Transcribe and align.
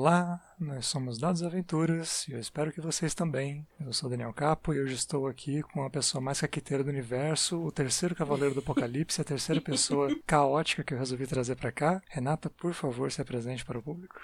Olá, 0.00 0.40
nós 0.60 0.86
somos 0.86 1.18
Dados 1.18 1.42
Aventuras 1.42 2.28
e 2.28 2.32
eu 2.32 2.38
espero 2.38 2.70
que 2.70 2.80
vocês 2.80 3.14
também. 3.14 3.66
Eu 3.84 3.92
sou 3.92 4.08
Daniel 4.08 4.32
Capo 4.32 4.72
e 4.72 4.80
hoje 4.80 4.94
estou 4.94 5.26
aqui 5.26 5.60
com 5.60 5.84
a 5.84 5.90
pessoa 5.90 6.22
mais 6.22 6.40
caqueteira 6.40 6.84
do 6.84 6.90
universo, 6.90 7.60
o 7.60 7.72
terceiro 7.72 8.14
cavaleiro 8.14 8.54
do 8.54 8.60
apocalipse, 8.60 9.20
a 9.20 9.24
terceira 9.24 9.60
pessoa 9.60 10.16
caótica 10.24 10.84
que 10.84 10.94
eu 10.94 10.98
resolvi 10.98 11.26
trazer 11.26 11.56
para 11.56 11.72
cá. 11.72 12.00
Renata, 12.10 12.48
por 12.48 12.72
favor, 12.74 13.10
se 13.10 13.20
apresente 13.20 13.64
para 13.64 13.76
o 13.76 13.82
público. 13.82 14.20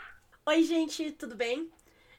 Oi, 0.46 0.62
gente, 0.62 1.10
tudo 1.10 1.34
bem? 1.34 1.68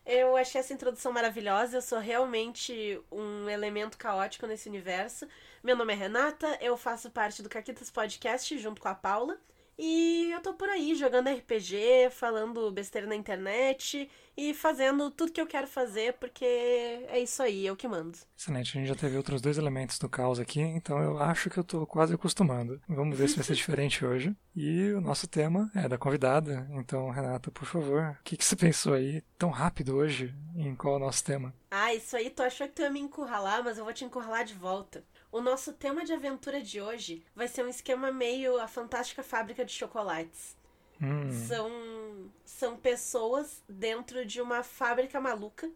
Eu 0.05 0.35
achei 0.35 0.59
essa 0.59 0.73
introdução 0.73 1.13
maravilhosa. 1.13 1.77
Eu 1.77 1.81
sou 1.81 1.99
realmente 1.99 2.99
um 3.09 3.49
elemento 3.49 3.97
caótico 3.97 4.45
nesse 4.47 4.67
universo. 4.67 5.25
Meu 5.63 5.77
nome 5.77 5.93
é 5.93 5.95
Renata, 5.95 6.57
eu 6.59 6.75
faço 6.75 7.09
parte 7.09 7.41
do 7.41 7.47
Caquitas 7.47 7.89
Podcast 7.89 8.57
junto 8.57 8.81
com 8.81 8.89
a 8.89 8.93
Paula. 8.93 9.39
E 9.77 10.31
eu 10.31 10.41
tô 10.41 10.53
por 10.53 10.69
aí 10.69 10.95
jogando 10.95 11.29
RPG, 11.29 12.09
falando 12.09 12.71
besteira 12.71 13.05
na 13.07 13.15
internet 13.15 14.09
e 14.37 14.53
fazendo 14.53 15.11
tudo 15.11 15.31
que 15.31 15.41
eu 15.41 15.47
quero 15.47 15.67
fazer, 15.67 16.13
porque 16.13 16.45
é 16.45 17.19
isso 17.19 17.41
aí, 17.43 17.65
eu 17.65 17.75
que 17.75 17.87
mando. 17.87 18.17
Excelente, 18.37 18.77
a 18.77 18.81
gente 18.81 18.87
já 18.87 18.95
teve 18.95 19.17
outros 19.17 19.41
dois 19.41 19.57
elementos 19.57 19.99
do 19.99 20.09
caos 20.09 20.39
aqui, 20.39 20.61
então 20.61 21.01
eu 21.01 21.19
acho 21.19 21.49
que 21.49 21.57
eu 21.57 21.63
tô 21.63 21.85
quase 21.85 22.13
acostumando. 22.13 22.81
Vamos 22.87 23.17
ver 23.17 23.27
se 23.27 23.35
vai 23.35 23.43
ser 23.43 23.55
diferente 23.55 24.05
hoje. 24.05 24.35
E 24.55 24.91
o 24.93 25.01
nosso 25.01 25.27
tema 25.27 25.69
é 25.75 25.87
da 25.89 25.97
convidada, 25.97 26.67
então 26.71 27.09
Renata, 27.09 27.51
por 27.51 27.65
favor, 27.65 28.17
o 28.19 28.23
que, 28.23 28.37
que 28.37 28.45
você 28.45 28.55
pensou 28.55 28.93
aí 28.93 29.21
tão 29.37 29.49
rápido 29.49 29.95
hoje 29.95 30.33
em 30.55 30.73
qual 30.73 30.93
é 30.93 30.97
o 30.97 30.99
nosso 30.99 31.23
tema? 31.23 31.53
Ah, 31.69 31.93
isso 31.93 32.15
aí, 32.15 32.29
tu 32.29 32.41
achou 32.41 32.65
que 32.67 32.73
tu 32.73 32.81
ia 32.81 32.89
me 32.89 32.99
encurralar, 33.01 33.61
mas 33.63 33.77
eu 33.77 33.83
vou 33.83 33.93
te 33.93 34.05
encurralar 34.05 34.45
de 34.45 34.53
volta. 34.53 35.03
O 35.35 35.41
nosso 35.41 35.73
tema 35.73 36.05
de 36.05 36.13
aventura 36.13 36.61
de 36.61 36.79
hoje 36.79 37.21
vai 37.35 37.49
ser 37.49 37.65
um 37.65 37.67
esquema 37.67 38.09
meio 38.09 38.57
a 38.57 38.69
fantástica 38.69 39.21
fábrica 39.21 39.65
de 39.65 39.73
chocolates. 39.73 40.55
Hum. 41.01 41.29
São, 41.45 42.31
são 42.45 42.77
pessoas 42.77 43.61
dentro 43.67 44.25
de 44.25 44.39
uma 44.39 44.63
fábrica 44.63 45.19
maluca 45.19 45.69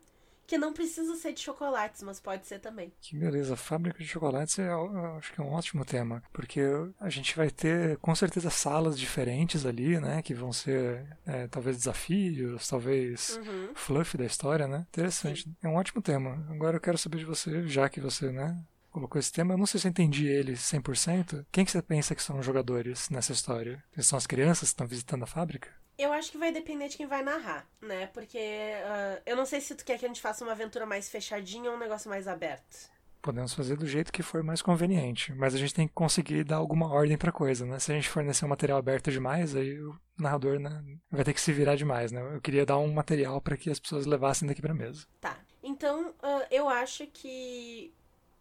que 0.47 0.57
não 0.57 0.71
precisa 0.71 1.13
ser 1.17 1.33
de 1.33 1.41
chocolates, 1.41 2.01
mas 2.03 2.21
pode 2.21 2.47
ser 2.47 2.59
também. 2.59 2.93
Que 3.01 3.17
beleza, 3.17 3.57
fábrica 3.57 3.99
de 3.99 4.07
chocolates 4.07 4.57
é, 4.59 4.71
eu 4.71 5.17
acho 5.17 5.33
que 5.33 5.41
é 5.41 5.43
um 5.43 5.51
ótimo 5.51 5.83
tema, 5.83 6.23
porque 6.31 6.61
a 6.97 7.09
gente 7.09 7.35
vai 7.35 7.51
ter 7.51 7.97
com 7.97 8.15
certeza 8.15 8.49
salas 8.49 8.97
diferentes 8.97 9.65
ali, 9.65 9.99
né, 9.99 10.21
que 10.21 10.33
vão 10.33 10.53
ser 10.53 11.05
é, 11.25 11.49
talvez 11.49 11.75
desafios, 11.75 12.65
talvez 12.65 13.35
Uhum. 13.35 13.75
fluff 13.75 14.17
da 14.17 14.25
história, 14.25 14.69
né? 14.69 14.85
Interessante, 14.87 15.43
Sim. 15.43 15.55
é 15.61 15.67
um 15.67 15.75
ótimo 15.75 16.01
tema. 16.01 16.47
Agora 16.49 16.77
eu 16.77 16.81
quero 16.81 16.97
saber 16.97 17.17
de 17.17 17.25
você, 17.25 17.67
já 17.67 17.89
que 17.89 17.99
você, 17.99 18.31
né, 18.31 18.57
colocou 18.91 19.19
esse 19.19 19.31
tema, 19.31 19.53
eu 19.53 19.57
não 19.57 19.65
sei 19.65 19.79
se 19.79 19.87
eu 19.87 19.91
entendi 19.91 20.27
ele 20.27 20.53
100%. 20.53 21.45
Quem 21.51 21.65
que 21.65 21.71
você 21.71 21.81
pensa 21.81 22.15
que 22.15 22.23
são 22.23 22.39
os 22.39 22.45
jogadores 22.45 23.09
nessa 23.09 23.31
história? 23.31 23.83
São 23.99 24.17
as 24.17 24.27
crianças 24.27 24.69
que 24.69 24.73
estão 24.73 24.87
visitando 24.87 25.23
a 25.23 25.27
fábrica? 25.27 25.69
Eu 25.97 26.13
acho 26.13 26.31
que 26.31 26.37
vai 26.37 26.51
depender 26.51 26.87
de 26.87 26.95
quem 26.95 27.07
vai 27.07 27.21
narrar, 27.21 27.67
né? 27.81 28.07
Porque 28.07 28.39
ah, 28.85 29.21
eu 29.25 29.35
não 29.35 29.45
sei 29.45 29.59
se 29.59 29.75
tu 29.75 29.83
quer 29.83 29.99
que 29.99 30.05
a 30.05 30.07
gente 30.07 30.21
faça 30.21 30.45
uma 30.45 30.53
aventura 30.53 30.85
mais 30.85 31.09
fechadinha 31.09 31.69
ou 31.69 31.75
um 31.75 31.79
negócio 31.79 32.09
mais 32.09 32.25
aberto. 32.25 32.89
Podemos 33.21 33.53
fazer 33.53 33.75
do 33.75 33.85
jeito 33.85 34.13
que 34.13 34.23
for 34.23 34.41
mais 34.41 34.61
conveniente, 34.61 35.33
mas 35.33 35.53
a 35.53 35.57
gente 35.57 35.73
tem 35.73 35.89
que 35.89 35.93
conseguir 35.93 36.45
dar 36.45 36.55
alguma 36.55 36.87
ordem 36.87 37.17
pra 37.17 37.33
coisa, 37.33 37.65
né? 37.65 37.77
Se 37.77 37.91
a 37.91 37.95
gente 37.95 38.07
fornecer 38.07 38.45
um 38.45 38.47
material 38.47 38.79
aberto 38.79 39.11
demais, 39.11 39.53
aí 39.57 39.77
o 39.77 39.93
narrador 40.17 40.57
né, 40.57 40.81
vai 41.11 41.25
ter 41.25 41.33
que 41.33 41.41
se 41.41 41.51
virar 41.51 41.75
demais, 41.75 42.13
né? 42.13 42.21
Eu 42.33 42.39
queria 42.39 42.65
dar 42.65 42.77
um 42.77 42.93
material 42.93 43.41
pra 43.41 43.57
que 43.57 43.69
as 43.69 43.77
pessoas 43.77 44.05
levassem 44.05 44.47
daqui 44.47 44.61
pra 44.61 44.73
mesa. 44.73 45.05
Tá. 45.19 45.37
Então, 45.61 46.13
ah, 46.23 46.47
eu 46.49 46.69
acho 46.69 47.05
que 47.07 47.93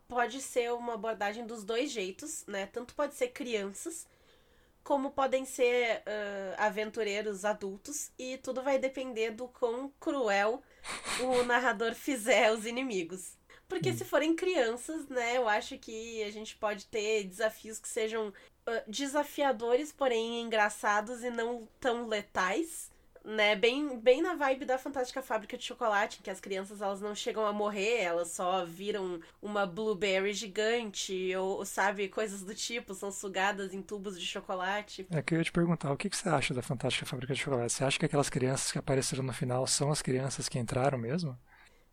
pode 0.08 0.40
ser 0.40 0.72
uma 0.72 0.94
abordagem 0.94 1.46
dos 1.46 1.62
dois 1.62 1.92
jeitos, 1.92 2.44
né? 2.46 2.66
Tanto 2.66 2.94
pode 2.94 3.14
ser 3.14 3.28
crianças, 3.28 4.06
como 4.82 5.10
podem 5.10 5.44
ser 5.44 6.02
ah, 6.06 6.66
aventureiros 6.66 7.44
adultos, 7.44 8.10
e 8.18 8.38
tudo 8.38 8.62
vai 8.62 8.78
depender 8.78 9.30
do 9.32 9.46
quão 9.48 9.92
cruel 10.00 10.62
o 11.20 11.44
narrador 11.44 11.94
fizer 11.96 12.50
os 12.52 12.64
inimigos. 12.64 13.36
Porque 13.68 13.92
se 13.92 14.02
forem 14.02 14.34
crianças, 14.34 15.06
né, 15.08 15.36
eu 15.36 15.46
acho 15.46 15.78
que 15.78 16.22
a 16.22 16.30
gente 16.30 16.56
pode 16.56 16.86
ter 16.86 17.24
desafios 17.24 17.78
que 17.78 17.86
sejam 17.86 18.32
ah, 18.66 18.82
desafiadores, 18.88 19.92
porém 19.92 20.40
engraçados 20.40 21.22
e 21.22 21.30
não 21.30 21.68
tão 21.78 22.06
letais 22.06 22.90
né, 23.28 23.54
bem, 23.54 23.98
bem 23.98 24.22
na 24.22 24.34
vibe 24.34 24.64
da 24.64 24.78
Fantástica 24.78 25.20
Fábrica 25.20 25.58
de 25.58 25.62
Chocolate, 25.62 26.18
em 26.18 26.22
que 26.22 26.30
as 26.30 26.40
crianças 26.40 26.80
elas 26.80 27.02
não 27.02 27.14
chegam 27.14 27.44
a 27.44 27.52
morrer, 27.52 28.00
elas 28.00 28.28
só 28.28 28.64
viram 28.64 29.20
uma 29.42 29.66
blueberry 29.66 30.32
gigante, 30.32 31.36
ou, 31.36 31.62
sabe, 31.66 32.08
coisas 32.08 32.42
do 32.42 32.54
tipo, 32.54 32.94
são 32.94 33.12
sugadas 33.12 33.74
em 33.74 33.82
tubos 33.82 34.18
de 34.18 34.24
chocolate. 34.24 35.06
É 35.10 35.20
que 35.20 35.34
eu 35.34 35.38
ia 35.38 35.44
te 35.44 35.52
perguntar, 35.52 35.92
o 35.92 35.96
que, 35.96 36.08
que 36.08 36.16
você 36.16 36.28
acha 36.30 36.54
da 36.54 36.62
Fantástica 36.62 37.04
Fábrica 37.04 37.34
de 37.34 37.40
Chocolate? 37.40 37.70
Você 37.70 37.84
acha 37.84 37.98
que 37.98 38.06
aquelas 38.06 38.30
crianças 38.30 38.72
que 38.72 38.78
apareceram 38.78 39.22
no 39.22 39.32
final 39.34 39.66
são 39.66 39.90
as 39.90 40.00
crianças 40.00 40.48
que 40.48 40.58
entraram 40.58 40.96
mesmo? 40.96 41.38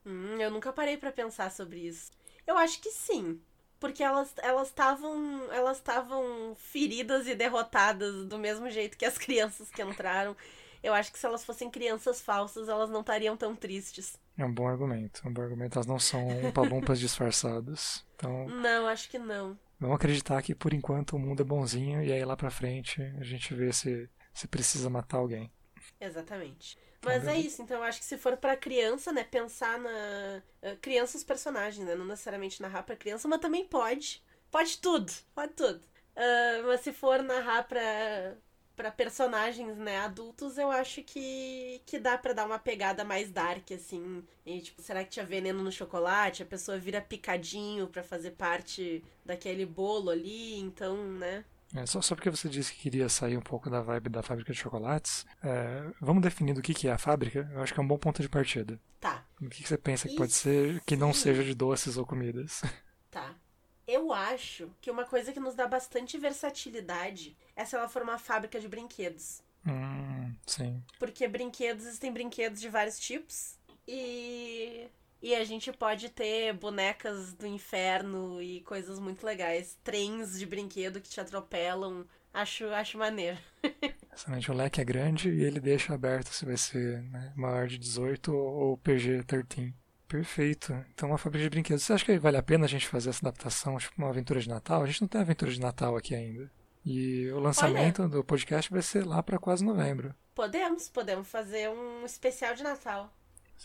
Hum, 0.05 0.37
eu 0.39 0.49
nunca 0.49 0.71
parei 0.71 0.95
pra 0.95 1.11
pensar 1.11 1.51
sobre 1.51 1.79
isso. 1.79 2.11
Eu 2.47 2.57
acho 2.57 2.79
que 2.79 2.91
sim. 2.91 3.41
Porque 3.77 4.01
elas 4.01 4.33
elas 4.41 4.69
estavam 4.69 5.51
elas 5.51 5.77
estavam 5.77 6.55
feridas 6.55 7.27
e 7.27 7.35
derrotadas 7.35 8.25
do 8.25 8.39
mesmo 8.39 8.69
jeito 8.69 8.97
que 8.97 9.05
as 9.05 9.17
crianças 9.19 9.69
que 9.69 9.81
entraram. 9.81 10.35
Eu 10.85 10.93
acho 10.93 11.11
que 11.11 11.19
se 11.19 11.25
elas 11.25 11.43
fossem 11.45 11.69
crianças 11.69 12.21
falsas, 12.21 12.69
elas 12.69 12.89
não 12.89 13.01
estariam 13.01 13.35
tão 13.37 13.55
tristes. 13.55 14.17
É 14.37 14.45
um 14.45 14.53
bom 14.53 14.67
argumento, 14.67 15.21
é 15.25 15.29
um 15.29 15.33
bom 15.33 15.41
argumento. 15.41 15.77
Elas 15.77 15.87
não 15.87 15.99
são 15.99 16.51
palumpas 16.53 16.99
disfarçados. 17.01 18.05
Então, 18.15 18.47
Não, 18.47 18.87
acho 18.87 19.09
que 19.09 19.17
não. 19.19 19.57
vamos 19.79 19.95
acreditar 19.95 20.41
que 20.41 20.53
por 20.55 20.73
enquanto 20.73 21.13
o 21.15 21.19
mundo 21.19 21.41
é 21.41 21.45
bonzinho 21.45 22.03
e 22.03 22.11
aí 22.11 22.23
lá 22.25 22.35
pra 22.37 22.49
frente 22.51 23.01
a 23.19 23.23
gente 23.23 23.53
vê 23.53 23.71
se, 23.73 24.09
se 24.33 24.47
precisa 24.47 24.89
matar 24.89 25.17
alguém. 25.17 25.51
Exatamente. 25.99 26.77
Mas 27.03 27.27
é 27.27 27.37
isso, 27.37 27.61
então 27.61 27.77
eu 27.77 27.83
acho 27.83 27.99
que 27.99 28.05
se 28.05 28.17
for 28.17 28.35
pra 28.37 28.57
criança, 28.57 29.11
né, 29.11 29.23
pensar 29.23 29.77
na. 29.79 30.41
eh, 30.61 30.75
Criança 30.81 31.17
os 31.17 31.23
personagens, 31.23 31.85
né? 31.85 31.93
Não 31.95 32.05
necessariamente 32.05 32.61
narrar 32.61 32.83
pra 32.83 32.95
criança, 32.95 33.27
mas 33.27 33.39
também 33.39 33.65
pode. 33.65 34.23
Pode 34.49 34.79
tudo, 34.79 35.11
pode 35.35 35.53
tudo. 35.53 35.81
Ah, 36.15 36.63
mas 36.65 36.81
se 36.81 36.91
for 36.93 37.21
narrar 37.21 37.67
pra, 37.67 38.35
pra 38.75 38.91
personagens, 38.91 39.77
né, 39.77 39.99
adultos, 39.99 40.57
eu 40.57 40.69
acho 40.71 41.01
que, 41.03 41.81
que 41.85 41.97
dá 41.99 42.17
pra 42.17 42.33
dar 42.33 42.45
uma 42.45 42.59
pegada 42.59 43.03
mais 43.03 43.31
dark, 43.31 43.71
assim. 43.71 44.23
E, 44.45 44.61
tipo, 44.61 44.81
será 44.81 45.03
que 45.03 45.09
tinha 45.11 45.25
veneno 45.25 45.63
no 45.63 45.71
chocolate? 45.71 46.43
A 46.43 46.45
pessoa 46.45 46.77
vira 46.77 47.01
picadinho 47.01 47.87
pra 47.87 48.03
fazer 48.03 48.31
parte 48.31 49.03
daquele 49.25 49.65
bolo 49.65 50.09
ali, 50.09 50.59
então, 50.59 50.97
né? 51.13 51.45
É, 51.73 51.85
só, 51.85 51.99
só 52.01 52.15
porque 52.15 52.29
você 52.29 52.47
disse 52.47 52.73
que 52.73 52.81
queria 52.83 53.09
sair 53.09 53.35
um 53.37 53.41
pouco 53.41 53.69
da 53.69 53.81
vibe 53.81 54.09
da 54.09 54.21
fábrica 54.23 54.53
de 54.53 54.59
chocolates, 54.59 55.25
é, 55.43 55.83
vamos 55.99 56.21
definir 56.21 56.53
do 56.53 56.61
que, 56.61 56.73
que 56.73 56.87
é 56.87 56.91
a 56.91 56.97
fábrica? 56.97 57.49
Eu 57.53 57.61
acho 57.61 57.73
que 57.73 57.79
é 57.79 57.83
um 57.83 57.87
bom 57.87 57.97
ponto 57.97 58.21
de 58.21 58.29
partida. 58.29 58.79
Tá. 58.99 59.25
O 59.41 59.49
que, 59.49 59.61
que 59.63 59.67
você 59.67 59.77
pensa 59.77 60.07
que 60.07 60.15
pode 60.15 60.31
ser 60.33 60.81
que 60.85 60.95
não 60.95 61.11
se- 61.11 61.21
seja 61.21 61.43
de 61.43 61.53
doces 61.53 61.97
ou 61.97 62.05
comidas? 62.05 62.61
Eu 64.15 64.21
acho 64.21 64.71
que 64.79 64.89
uma 64.89 65.03
coisa 65.03 65.33
que 65.33 65.39
nos 65.41 65.55
dá 65.55 65.67
bastante 65.67 66.17
versatilidade 66.17 67.35
é 67.53 67.65
se 67.65 67.75
ela 67.75 67.89
for 67.89 68.01
uma 68.01 68.17
fábrica 68.17 68.59
de 68.61 68.67
brinquedos. 68.67 69.43
hum, 69.67 70.33
sim. 70.45 70.81
Porque 70.97 71.27
brinquedos, 71.27 71.85
existem 71.85 72.13
brinquedos 72.13 72.61
de 72.61 72.69
vários 72.69 72.97
tipos. 72.97 73.57
E. 73.85 74.87
E 75.21 75.33
a 75.33 75.43
gente 75.43 75.71
pode 75.71 76.09
ter 76.09 76.53
bonecas 76.53 77.33
do 77.33 77.47
inferno 77.47 78.41
e 78.41 78.61
coisas 78.61 78.99
muito 78.99 79.25
legais. 79.25 79.77
Trens 79.83 80.37
de 80.37 80.45
brinquedo 80.45 81.01
que 81.01 81.09
te 81.09 81.19
atropelam. 81.19 82.05
Acho, 82.33 82.67
acho 82.67 82.97
maneiro. 82.97 83.37
Excelente. 84.13 84.51
O 84.51 84.53
leque 84.53 84.79
é 84.79 84.85
grande 84.85 85.29
e 85.29 85.43
ele 85.43 85.59
deixa 85.59 85.93
aberto 85.93 86.27
se 86.27 86.45
vai 86.45 86.57
ser 86.57 87.01
né, 87.03 87.33
maior 87.35 87.67
de 87.67 87.77
18 87.77 88.31
ou, 88.33 88.69
ou 88.69 88.77
PG-13. 88.77 89.73
Perfeito. 90.07 90.73
Então, 90.93 91.09
uma 91.09 91.17
fábrica 91.17 91.43
de 91.43 91.49
brinquedos. 91.49 91.83
Você 91.83 91.93
acha 91.93 92.05
que 92.05 92.19
vale 92.19 92.37
a 92.37 92.43
pena 92.43 92.65
a 92.65 92.69
gente 92.69 92.87
fazer 92.87 93.09
essa 93.09 93.27
adaptação, 93.27 93.77
tipo 93.77 93.93
uma 93.97 94.09
aventura 94.09 94.39
de 94.39 94.47
Natal? 94.47 94.83
A 94.83 94.85
gente 94.85 95.01
não 95.01 95.07
tem 95.07 95.21
aventura 95.21 95.51
de 95.51 95.59
Natal 95.59 95.95
aqui 95.95 96.13
ainda. 96.13 96.49
E 96.85 97.31
o 97.31 97.39
lançamento 97.39 98.07
do 98.07 98.23
podcast 98.23 98.71
vai 98.71 98.81
ser 98.81 99.05
lá 99.05 99.23
para 99.23 99.39
quase 99.39 99.65
novembro. 99.65 100.13
Podemos, 100.35 100.87
podemos 100.87 101.27
fazer 101.27 101.69
um 101.69 102.05
especial 102.05 102.53
de 102.53 102.61
Natal. 102.61 103.11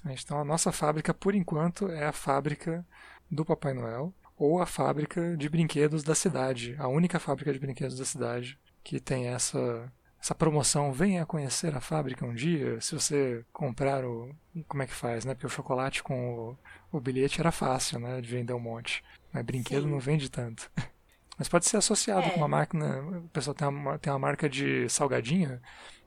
Então, 0.07 0.41
a 0.41 0.45
nossa 0.45 0.73
fábrica, 0.73 1.13
por 1.13 1.35
enquanto, 1.35 1.89
é 1.89 2.07
a 2.07 2.13
fábrica 2.13 2.87
do 3.31 3.45
Papai 3.45 3.75
Noel 3.75 4.15
ou 4.37 4.63
a 4.63 4.65
fábrica 4.65 5.37
de 5.37 5.49
brinquedos 5.51 6.03
da 6.03 6.15
cidade. 6.15 6.75
A 6.79 6.89
única 6.89 7.19
fábrica 7.19 7.53
de 7.53 7.59
brinquedos 7.59 7.99
da 7.99 8.05
cidade 8.07 8.59
que 8.83 8.99
tem 8.99 9.29
essa, 9.29 9.93
essa 10.21 10.35
promoção. 10.35 10.93
Venha 10.93 11.25
conhecer 11.27 11.75
a 11.77 11.81
fábrica 11.81 12.25
um 12.27 12.35
dia. 12.35 12.81
Se 12.81 12.95
você 12.95 13.45
comprar 13.53 14.05
o. 14.05 14.35
Como 14.69 14.83
é 14.83 14.87
que 14.87 14.95
faz, 14.95 15.25
né? 15.25 15.35
Porque 15.35 15.47
o 15.47 15.51
chocolate 15.51 16.03
com 16.03 16.57
o, 16.93 16.97
o 16.97 17.01
bilhete 17.01 17.41
era 17.41 17.51
fácil, 17.53 17.99
né? 17.99 18.21
De 18.21 18.29
vender 18.29 18.53
um 18.53 18.61
monte. 18.61 19.03
Mas 19.33 19.45
brinquedo 19.45 19.85
Sim. 19.85 19.91
não 19.91 20.01
vende 20.01 20.31
tanto. 20.31 20.71
Mas 21.39 21.49
pode 21.49 21.65
ser 21.67 21.79
associado 21.79 22.27
É. 22.27 22.31
com 22.31 22.37
uma 22.37 22.49
máquina. 22.49 23.01
O 23.01 23.29
pessoal 23.31 23.55
tem 23.55 23.67
uma, 23.67 23.99
tem 23.99 24.13
uma 24.13 24.19
marca 24.19 24.49
de 24.49 24.89
salgadinho 24.89 25.61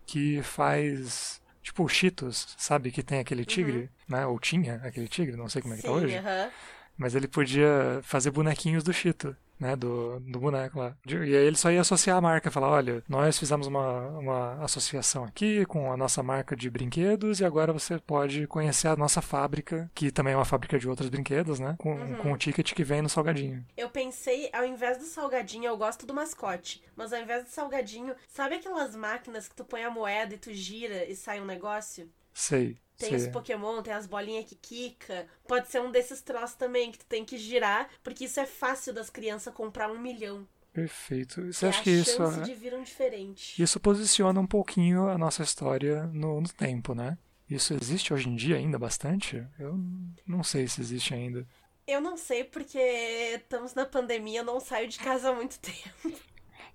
que 0.06 0.42
faz. 0.44 1.42
Tipo 1.62 1.86
o 1.86 1.88
Cheetos, 1.88 2.54
sabe? 2.58 2.92
Que 2.92 3.02
tem 3.02 3.20
aquele 3.20 3.46
tigre, 3.46 3.90
né? 4.08 4.26
Ou 4.28 4.38
tinha 4.38 4.76
aquele 4.84 5.08
tigre, 5.08 5.38
não 5.38 5.48
sei 5.48 5.62
como 5.62 5.74
é 5.74 5.78
que 5.78 5.84
tá 5.84 5.90
Uhum. 5.92 6.00
Sim, 6.00 6.06
hoje. 6.06 6.18
aham. 6.18 6.50
Mas 6.98 7.16
ele 7.16 7.28
podia 7.28 8.00
fazer 8.04 8.30
bonequinhos 8.30 8.84
do 8.84 8.92
Cheeto. 8.94 9.36
Né, 9.64 9.76
do, 9.76 10.20
do 10.20 10.40
boneco 10.40 10.78
lá. 10.80 10.96
E 11.08 11.16
aí 11.16 11.34
ele 11.34 11.56
só 11.56 11.72
ia 11.72 11.82
associar 11.82 12.18
a 12.18 12.22
marca, 12.22 12.52
falar, 12.52 12.70
olha, 12.70 13.04
nós 13.08 13.40
fizemos 13.40 13.66
uma, 13.68 14.08
uma 14.20 14.54
associação 14.64 15.24
aqui 15.24 15.66
com 15.66 15.92
a 15.92 15.98
nossa 15.98 16.22
marca 16.22 16.56
de 16.56 16.70
brinquedos 16.70 17.40
e 17.40 17.46
agora 17.46 17.72
você 17.72 17.98
pode 17.98 18.46
conhecer 18.48 18.90
a 18.90 18.96
nossa 18.96 19.22
fábrica, 19.22 19.90
que 19.96 20.12
também 20.12 20.34
é 20.34 20.36
uma 20.38 20.46
fábrica 20.46 20.78
de 20.78 20.88
outros 20.90 21.10
brinquedos, 21.10 21.60
né, 21.60 21.76
com, 21.80 21.94
Uhum. 21.94 22.16
com 22.18 22.32
o 22.34 22.38
ticket 22.38 22.74
que 22.74 22.84
vem 22.84 23.02
no 23.02 23.08
salgadinho. 23.10 23.64
Eu 23.78 23.90
pensei, 23.90 24.50
ao 24.52 24.66
invés 24.66 24.98
do 24.98 25.06
salgadinho, 25.06 25.66
eu 25.66 25.78
gosto 25.78 26.06
do 26.06 26.14
mascote. 26.14 26.84
Mas 26.96 27.14
ao 27.14 27.22
invés 27.22 27.44
do 27.46 27.50
salgadinho, 27.50 28.14
sabe 28.28 28.56
aquelas 28.56 28.96
máquinas 28.96 29.48
que 29.48 29.56
tu 29.56 29.64
põe 29.64 29.84
a 29.84 29.90
moeda 29.90 30.36
e 30.36 30.38
tu 30.38 30.52
gira 30.54 31.06
e 31.06 31.16
sai 31.16 31.40
um 31.40 31.46
negócio? 31.46 32.10
Sei. 32.34 32.78
Tem 32.98 33.16
os 33.16 33.28
Pokémon, 33.28 33.82
tem 33.82 33.94
as 33.94 34.08
bolinhas 34.08 34.46
que 34.46 34.56
quica. 34.56 35.28
Pode 35.48 35.70
ser 35.70 35.82
um 35.82 35.92
desses 35.92 36.22
troços 36.22 36.56
também 36.56 36.92
que 36.92 37.00
tu 37.00 37.06
tem 37.06 37.26
que 37.26 37.38
girar, 37.38 37.90
porque 38.04 38.26
isso 38.26 38.40
é 38.40 38.46
fácil 38.46 38.94
das 38.94 39.10
crianças 39.10 39.54
comprar 39.54 39.92
um 39.92 40.00
milhão. 40.00 40.48
Perfeito. 40.72 41.52
Você 41.54 41.66
é 41.66 41.70
acha 41.70 41.84
que 41.84 41.90
isso, 41.92 42.24
é- 42.24 42.42
de 42.42 42.54
vir 42.54 42.74
um 42.74 42.84
diferente. 42.84 43.62
isso 43.62 43.80
posiciona 43.80 44.40
um 44.40 44.48
pouquinho 44.48 45.08
a 45.08 45.18
nossa 45.18 45.44
história 45.44 46.08
no, 46.08 46.42
no 46.42 46.50
tempo, 46.50 46.94
né? 46.96 47.18
Isso 47.50 47.74
existe 47.74 48.14
hoje 48.14 48.30
em 48.30 48.36
dia 48.36 48.56
ainda 48.56 48.80
bastante? 48.80 49.46
Eu 49.60 49.78
não 50.26 50.44
sei 50.44 50.68
se 50.68 50.82
existe 50.82 51.14
ainda. 51.14 51.48
Eu 51.86 52.00
não 52.02 52.16
sei 52.18 52.44
porque 52.44 52.80
estamos 52.80 53.74
na 53.76 53.86
pandemia, 53.86 54.40
eu 54.40 54.46
não 54.46 54.60
saio 54.60 54.88
de 54.88 54.98
casa 54.98 55.30
há 55.30 55.34
muito 55.36 55.60
tempo. 55.60 56.18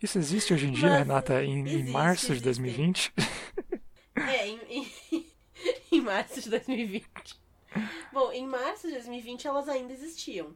Isso 0.00 0.18
existe 0.18 0.52
hoje 0.54 0.66
em 0.68 0.72
dia, 0.72 0.90
Mas 0.90 0.98
Renata, 0.98 1.42
em, 1.42 1.60
em 1.60 1.66
existe, 1.66 1.90
março 1.90 2.26
de 2.26 2.32
existe. 2.32 2.44
2020? 2.44 3.12
É, 4.16 4.46
em, 4.48 4.60
em, 4.68 5.26
em 5.92 6.00
março 6.00 6.40
de 6.40 6.50
2020. 6.50 7.04
Bom, 8.12 8.32
em 8.32 8.46
março 8.46 8.86
de 8.86 8.94
2020 8.94 9.46
elas 9.46 9.68
ainda 9.68 9.92
existiam. 9.92 10.54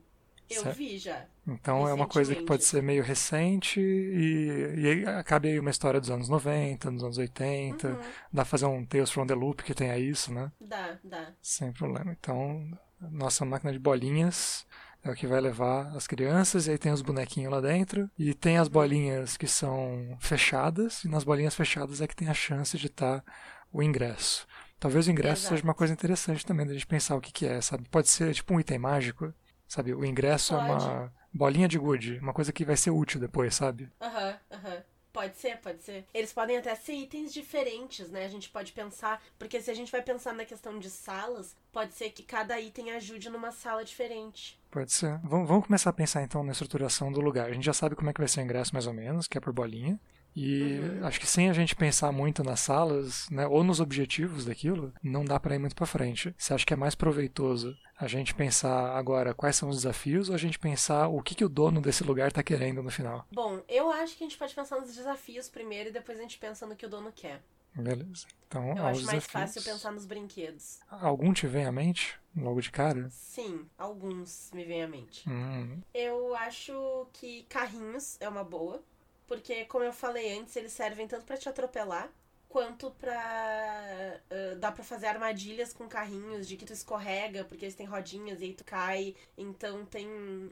Eu 0.51 0.63
Certo. 0.63 0.77
vi 0.77 0.99
já. 0.99 1.25
Então 1.47 1.89
é 1.89 1.95
uma 1.95 2.07
coisa 2.07 2.35
que 2.35 2.43
pode 2.43 2.65
ser 2.65 2.83
meio 2.83 3.03
recente 3.03 3.81
e, 3.81 4.75
e 4.77 4.87
aí 4.87 5.07
acaba 5.07 5.47
aí 5.47 5.59
uma 5.59 5.71
história 5.71 5.99
dos 6.01 6.11
anos 6.11 6.29
90, 6.29 6.91
dos 6.91 7.05
anos 7.05 7.19
80. 7.19 7.89
Uhum, 7.89 7.95
Dá 8.33 8.43
pra 8.43 8.45
fazer 8.45 8.67
um 8.67 8.85
Tales 8.85 9.11
from 9.11 9.27
the 9.27 9.35
Loop 9.35 9.63
que 9.63 9.75
tenha 9.75 9.97
isso, 9.99 10.33
né? 10.33 10.53
dá, 10.61 10.99
dá. 11.03 11.33
Sem 11.41 11.73
problema. 11.73 12.13
Então, 12.19 12.69
nossa 13.01 13.45
máquina 13.45 13.73
de 13.73 13.79
bolinhas 13.79 14.67
é 15.03 15.11
o 15.11 15.15
que 15.15 15.27
vai 15.27 15.41
levar 15.41 15.89
as 15.97 16.07
crianças, 16.07 16.67
e 16.67 16.71
aí 16.71 16.79
tem 16.79 16.93
os 16.93 17.03
bonequinhos 17.03 17.51
lá 17.51 17.61
dentro, 17.61 18.09
e 18.17 18.33
tem 18.35 18.57
as 18.59 18.69
bolinhas 18.69 19.37
que 19.37 19.49
são 19.49 20.17
fechadas, 20.21 21.03
e 21.03 21.09
nas 21.09 21.25
bolinhas 21.25 21.57
fechadas 21.57 22.01
é 22.01 22.07
que 22.07 22.15
tem 22.15 22.29
a 22.29 22.35
chance 22.35 22.79
de 22.79 22.87
estar 22.87 23.25
o 23.73 23.83
ingresso. 23.83 24.47
Talvez 24.83 25.07
o 25.07 25.13
ingresso 25.13 25.43
Exato. 25.43 25.55
seja 25.55 25.63
uma 25.63 25.75
coisa 25.75 25.93
interessante 25.93 26.45
também 26.45 26.67
da 26.67 26.73
gente 26.73 26.89
pensar 26.89 27.15
o 27.15 27.21
que, 27.21 27.31
que 27.31 27.47
é, 27.47 27.61
sabe? 27.61 27.89
Pode 27.89 28.09
ser 28.09 28.35
tipo 28.35 28.53
um 28.53 28.59
item 28.59 28.81
mágico, 28.81 29.33
sabe? 29.69 29.95
O 29.95 30.05
ingresso 30.05 30.57
é 30.57 30.59
Pode. 30.59 30.71
uma 30.73 31.13
bolinha 31.33 31.69
de 31.69 31.79
gude, 31.79 32.19
uma 32.19 32.33
coisa 32.33 32.53
que 32.53 32.65
vai 32.65 32.77
ser 32.77 32.91
útil 32.91 33.21
depois, 33.21 33.55
sabe? 33.55 33.89
Aham, 34.01 34.37
aham. 34.51 34.83
Pode 35.13 35.37
ser, 35.37 35.59
pode 35.59 35.85
ser. 35.85 36.05
Eles 36.13 36.33
podem 36.33 36.57
até 36.57 36.75
ser 36.75 36.95
itens 36.95 37.33
diferentes, 37.33 38.11
né? 38.11 38.25
A 38.25 38.29
gente 38.29 38.49
pode 38.49 38.73
pensar. 38.73 39.23
Porque 39.39 39.61
se 39.61 39.71
a 39.71 39.75
gente 39.75 39.93
vai 39.93 40.03
pensar 40.03 40.35
na 40.35 40.45
questão 40.45 40.77
de 40.81 40.91
salas, 40.91 41.55
pode 41.71 41.95
ser 41.95 42.11
que 42.11 42.25
cada 42.25 42.59
item 42.59 42.91
ajude 42.91 43.31
numa 43.31 43.53
sala 43.53 43.85
diferente. 43.85 44.59
Pode 44.69 44.91
ser. 44.91 45.21
Vamos, 45.23 45.47
vamos 45.47 45.67
começar 45.67 45.91
a 45.91 45.93
pensar 45.93 46.23
então 46.23 46.43
na 46.43 46.51
estruturação 46.51 47.13
do 47.13 47.21
lugar. 47.21 47.49
A 47.49 47.53
gente 47.53 47.65
já 47.65 47.75
sabe 47.75 47.95
como 47.95 48.11
é 48.11 48.13
que 48.13 48.21
vai 48.21 48.27
ser 48.27 48.41
o 48.41 48.43
ingresso 48.43 48.73
mais 48.73 48.89
ou 48.89 48.93
menos, 48.93 49.29
que 49.29 49.39
é 49.39 49.41
por 49.41 49.53
bolinha. 49.53 50.01
E 50.35 50.79
Uhum. 50.81 51.07
acho 51.07 51.21
que 51.21 51.27
sem 51.27 51.49
a 51.51 51.53
gente 51.53 51.77
pensar 51.77 52.11
muito 52.13 52.43
nas 52.43 52.61
salas, 52.61 53.29
né, 53.31 53.47
ou 53.47 53.63
nos 53.63 53.81
objetivos 53.81 54.45
daquilo, 54.47 54.93
não 55.03 55.25
dá 55.25 55.39
para 55.39 55.55
ir 55.55 55.59
muito 55.59 55.77
para 55.77 55.87
frente. 55.87 56.35
Você 56.39 56.55
acha 56.55 56.65
que 56.67 56.73
é 56.73 56.77
mais 56.77 56.95
proveitoso 56.95 57.77
a 57.99 58.07
gente 58.09 58.35
pensar 58.35 58.97
agora 58.97 59.35
quais 59.35 59.57
são 59.57 59.69
os 59.69 59.77
desafios 59.77 60.29
ou 60.29 60.35
a 60.35 60.39
gente 60.39 60.59
pensar 60.59 61.09
o 61.09 61.23
que, 61.23 61.35
que 61.35 61.45
o 61.45 61.49
dono 61.49 61.81
desse 61.81 62.03
lugar 62.03 62.29
está 62.29 62.43
querendo 62.43 62.83
no 62.83 62.91
final? 62.91 63.27
Bom, 63.31 63.61
eu 63.69 63.91
acho 63.93 64.17
que 64.17 64.25
a 64.25 64.27
gente 64.27 64.39
pode 64.39 64.55
pensar 64.55 64.81
nos 64.81 64.95
desafios 64.95 65.49
primeiro 65.49 65.91
e 65.91 65.93
depois 65.93 66.19
a 66.19 66.23
gente 66.23 66.39
pensa 66.39 66.67
no 66.67 66.75
que 66.77 66.87
o 66.87 66.89
dono 66.89 67.13
quer. 67.15 67.43
Beleza. 67.75 68.27
Então, 68.47 68.69
Eu 68.77 68.87
acho 68.87 69.05
mais 69.07 69.25
desafios. 69.25 69.33
fácil 69.33 69.63
pensar 69.63 69.93
nos 69.93 70.05
brinquedos. 70.05 70.81
Algum 70.91 71.33
te 71.33 71.47
vem 71.47 71.65
à 71.65 71.73
mente 71.73 72.19
logo 72.37 72.61
de 72.61 72.71
cara? 72.71 73.09
Sim, 73.11 73.67
alguns 73.79 74.51
me 74.53 74.65
vêm 74.65 74.83
à 74.83 74.89
mente. 74.89 75.29
Hum, 75.29 75.81
Eu 75.95 76.35
acho 76.35 77.07
que 77.15 77.45
carrinhos 77.49 78.19
é 78.21 78.29
uma 78.29 78.45
boa, 78.45 78.83
porque 79.27 79.65
como 79.67 79.85
eu 79.85 79.93
falei 79.93 80.39
antes, 80.39 80.55
eles 80.57 80.73
servem 80.73 81.07
tanto 81.07 81.25
pra 81.25 81.37
te 81.37 81.49
atropelar 81.49 82.11
quanto 82.53 82.91
pra 82.91 84.21
ah, 84.31 84.55
dá 84.59 84.71
pra 84.71 84.85
fazer 84.85 85.07
armadilhas 85.07 85.73
com 85.73 85.89
carrinhos 85.89 86.47
de 86.47 86.59
que 86.59 86.67
tu 86.67 86.73
escorrega 86.75 87.45
porque 87.45 87.65
eles 87.65 87.75
têm 87.75 87.87
rodinhas 87.87 88.41
e 88.41 88.45
aí 88.45 88.53
tu 88.53 88.63
cai. 88.63 89.17
Então 89.39 89.87
tem, 89.87 90.07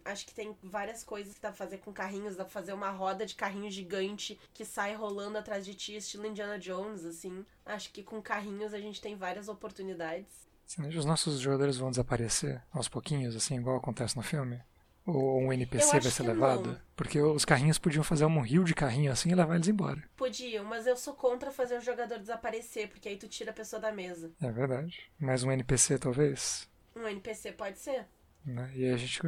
acho 0.04 0.26
que 0.26 0.34
tem 0.34 0.56
várias 0.62 1.04
coisas 1.04 1.34
que 1.34 1.40
dá 1.42 1.48
pra 1.48 1.56
fazer 1.58 1.78
com 1.78 1.92
carrinhos, 1.92 2.36
dá 2.36 2.44
pra 2.44 2.52
fazer 2.52 2.72
uma 2.72 2.90
roda 2.90 3.26
de 3.26 3.34
carrinho 3.34 3.70
gigante 3.70 4.40
que 4.54 4.64
sai 4.64 4.94
rolando 4.94 5.36
atrás 5.36 5.64
de 5.64 5.74
ti, 5.74 5.96
estilo 5.96 6.26
Indiana 6.26 6.58
Jones 6.58 7.04
assim. 7.04 7.44
Acho 7.66 7.92
que 7.92 8.02
com 8.02 8.22
carrinhos 8.22 8.72
a 8.72 8.80
gente 8.80 9.00
tem 9.00 9.14
várias 9.14 9.46
oportunidades. 9.48 10.48
Os 10.96 11.04
nossos 11.04 11.40
jogadores 11.40 11.76
vão 11.76 11.90
desaparecer 11.90 12.62
aos 12.72 12.88
pouquinhos, 12.88 13.34
assim, 13.34 13.56
igual 13.56 13.76
acontece 13.76 14.16
no 14.16 14.22
filme? 14.22 14.62
Ou 15.10 15.40
um 15.40 15.52
NPC 15.52 16.00
vai 16.00 16.10
ser 16.10 16.22
levado? 16.22 16.70
não. 16.70 16.78
Porque 16.96 17.20
os 17.20 17.44
carrinhos 17.44 17.78
podiam 17.78 18.04
fazer 18.04 18.24
um 18.24 18.40
rio 18.40 18.64
de 18.64 18.74
carrinho 18.74 19.10
assim 19.10 19.30
e 19.30 19.34
levar 19.34 19.54
eles 19.54 19.68
embora. 19.68 20.02
Podiam, 20.16 20.64
mas 20.64 20.86
eu 20.86 20.96
sou 20.96 21.14
contra 21.14 21.50
fazer 21.50 21.78
o 21.78 21.80
jogador 21.80 22.18
desaparecer, 22.18 22.88
porque 22.88 23.08
aí 23.08 23.16
tu 23.16 23.26
tira 23.26 23.50
a 23.50 23.54
pessoa 23.54 23.80
da 23.80 23.90
mesa. 23.90 24.30
É 24.40 24.50
verdade. 24.50 25.10
Mais 25.18 25.42
um 25.42 25.50
NPC, 25.50 25.98
talvez. 25.98 26.68
Um 26.94 27.06
NPC 27.06 27.52
pode 27.52 27.78
ser? 27.78 28.06
Né? 28.44 28.70
E 28.74 28.84
aí 28.84 28.92
a 28.92 28.96
gente 28.96 29.20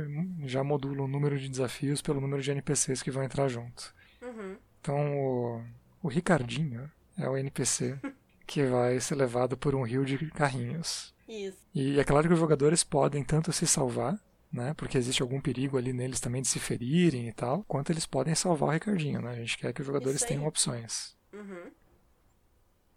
já 0.46 0.64
modula 0.64 1.02
o 1.02 1.08
número 1.08 1.38
de 1.38 1.48
desafios 1.48 2.00
pelo 2.02 2.20
número 2.20 2.42
de 2.42 2.50
NPCs 2.50 3.02
que 3.02 3.10
vão 3.10 3.22
entrar 3.22 3.48
junto. 3.48 3.94
Uhum. 4.20 4.56
Então 4.80 5.18
o, 5.18 5.64
o 6.02 6.08
Ricardinho 6.08 6.90
é 7.18 7.28
o 7.28 7.36
NPC 7.36 7.98
que 8.46 8.64
vai 8.64 8.98
ser 9.00 9.14
levado 9.14 9.56
por 9.56 9.74
um 9.74 9.82
rio 9.82 10.04
de 10.04 10.18
carrinhos. 10.30 11.14
Isso. 11.28 11.58
E 11.74 11.98
é 11.98 12.04
claro 12.04 12.26
que 12.26 12.34
os 12.34 12.40
jogadores 12.40 12.84
podem 12.84 13.24
tanto 13.24 13.52
se 13.52 13.66
salvar, 13.66 14.18
né? 14.52 14.74
Porque 14.74 14.98
existe 14.98 15.22
algum 15.22 15.40
perigo 15.40 15.78
ali 15.78 15.92
neles 15.92 16.20
também 16.20 16.42
de 16.42 16.48
se 16.48 16.60
ferirem 16.60 17.28
e 17.28 17.32
tal, 17.32 17.64
quanto 17.64 17.90
eles 17.90 18.06
podem 18.06 18.34
salvar 18.34 18.68
o 18.68 18.72
Ricardinho, 18.72 19.20
né? 19.22 19.30
A 19.30 19.36
gente 19.36 19.58
quer 19.58 19.72
que 19.72 19.80
os 19.80 19.86
jogadores 19.86 20.22
tenham 20.22 20.46
opções. 20.46 21.16
Uhum. 21.32 21.70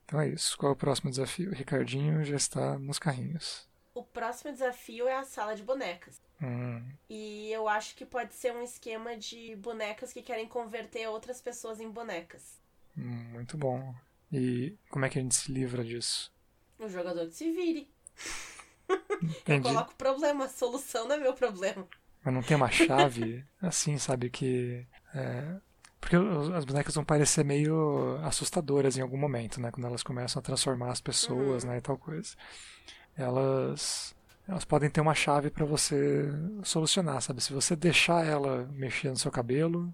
Então 0.05 0.19
é 0.19 0.29
isso. 0.29 0.57
Qual 0.57 0.71
é 0.71 0.73
o 0.73 0.77
próximo 0.77 1.09
desafio? 1.09 1.51
O 1.51 1.55
Ricardinho 1.55 2.23
já 2.23 2.35
está 2.35 2.77
nos 2.77 2.99
carrinhos. 2.99 3.67
O 3.93 4.03
próximo 4.03 4.51
desafio 4.51 5.07
é 5.07 5.15
a 5.15 5.23
sala 5.23 5.55
de 5.55 5.63
bonecas. 5.63 6.21
Hum, 6.41 6.83
E 7.09 7.49
eu 7.51 7.67
acho 7.69 7.95
que 7.95 8.05
pode 8.05 8.33
ser 8.35 8.51
um 8.53 8.61
esquema 8.61 9.15
de 9.15 9.55
bonecas 9.55 10.11
que 10.11 10.21
querem 10.21 10.47
converter 10.47 11.07
outras 11.07 11.41
pessoas 11.41 11.79
em 11.79 11.89
bonecas. 11.89 12.59
hum, 12.97 13.23
muito 13.31 13.57
bom. 13.57 13.95
E 14.31 14.75
como 14.89 15.05
é 15.05 15.09
que 15.09 15.17
a 15.17 15.21
gente 15.21 15.35
se 15.35 15.49
livra 15.51 15.83
disso? 15.83 16.31
O 16.77 16.89
jogador 16.89 17.29
se 17.31 17.51
vire. 17.51 17.89
Entendi. 19.21 19.67
Coloca 19.67 19.91
o 19.91 19.95
problema, 19.95 20.45
a 20.45 20.49
solução 20.49 21.07
não 21.07 21.15
é 21.15 21.19
meu 21.19 21.33
problema. 21.33 21.87
Mas 22.23 22.33
não 22.33 22.41
tem 22.41 22.57
uma 22.57 22.69
chave 22.69 23.45
assim, 23.61 23.97
sabe? 23.97 24.29
Que. 24.29 24.85
é, 25.13 25.55
Porque 25.99 26.15
as 26.55 26.65
bonecas 26.65 26.95
vão 26.95 27.03
parecer 27.05 27.43
meio 27.45 28.17
assustadoras 28.23 28.97
em 28.97 29.01
algum 29.01 29.17
momento, 29.17 29.59
né? 29.61 29.71
Quando 29.71 29.87
elas 29.87 30.03
começam 30.03 30.39
a 30.39 30.43
transformar 30.43 30.91
as 30.91 31.01
pessoas, 31.01 31.63
né? 31.63 31.77
E 31.77 31.81
tal 31.81 31.97
coisa. 31.97 32.35
Elas. 33.15 34.15
Elas 34.47 34.63
podem 34.63 34.91
ter 34.91 35.01
uma 35.01 35.15
chave 35.15 35.49
para 35.49 35.65
você 35.65 36.29
solucionar, 36.63 37.19
sabe? 37.21 37.41
Se 37.41 37.51
você 37.51 37.75
deixar 37.75 38.23
ela 38.25 38.69
mexer 38.73 39.09
no 39.09 39.17
seu 39.17 39.31
cabelo, 39.31 39.91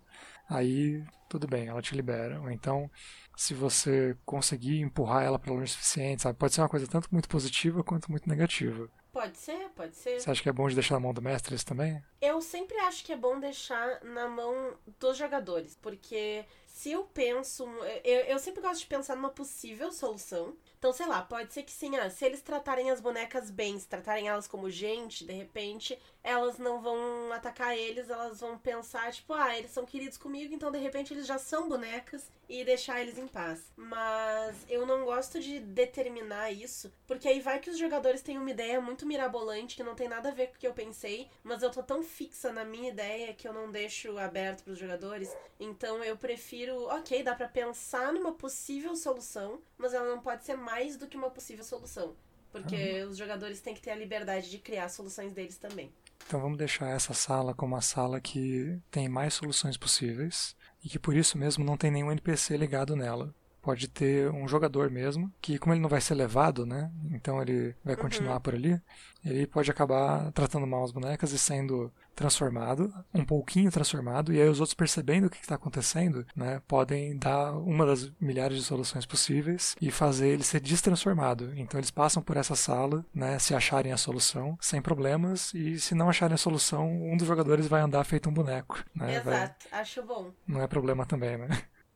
aí 0.49 1.03
tudo 1.29 1.47
bem, 1.47 1.67
ela 1.67 1.81
te 1.81 1.95
libera. 1.95 2.41
Ou 2.41 2.51
então, 2.51 2.91
se 3.37 3.53
você 3.53 4.17
conseguir 4.25 4.81
empurrar 4.81 5.23
ela 5.23 5.39
para 5.39 5.53
longe 5.53 5.65
o 5.65 5.67
suficiente, 5.69 6.23
sabe? 6.23 6.37
Pode 6.37 6.53
ser 6.53 6.61
uma 6.61 6.69
coisa 6.69 6.87
tanto 6.87 7.07
muito 7.11 7.29
positiva 7.29 7.83
quanto 7.83 8.11
muito 8.11 8.27
negativa. 8.27 8.89
Pode 9.11 9.37
ser, 9.37 9.69
pode 9.75 9.95
ser. 9.95 10.19
Você 10.19 10.29
acha 10.29 10.41
que 10.41 10.47
é 10.47 10.53
bom 10.53 10.69
de 10.69 10.75
deixar 10.75 10.95
na 10.95 11.01
mão 11.01 11.13
do 11.13 11.21
mestre 11.21 11.53
isso 11.53 11.65
também? 11.65 12.01
Eu 12.21 12.41
sempre 12.41 12.77
acho 12.79 13.03
que 13.03 13.11
é 13.11 13.17
bom 13.17 13.39
deixar 13.39 14.01
na 14.03 14.27
mão 14.27 14.77
dos 14.99 15.17
jogadores, 15.17 15.77
porque 15.81 16.45
se 16.65 16.91
eu 16.91 17.03
penso. 17.03 17.65
Eu, 18.05 18.21
eu 18.21 18.39
sempre 18.39 18.61
gosto 18.61 18.79
de 18.79 18.87
pensar 18.87 19.15
numa 19.15 19.29
possível 19.29 19.91
solução. 19.91 20.55
Então, 20.81 20.91
sei 20.91 21.05
lá, 21.05 21.21
pode 21.21 21.53
ser 21.53 21.61
que 21.61 21.71
sim, 21.71 21.95
ah, 21.95 22.09
se 22.09 22.25
eles 22.25 22.41
tratarem 22.41 22.89
as 22.89 22.99
bonecas 22.99 23.51
bem, 23.51 23.77
se 23.77 23.87
tratarem 23.87 24.27
elas 24.27 24.47
como 24.47 24.67
gente, 24.67 25.23
de 25.23 25.31
repente, 25.31 25.95
elas 26.23 26.57
não 26.57 26.81
vão 26.81 27.31
atacar 27.31 27.77
eles, 27.77 28.09
elas 28.09 28.39
vão 28.39 28.57
pensar, 28.57 29.11
tipo, 29.11 29.31
ah, 29.31 29.55
eles 29.55 29.69
são 29.69 29.85
queridos 29.85 30.17
comigo, 30.17 30.55
então 30.55 30.71
de 30.71 30.79
repente 30.79 31.13
eles 31.13 31.27
já 31.27 31.37
são 31.37 31.69
bonecas 31.69 32.31
e 32.49 32.65
deixar 32.65 32.99
eles 32.99 33.17
em 33.19 33.27
paz. 33.27 33.71
Mas 33.77 34.65
eu 34.67 34.83
não 34.85 35.05
gosto 35.05 35.39
de 35.39 35.59
determinar 35.59 36.51
isso, 36.51 36.91
porque 37.05 37.27
aí 37.27 37.39
vai 37.39 37.59
que 37.59 37.69
os 37.69 37.77
jogadores 37.77 38.23
têm 38.23 38.39
uma 38.39 38.49
ideia 38.49 38.81
muito 38.81 39.05
mirabolante 39.05 39.75
que 39.75 39.83
não 39.83 39.93
tem 39.93 40.07
nada 40.09 40.29
a 40.29 40.33
ver 40.33 40.47
com 40.47 40.55
o 40.55 40.57
que 40.57 40.67
eu 40.67 40.73
pensei, 40.73 41.29
mas 41.43 41.61
eu 41.61 41.69
tô 41.69 41.83
tão 41.83 42.01
fixa 42.03 42.51
na 42.51 42.65
minha 42.65 42.89
ideia 42.89 43.35
que 43.35 43.47
eu 43.47 43.53
não 43.53 43.71
deixo 43.71 44.17
aberto 44.17 44.63
pros 44.63 44.79
jogadores. 44.79 45.31
Então 45.59 46.03
eu 46.03 46.17
prefiro, 46.17 46.85
ok, 46.87 47.21
dá 47.21 47.35
pra 47.35 47.47
pensar 47.47 48.11
numa 48.11 48.33
possível 48.33 48.95
solução, 48.95 49.61
mas 49.77 49.93
ela 49.93 50.09
não 50.09 50.19
pode 50.19 50.43
ser 50.43 50.57
mais 50.57 50.70
do 50.97 51.07
que 51.07 51.17
uma 51.17 51.29
possível 51.29 51.63
solução. 51.63 52.15
Porque 52.51 53.03
os 53.03 53.17
jogadores 53.17 53.61
têm 53.61 53.73
que 53.73 53.81
ter 53.81 53.91
a 53.91 53.95
liberdade 53.95 54.49
de 54.49 54.57
criar 54.57 54.89
soluções 54.89 55.31
deles 55.31 55.57
também. 55.57 55.91
Então 56.27 56.39
vamos 56.39 56.57
deixar 56.57 56.89
essa 56.89 57.13
sala 57.13 57.53
como 57.53 57.75
a 57.75 57.81
sala 57.81 58.19
que 58.19 58.79
tem 58.89 59.07
mais 59.07 59.33
soluções 59.33 59.77
possíveis 59.77 60.55
e 60.83 60.89
que 60.89 60.99
por 60.99 61.15
isso 61.15 61.37
mesmo 61.37 61.63
não 61.63 61.77
tem 61.77 61.91
nenhum 61.91 62.11
NPC 62.11 62.57
ligado 62.57 62.95
nela. 62.95 63.33
Pode 63.61 63.87
ter 63.87 64.29
um 64.31 64.47
jogador 64.47 64.89
mesmo, 64.89 65.31
que 65.41 65.59
como 65.59 65.73
ele 65.73 65.81
não 65.81 65.89
vai 65.89 66.01
ser 66.01 66.15
levado, 66.15 66.65
né? 66.65 66.91
Então 67.11 67.41
ele 67.41 67.75
vai 67.85 67.95
continuar 67.95 68.35
Uhum. 68.35 68.41
por 68.41 68.55
ali. 68.55 68.81
Ele 69.23 69.45
pode 69.45 69.69
acabar 69.69 70.31
tratando 70.31 70.65
mal 70.65 70.83
as 70.83 70.91
bonecas 70.91 71.31
e 71.31 71.37
sendo 71.37 71.91
transformado, 72.15 72.93
um 73.13 73.23
pouquinho 73.23 73.71
transformado, 73.71 74.33
e 74.33 74.41
aí 74.41 74.47
os 74.49 74.59
outros 74.59 74.73
percebendo 74.73 75.25
o 75.27 75.29
que 75.29 75.37
está 75.41 75.55
acontecendo, 75.55 76.25
né, 76.35 76.61
podem 76.67 77.17
dar 77.17 77.51
uma 77.53 77.85
das 77.85 78.11
milhares 78.19 78.57
de 78.57 78.63
soluções 78.63 79.05
possíveis 79.05 79.75
e 79.79 79.89
fazer 79.91 80.29
ele 80.29 80.43
ser 80.43 80.59
destransformado. 80.59 81.53
Então 81.55 81.79
eles 81.79 81.91
passam 81.91 82.21
por 82.21 82.37
essa 82.37 82.55
sala, 82.55 83.05
né, 83.13 83.37
se 83.39 83.53
acharem 83.55 83.91
a 83.91 83.97
solução, 83.97 84.57
sem 84.59 84.81
problemas, 84.81 85.53
e 85.53 85.79
se 85.79 85.93
não 85.95 86.09
acharem 86.09 86.33
a 86.35 86.37
solução, 86.37 86.91
um 86.91 87.15
dos 87.15 87.27
jogadores 87.27 87.67
vai 87.67 87.81
andar 87.81 88.03
feito 88.03 88.29
um 88.29 88.33
boneco. 88.33 88.83
Né, 88.95 89.19
vai- 89.21 89.35
Exato, 89.35 89.65
acho 89.71 90.03
bom. 90.03 90.31
não 90.47 90.61
é 90.61 90.67
problema 90.67 91.05
também, 91.05 91.37
né? 91.37 91.47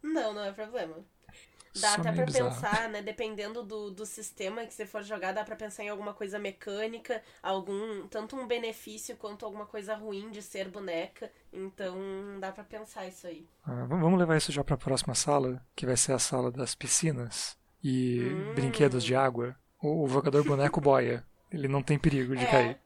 Não, 0.04 0.34
não 0.34 0.44
é 0.44 0.52
problema. 0.52 0.96
Dá 1.78 1.96
até 1.96 2.12
pra 2.12 2.26
bizarro. 2.26 2.50
pensar, 2.50 2.90
né? 2.90 3.02
Dependendo 3.02 3.62
do, 3.64 3.92
do 3.92 4.06
sistema 4.06 4.66
que 4.66 4.74
você 4.74 4.86
for 4.86 5.04
jogar, 5.04 5.34
dá 5.34 5.44
pra 5.44 5.56
pensar 5.56 5.84
em 5.84 5.90
alguma 5.90 6.14
coisa 6.14 6.40
mecânica, 6.40 7.22
algum. 7.44 8.08
Tanto 8.08 8.36
um 8.36 8.48
benefício 8.48 9.18
quanto 9.18 9.46
alguma 9.46 9.66
coisa 9.66 9.94
ruim 9.96 10.32
de 10.32 10.42
ser 10.42 10.70
boneca. 10.70 11.32
Então 11.52 11.98
dá 12.40 12.52
pra 12.52 12.64
pensar 12.64 13.08
isso 13.08 13.28
aí. 13.28 13.48
Ah, 13.64 13.86
vamos 13.86 14.18
levar 14.18 14.38
isso 14.38 14.52
já 14.52 14.64
para 14.64 14.76
a 14.76 14.78
próxima 14.78 15.14
sala, 15.16 15.62
que 15.76 15.86
vai 15.86 15.98
ser 15.98 16.14
a 16.14 16.20
sala 16.20 16.52
das 16.52 16.74
piscinas 16.76 17.58
e 17.84 18.20
Hum. 18.22 18.54
brinquedos 18.56 19.04
de 19.04 19.14
água. 19.16 19.56
O, 19.82 20.04
o 20.06 20.08
jogador 20.10 20.44
boneco 20.44 20.80
boia. 20.82 21.26
Ele 21.52 21.68
não 21.68 21.84
tem 21.84 22.00
perigo 22.00 22.36
de 22.36 22.44
é, 22.44 22.48
cair. 22.52 22.80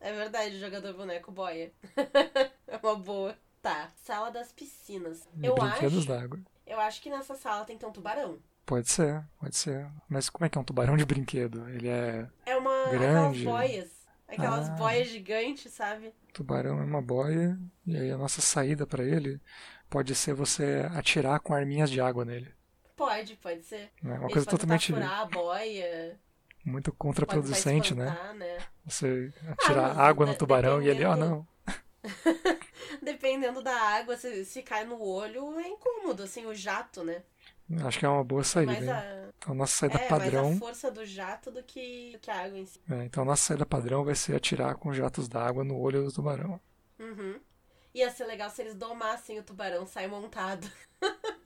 é 0.00 0.12
verdade, 0.12 0.56
o 0.56 0.60
jogador 0.60 0.92
boneco 0.94 1.30
boia. 1.32 1.72
é 2.66 2.76
uma 2.82 2.96
boa. 2.96 3.36
Tá, 3.62 3.90
sala 4.04 4.30
das 4.30 4.52
piscinas. 4.52 5.28
E 5.40 5.46
Eu 5.46 5.54
brinquedos 5.54 5.98
acho, 5.98 6.06
d'água. 6.08 6.38
Eu 6.68 6.80
acho 6.80 7.00
que 7.02 7.10
nessa 7.10 7.34
sala 7.34 7.64
tem 7.64 7.76
que 7.76 7.80
ter 7.84 7.86
um 7.86 7.92
tubarão. 7.92 8.38
Pode 8.66 8.90
ser, 8.90 9.24
pode 9.40 9.56
ser. 9.56 9.86
Mas 10.08 10.28
como 10.28 10.44
é 10.44 10.48
que 10.48 10.58
é 10.58 10.60
um 10.60 10.64
tubarão 10.64 10.96
de 10.96 11.04
brinquedo? 11.04 11.68
Ele 11.70 11.88
é. 11.88 12.26
É 12.44 12.56
uma. 12.56 12.88
Grande. 12.90 13.40
Aquelas 13.40 13.60
boias. 13.68 13.98
Aquelas 14.28 14.68
Ah. 14.68 14.72
boias 14.72 15.08
gigantes, 15.08 15.72
sabe? 15.72 16.12
Tubarão 16.34 16.78
é 16.80 16.84
uma 16.84 17.00
boia, 17.00 17.58
e 17.86 17.96
aí 17.96 18.10
a 18.10 18.18
nossa 18.18 18.42
saída 18.42 18.86
para 18.86 19.02
ele 19.02 19.40
pode 19.88 20.14
ser 20.14 20.34
você 20.34 20.86
atirar 20.94 21.40
com 21.40 21.54
arminhas 21.54 21.88
de 21.90 21.98
água 21.98 22.26
nele. 22.26 22.52
Pode, 22.94 23.36
pode 23.36 23.62
ser. 23.62 23.90
Né? 24.02 24.14
Uma 24.16 24.24
Eles 24.24 24.32
coisa 24.34 24.46
totalmente 24.50 24.92
furar 24.92 25.20
a 25.20 25.24
boia. 25.24 26.20
muito 26.62 26.92
contraproducente, 26.92 27.94
né? 27.94 28.08
espantar, 28.08 28.34
né? 28.34 28.58
Você 28.84 29.32
atirar 29.48 29.88
mas 29.94 29.98
água 29.98 30.26
no 30.26 30.34
tubarão 30.34 30.82
e 30.82 30.88
ele, 30.88 31.04
ó, 31.06 31.14
dependendo- 31.14 31.36
não. 31.36 31.48
Dependendo 33.02 33.62
da 33.62 33.74
água, 33.74 34.16
se, 34.16 34.44
se 34.44 34.62
cai 34.62 34.84
no 34.84 35.00
olho, 35.02 35.58
é 35.58 35.68
incômodo, 35.68 36.22
assim, 36.22 36.46
o 36.46 36.54
jato, 36.54 37.04
né? 37.04 37.22
Acho 37.84 37.98
que 37.98 38.06
é 38.06 38.08
uma 38.08 38.24
boa 38.24 38.42
saída. 38.42 38.72
Mais 38.72 38.84
hein? 38.84 38.90
a, 38.90 39.28
Então, 39.38 39.52
a 39.52 39.54
nossa 39.54 39.76
saída 39.76 39.98
é, 39.98 40.08
padrão. 40.08 40.44
mais 40.44 40.56
a 40.56 40.58
força 40.58 40.90
do 40.90 41.04
jato 41.04 41.50
do 41.50 41.62
que, 41.62 42.12
do 42.12 42.18
que 42.18 42.30
a 42.30 42.44
água 42.44 42.58
em 42.58 42.64
si. 42.64 42.80
É, 42.90 43.04
então 43.04 43.22
a 43.22 43.26
nossa 43.26 43.42
saída 43.42 43.66
padrão 43.66 44.04
vai 44.04 44.14
ser 44.14 44.34
atirar 44.34 44.74
com 44.76 44.92
jatos 44.92 45.28
d'água 45.28 45.64
no 45.64 45.78
olho 45.78 46.04
do 46.04 46.12
tubarão. 46.12 46.60
Uhum. 46.98 47.38
Ia 47.94 48.10
ser 48.10 48.24
legal 48.24 48.48
se 48.50 48.62
eles 48.62 48.74
domassem 48.74 49.38
o 49.38 49.42
tubarão, 49.42 49.86
sai 49.86 50.06
montado. 50.06 50.70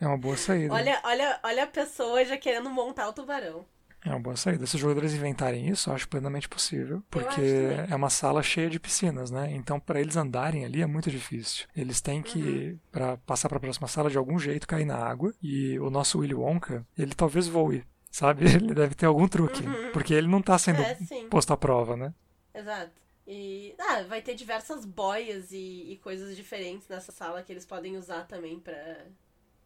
É 0.00 0.06
uma 0.06 0.18
boa 0.18 0.36
saída. 0.36 0.74
Olha, 0.74 1.00
olha, 1.04 1.40
olha 1.42 1.64
a 1.64 1.66
pessoa 1.66 2.22
já 2.24 2.36
querendo 2.36 2.68
montar 2.68 3.08
o 3.08 3.12
tubarão. 3.12 3.64
É 4.04 4.10
uma 4.10 4.20
boa 4.20 4.36
saída. 4.36 4.66
Se 4.66 4.74
os 4.74 4.80
jogadores 4.82 5.14
inventarem 5.14 5.66
isso, 5.68 5.88
eu 5.88 5.94
acho 5.94 6.06
plenamente 6.08 6.46
possível. 6.48 7.02
Porque 7.10 7.40
é 7.88 7.94
uma 7.96 8.10
sala 8.10 8.42
cheia 8.42 8.68
de 8.68 8.78
piscinas, 8.78 9.30
né? 9.30 9.50
Então, 9.54 9.80
para 9.80 9.98
eles 10.00 10.14
andarem 10.16 10.64
ali 10.64 10.82
é 10.82 10.86
muito 10.86 11.10
difícil. 11.10 11.66
Eles 11.74 12.00
têm 12.02 12.18
Uhum. 12.18 12.22
que, 12.22 12.78
para 12.92 13.16
passar 13.18 13.48
para 13.48 13.56
a 13.56 13.60
próxima 13.60 13.88
sala, 13.88 14.10
de 14.10 14.18
algum 14.18 14.38
jeito 14.38 14.66
cair 14.66 14.84
na 14.84 14.96
água. 14.96 15.32
E 15.42 15.78
o 15.78 15.88
nosso 15.88 16.18
Willy 16.18 16.34
Wonka, 16.34 16.86
ele 16.98 17.14
talvez 17.14 17.48
voe. 17.48 17.82
Sabe? 18.10 18.44
Ele 18.68 18.72
deve 18.74 18.94
ter 18.94 19.06
algum 19.06 19.26
truque. 19.26 19.64
Porque 19.92 20.14
ele 20.14 20.28
não 20.28 20.40
tá 20.40 20.56
sendo 20.56 20.80
É, 20.82 20.96
posto 21.28 21.52
à 21.52 21.56
prova, 21.56 21.96
né? 21.96 22.14
Exato. 22.54 22.92
E 23.26 23.74
ah, 23.76 24.02
vai 24.04 24.22
ter 24.22 24.34
diversas 24.36 24.84
boias 24.84 25.50
e, 25.50 25.90
e 25.92 25.96
coisas 26.00 26.36
diferentes 26.36 26.86
nessa 26.88 27.10
sala 27.10 27.42
que 27.42 27.52
eles 27.52 27.66
podem 27.66 27.96
usar 27.96 28.22
também 28.28 28.60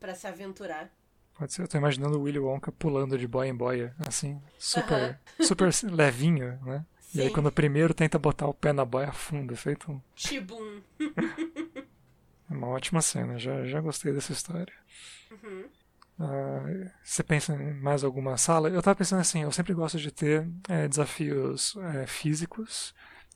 pra 0.01 0.15
se 0.15 0.27
aventurar. 0.27 0.91
Pode 1.39 1.53
ser. 1.53 1.63
Eu 1.63 1.69
tô 1.69 1.79
imaginando 1.79 2.19
o 2.19 2.23
Willy 2.23 2.39
Wonka 2.39 2.73
pulando 2.73 3.17
de 3.17 3.27
boia 3.29 3.49
em 3.49 3.55
boia, 3.55 3.95
assim, 4.07 4.41
super, 4.59 4.95
Aham. 4.95 5.19
super 5.47 5.71
levinho, 5.85 6.59
né? 6.65 6.85
E 7.15 7.21
aí 7.21 7.29
Sim. 7.29 7.33
quando 7.33 7.47
o 7.47 7.53
primeiro 7.53 7.95
tenta 7.95 8.19
botar 8.19 8.47
o 8.47 8.55
pé 8.55 8.73
na 8.73 8.85
boia, 8.85 9.09
afunda, 9.09 9.55
feito 9.57 9.91
um- 9.91 10.01
Tibum. 10.15 10.83
é 12.51 12.55
uma 12.55 12.67
ótima 12.69 13.01
cena. 13.01 13.39
Já, 13.39 13.65
já 13.65 13.81
gostei 13.81 14.13
dessa 14.13 14.33
história. 14.33 14.73
Uhum. 15.31 15.65
Ah, 16.21 16.91
você 17.03 17.23
pensa 17.23 17.55
em 17.55 17.75
mais 17.75 18.03
alguma 18.03 18.37
sala? 18.37 18.69
Eu 18.69 18.83
tava 18.83 18.97
pensando 18.97 19.21
assim, 19.21 19.43
eu 19.43 19.53
sempre 19.53 19.73
gosto 19.73 19.99
de 19.99 20.11
ter 20.11 20.49
é, 20.69 20.89
desafios 20.89 21.77
é, 21.95 22.07
físicos, 22.07 22.93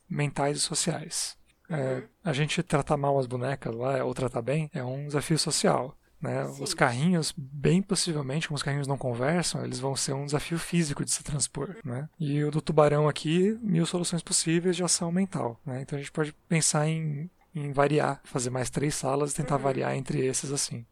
mentais 0.09 0.57
e 0.57 0.61
sociais. 0.61 1.37
É, 1.69 1.75
Uhum. 1.95 2.03
a 2.25 2.33
gente 2.33 2.61
tratar 2.61 2.97
mal 2.97 3.17
as 3.17 3.25
bonecas 3.25 3.73
lá, 3.73 4.03
ou 4.03 4.13
tratar 4.13 4.41
bem, 4.41 4.69
é 4.73 4.83
um 4.83 5.07
desafio 5.07 5.39
social. 5.39 5.97
Né? 6.23 6.45
Os 6.45 6.73
carrinhos, 6.73 7.33
bem 7.37 7.81
possivelmente, 7.81 8.47
como 8.47 8.55
os 8.55 8.63
carrinhos 8.63 8.87
não 8.87 8.97
conversam, 8.97 9.63
eles 9.65 9.77
vão 9.79 9.93
ser 9.95 10.13
um 10.13 10.25
desafio 10.25 10.57
físico 10.57 11.03
de 11.03 11.11
se 11.11 11.21
transpor. 11.21 11.75
Né? 11.83 12.07
E 12.17 12.41
o 12.45 12.49
do 12.49 12.61
tubarão 12.61 13.09
aqui, 13.09 13.59
mil 13.61 13.85
soluções 13.85 14.23
possíveis 14.23 14.75
de 14.77 14.83
ação 14.85 15.11
mental. 15.11 15.59
Né? 15.65 15.81
Então 15.81 15.97
a 15.97 16.01
gente 16.01 16.11
pode 16.13 16.31
pensar 16.47 16.87
em, 16.87 17.29
em 17.53 17.73
variar, 17.73 18.21
fazer 18.23 18.49
mais 18.49 18.69
três 18.69 18.95
salas 18.95 19.31
e 19.33 19.35
tentar 19.35 19.57
Uhum. 19.57 19.61
variar 19.63 19.95
entre 19.95 20.25
esses 20.25 20.49
assim. 20.51 20.85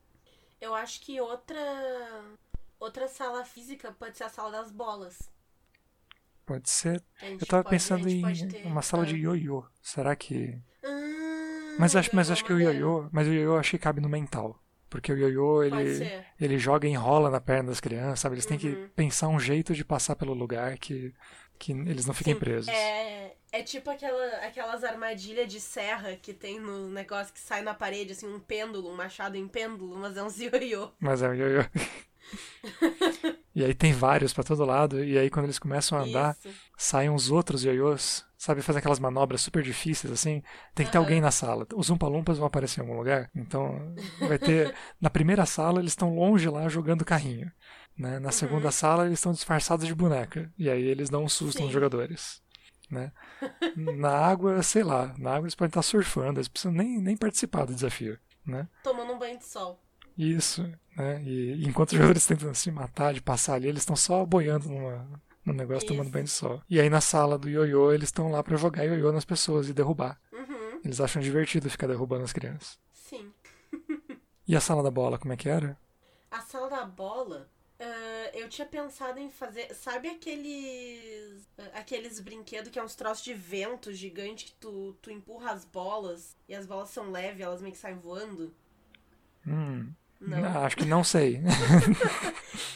Eu 0.60 0.76
acho 0.76 1.00
que 1.02 1.20
outra 1.22 1.58
outra 2.80 3.08
sala 3.08 3.46
física 3.46 3.92
pode 3.98 4.18
ser 4.18 4.26
a 4.26 4.30
sala 4.30 4.52
das 4.52 4.70
bolas. 4.70 5.18
Pode 6.46 6.70
ser. 6.70 7.02
Eu 7.22 7.46
tava 7.46 7.64
pode- 7.64 7.76
pensando 7.76 8.10
em 8.10 8.48
ter- 8.50 8.66
uma 8.68 8.82
sala 8.82 9.04
ah. 9.04 9.06
de 9.06 9.16
ioiô. 9.16 9.64
Será 9.82 10.16
que. 10.16 10.60
Ah, 10.84 11.76
Mas 11.80 11.96
acho, 11.96 12.10
mas 12.16 12.30
acho 12.30 12.44
que 12.44 12.52
o 12.52 12.60
ioiô. 12.60 13.08
Mas 13.12 13.28
o 13.28 13.32
ioiô 13.34 13.58
acho 13.58 13.72
que 13.72 13.78
cabe 13.78 14.02
no 14.02 14.10
mental. 14.10 14.61
Porque 14.92 15.12
o 15.14 15.18
ioiô, 15.18 15.64
ele, 15.64 16.12
ele 16.40 16.60
joga 16.60 16.88
e 16.88 16.92
enrola 16.92 17.32
na 17.32 17.42
perna 17.42 17.70
das 17.72 17.80
crianças, 17.82 18.22
sabe? 18.22 18.36
Eles 18.36 18.46
têm 18.46 18.60
que 18.60 18.70
Uhum. 18.70 18.90
pensar 18.96 19.30
um 19.30 19.40
jeito 19.40 19.74
de 19.76 19.86
passar 19.86 20.18
pelo 20.18 20.36
lugar 20.36 20.78
que, 20.78 21.16
que 21.60 21.72
eles 21.74 22.06
não 22.06 22.14
fiquem 22.14 22.36
Sim, 22.36 22.40
presos. 22.40 22.70
É, 22.70 23.36
é 23.54 23.64
tipo 23.64 23.90
aquela, 23.90 24.26
aquelas 24.46 24.84
armadilhas 24.84 25.48
de 25.52 25.60
serra 25.62 26.16
que 26.18 26.34
tem 26.34 26.60
no 26.60 26.90
negócio 26.90 27.34
que 27.34 27.40
sai 27.40 27.62
na 27.64 27.74
parede, 27.74 28.12
assim, 28.14 28.28
um 28.28 28.40
pêndulo, 28.40 28.90
um 28.92 28.96
machado 28.96 29.38
em 29.38 29.48
pêndulo, 29.48 29.98
mas 29.98 30.18
é 30.18 30.24
um 30.24 30.30
ioiô. 30.38 30.92
Mas 31.00 31.22
é 31.22 31.30
o 31.30 31.34
ioiô. 31.34 31.64
e 33.56 33.64
aí 33.64 33.74
tem 33.74 33.94
vários 33.94 34.34
pra 34.34 34.44
todo 34.44 34.66
lado. 34.66 35.04
E 35.04 35.18
aí 35.18 35.30
quando 35.30 35.46
eles 35.46 35.60
começam 35.60 35.98
a 35.98 36.02
andar, 36.02 36.38
Isso. 36.40 36.56
saem 36.78 37.10
uns 37.10 37.30
outros 37.32 37.64
ioiôs, 37.64 38.26
sabe? 38.42 38.64
Fazem 38.64 38.80
aquelas 38.80 38.98
manobras 38.98 39.40
super 39.40 39.62
difíceis, 39.62 40.12
assim. 40.12 40.42
Tem 40.74 40.84
que 40.84 40.92
ter 40.92 40.98
alguém 40.98 41.22
na 41.22 41.30
sala. 41.30 41.68
Os 41.76 41.92
Umpalumpas 41.92 42.40
vão 42.40 42.48
aparecer 42.48 42.80
em 42.80 42.84
algum 42.84 42.98
lugar. 42.98 43.30
Então, 43.36 43.94
vai 44.20 44.40
ter. 44.40 44.74
na 45.00 45.12
primeira 45.12 45.46
sala, 45.46 45.80
eles 45.80 45.92
estão 45.92 46.16
longe 46.16 46.50
lá 46.50 46.68
jogando 46.68 47.06
carrinho. 47.06 47.52
Né? 47.96 48.18
Na 48.18 48.32
segunda 48.32 48.72
sala, 48.72 49.06
eles 49.06 49.20
estão 49.20 49.32
disfarçados 49.32 49.86
de 49.86 49.94
boneca. 49.94 50.52
E 50.58 50.72
aí 50.72 50.82
eles 50.82 51.08
dão 51.08 51.24
um 51.24 51.30
susto 51.30 51.60
Sim. 51.60 51.66
nos 51.66 51.74
jogadores. 51.74 52.42
Né? 52.90 53.12
Na 53.78 54.10
água, 54.10 54.64
sei 54.64 54.84
lá. 54.84 55.14
Na 55.20 55.36
água 55.36 55.46
eles 55.46 55.56
podem 55.56 55.70
estar 55.70 55.84
surfando. 55.84 56.40
Eles 56.40 56.48
precisam 56.48 56.72
nem, 56.72 57.00
nem 57.00 57.16
participar 57.16 57.66
do 57.66 57.76
desafio. 57.76 58.18
Né? 58.44 58.68
Tomando 58.84 59.14
um 59.14 59.20
banho 59.20 59.38
de 59.38 59.46
sol. 59.46 59.80
Isso. 60.18 60.64
Né? 60.98 61.22
E 61.24 61.64
enquanto 61.64 61.92
os 61.92 61.98
jogadores 61.98 62.26
tentam 62.26 62.52
se 62.56 62.72
matar, 62.72 63.14
de 63.14 63.22
passar 63.22 63.54
ali, 63.54 63.68
eles 63.68 63.84
estão 63.84 63.96
só 63.96 64.26
boiando 64.26 64.68
numa, 64.68 65.08
num 65.46 65.54
negócio 65.54 65.88
tomando 65.88 66.06
Isso. 66.06 66.14
banho 66.14 66.26
de 66.26 66.32
sol. 66.32 66.62
E 66.70 66.80
aí 66.80 66.90
na 66.90 67.02
sala 67.02 67.38
do 67.38 67.50
ioiô, 67.50 67.92
eles 67.92 68.10
estão 68.10 68.30
lá 68.32 68.44
pra 68.44 68.58
jogar 68.58 68.84
ioiô 68.84 69.12
nas 69.12 69.26
pessoas 69.26 69.70
e 69.70 69.74
derrubar. 69.74 70.20
Uhum, 70.32 70.80
Eles 70.84 71.00
acham 71.02 71.22
divertido 71.22 71.70
ficar 71.70 71.88
derrubando 71.88 72.24
as 72.24 72.34
crianças. 72.34 72.80
sim. 72.94 73.32
E 74.48 74.56
a 74.56 74.60
sala 74.60 74.84
da 74.84 74.92
bola, 74.92 75.18
como 75.18 75.32
é 75.34 75.38
que 75.38 75.48
era? 75.48 75.78
A 76.30 76.42
sala 76.42 76.70
da 76.70 76.84
bola, 76.84 77.50
ah, 77.80 78.30
eu 78.34 78.50
tinha 78.50 78.68
pensado 78.68 79.18
em 79.20 79.30
fazer. 79.30 79.74
Sabe 79.74 80.10
aqueles. 80.10 81.48
ah, 81.58 81.80
aqueles 81.80 82.20
brinquedos 82.20 82.70
que 82.72 82.78
é 82.80 82.84
uns 82.84 82.96
troços 82.96 83.24
de 83.24 83.34
vento 83.34 83.94
gigante 83.94 84.46
que 84.46 84.52
tu, 84.54 84.94
tu 85.02 85.10
empurra 85.10 85.52
as 85.52 85.64
bolas 85.64 86.36
e 86.50 86.56
as 86.56 86.66
bolas 86.66 86.90
são 86.90 87.12
leves, 87.12 87.40
elas 87.42 87.62
meio 87.62 87.74
que 87.74 87.80
saem 87.80 87.98
voando? 87.98 88.54
Hum, 89.48 89.94
Não. 90.22 90.46
ah, 90.46 90.66
acho 90.66 90.78
que 90.78 90.86
não 90.86 91.04
sei. 91.04 91.42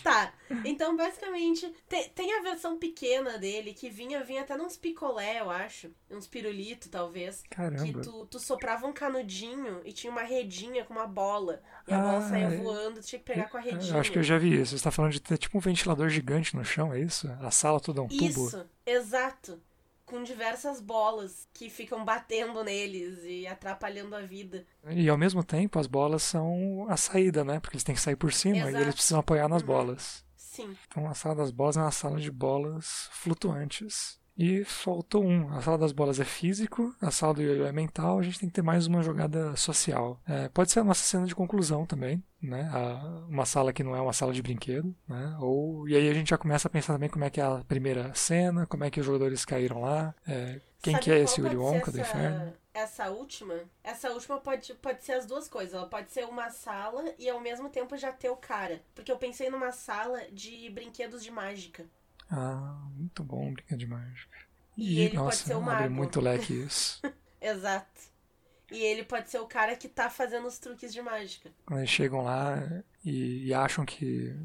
Tá, 0.03 0.31
então 0.63 0.95
basicamente 0.95 1.67
te- 1.89 2.09
tem 2.13 2.31
a 2.37 2.41
versão 2.43 2.77
pequena 2.77 3.39
dele 3.39 3.73
que 3.73 3.89
vinha, 3.89 4.23
vinha 4.23 4.41
até 4.41 4.55
nos 4.55 4.77
picolé, 4.77 5.39
eu 5.39 5.49
acho. 5.49 5.89
Uns 6.11 6.27
pirulito, 6.27 6.89
talvez. 6.89 7.41
Que 7.41 7.49
Caramba. 7.49 8.01
tu, 8.01 8.25
tu 8.27 8.39
soprava 8.39 8.85
um 8.85 8.93
canudinho 8.93 9.81
e 9.83 9.91
tinha 9.91 10.11
uma 10.11 10.21
redinha 10.21 10.85
com 10.85 10.93
uma 10.93 11.07
bola. 11.07 11.59
E 11.87 11.93
a 11.93 11.97
bola 11.99 12.17
Ah, 12.19 12.29
saía 12.29 12.45
é. 12.45 12.57
voando, 12.57 12.99
tu 13.01 13.07
tinha 13.07 13.19
que 13.19 13.25
pegar 13.25 13.49
com 13.49 13.57
a 13.57 13.61
redinha. 13.61 13.95
Eu 13.95 13.99
acho 13.99 14.11
que 14.11 14.19
eu 14.19 14.23
já 14.23 14.37
vi 14.37 14.61
isso. 14.61 14.77
Você 14.77 14.83
tá 14.83 14.91
falando 14.91 15.11
de 15.11 15.19
ter 15.21 15.39
tipo 15.39 15.57
um 15.57 15.61
ventilador 15.61 16.07
gigante 16.09 16.55
no 16.55 16.63
chão, 16.63 16.93
é 16.93 16.99
isso? 16.99 17.27
A 17.41 17.49
sala 17.49 17.79
toda 17.79 17.99
é 18.01 18.03
um 18.03 18.07
tubo? 18.07 18.25
Isso, 18.47 18.63
exato. 18.85 19.59
Com 20.05 20.21
diversas 20.23 20.79
bolas 20.79 21.47
que 21.53 21.69
ficam 21.69 22.05
batendo 22.05 22.63
neles 22.63 23.19
e 23.23 23.47
atrapalhando 23.47 24.15
a 24.15 24.21
vida. 24.21 24.65
E 24.89 25.09
ao 25.09 25.17
mesmo 25.17 25.43
tempo, 25.43 25.79
as 25.79 25.87
bolas 25.87 26.21
são 26.23 26.85
a 26.89 26.95
saída, 26.95 27.43
né? 27.43 27.59
Porque 27.59 27.75
eles 27.75 27.83
têm 27.83 27.95
que 27.95 28.01
sair 28.01 28.15
por 28.15 28.31
cima 28.31 28.57
Exato. 28.57 28.77
e 28.77 28.81
eles 28.81 28.93
precisam 28.95 29.19
apoiar 29.19 29.47
nas 29.49 29.61
Uhum. 29.61 29.67
bolas. 29.67 30.23
Sim. 30.35 30.77
Então 30.87 31.09
a 31.09 31.13
sala 31.13 31.35
das 31.35 31.51
bolas 31.51 31.75
é 31.75 31.81
uma 31.81 31.91
sala 31.91 32.19
de 32.19 32.31
bolas 32.31 33.09
flutuantes. 33.11 34.19
E 34.37 34.65
faltou 34.65 35.23
um. 35.23 35.49
A 35.53 35.61
sala 35.61 35.77
das 35.77 35.93
bolas 35.93 36.19
é 36.19 36.25
físico, 36.25 36.93
a 37.01 37.09
sala 37.09 37.35
do 37.35 37.41
ioiô 37.41 37.65
é 37.65 37.71
mental, 37.71 38.19
a 38.19 38.21
gente 38.21 38.39
tem 38.39 38.49
que 38.49 38.55
ter 38.55 38.61
mais 38.61 38.85
uma 38.85 39.01
jogada 39.01 39.55
social. 39.55 40.19
É, 40.27 40.49
pode 40.49 40.71
ser 40.71 40.81
a 40.81 40.83
nossa 40.83 41.03
cena 41.03 41.25
de 41.25 41.33
conclusão 41.33 41.85
também, 41.85 42.21
né? 42.41 42.69
A- 42.73 43.25
uma 43.29 43.45
sala 43.45 43.71
que 43.71 43.83
não 43.83 43.95
é 43.95 44.01
uma 44.01 44.11
sala 44.11 44.33
de 44.33 44.41
brinquedo, 44.41 44.93
né? 45.07 45.37
Ou, 45.39 45.87
e 45.87 45.95
aí 45.95 46.09
a 46.09 46.13
gente 46.13 46.29
já 46.31 46.37
começa 46.37 46.67
a 46.67 46.71
pensar 46.71 46.93
também 46.93 47.09
como 47.09 47.23
é 47.23 47.29
que 47.29 47.39
é 47.39 47.43
a 47.45 47.63
primeira 47.65 48.13
cena, 48.13 48.65
como 48.65 48.83
é 48.83 48.91
que 48.91 48.99
os 48.99 49.05
jogadores 49.05 49.45
caíram 49.45 49.79
lá, 49.81 50.13
é, 50.27 50.59
quem 50.81 50.93
Sabe 50.93 51.03
que 51.05 51.11
é 51.11 51.19
esse 51.21 51.41
Willy 51.41 51.55
Wonka 51.55 51.91
do 51.91 51.99
inferno. 51.99 52.53
Essa 52.73 53.09
última, 53.09 53.55
essa 53.83 54.11
última 54.11 54.37
pode, 54.39 54.73
pode 54.75 55.03
ser 55.03 55.13
as 55.13 55.25
duas 55.25 55.47
coisas. 55.47 55.73
Ela 55.73 55.87
pode 55.87 56.11
ser 56.11 56.25
uma 56.25 56.49
sala 56.51 57.03
e 57.17 57.27
ao 57.29 57.39
mesmo 57.39 57.69
tempo 57.69 57.97
já 57.97 58.11
ter 58.11 58.29
o 58.29 58.35
cara. 58.35 58.81
Porque 58.93 59.11
eu 59.11 59.17
pensei 59.17 59.49
numa 59.49 59.71
sala 59.71 60.19
de 60.31 60.69
brinquedos 60.69 61.23
de 61.23 61.31
mágica. 61.31 61.85
Ah, 62.29 62.77
muito 62.95 63.23
bom, 63.23 63.53
brinquedo 63.53 63.79
de 63.79 63.87
mágica. 63.87 64.37
E 64.77 64.99
ele 64.99 65.15
pode 65.15 65.23
nossa, 65.25 65.45
ser 65.45 65.53
o 65.53 65.57
abre 65.69 65.83
mago. 65.83 65.93
muito 65.93 66.19
leque 66.19 66.53
isso. 66.53 67.01
Exato. 67.39 68.15
E 68.71 68.83
ele 68.83 69.03
pode 69.03 69.29
ser 69.29 69.39
o 69.39 69.45
cara 69.45 69.75
que 69.75 69.87
tá 69.87 70.09
fazendo 70.09 70.47
os 70.47 70.57
truques 70.57 70.91
de 70.91 71.01
mágica. 71.01 71.51
Quando 71.65 71.79
eles 71.79 71.89
chegam 71.89 72.23
lá 72.23 72.57
e, 73.03 73.45
e 73.45 73.53
acham 73.53 73.85
que. 73.85 74.35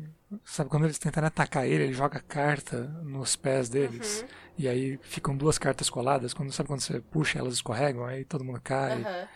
Sabe, 0.44 0.68
quando 0.68 0.84
eles 0.84 0.98
tentarem 0.98 1.26
atacar 1.26 1.66
ele, 1.66 1.84
ele 1.84 1.92
joga 1.94 2.20
carta 2.20 2.82
nos 3.02 3.34
pés 3.34 3.68
deles. 3.70 4.20
Uhum. 4.20 4.28
E 4.58 4.68
aí 4.68 4.98
ficam 5.02 5.34
duas 5.34 5.58
cartas 5.58 5.88
coladas. 5.88 6.34
Quando, 6.34 6.52
sabe 6.52 6.66
quando 6.68 6.80
você 6.80 7.00
puxa, 7.00 7.38
elas 7.38 7.54
escorregam, 7.54 8.04
aí 8.04 8.24
todo 8.24 8.44
mundo 8.44 8.60
cai. 8.60 9.00
Aham. 9.00 9.28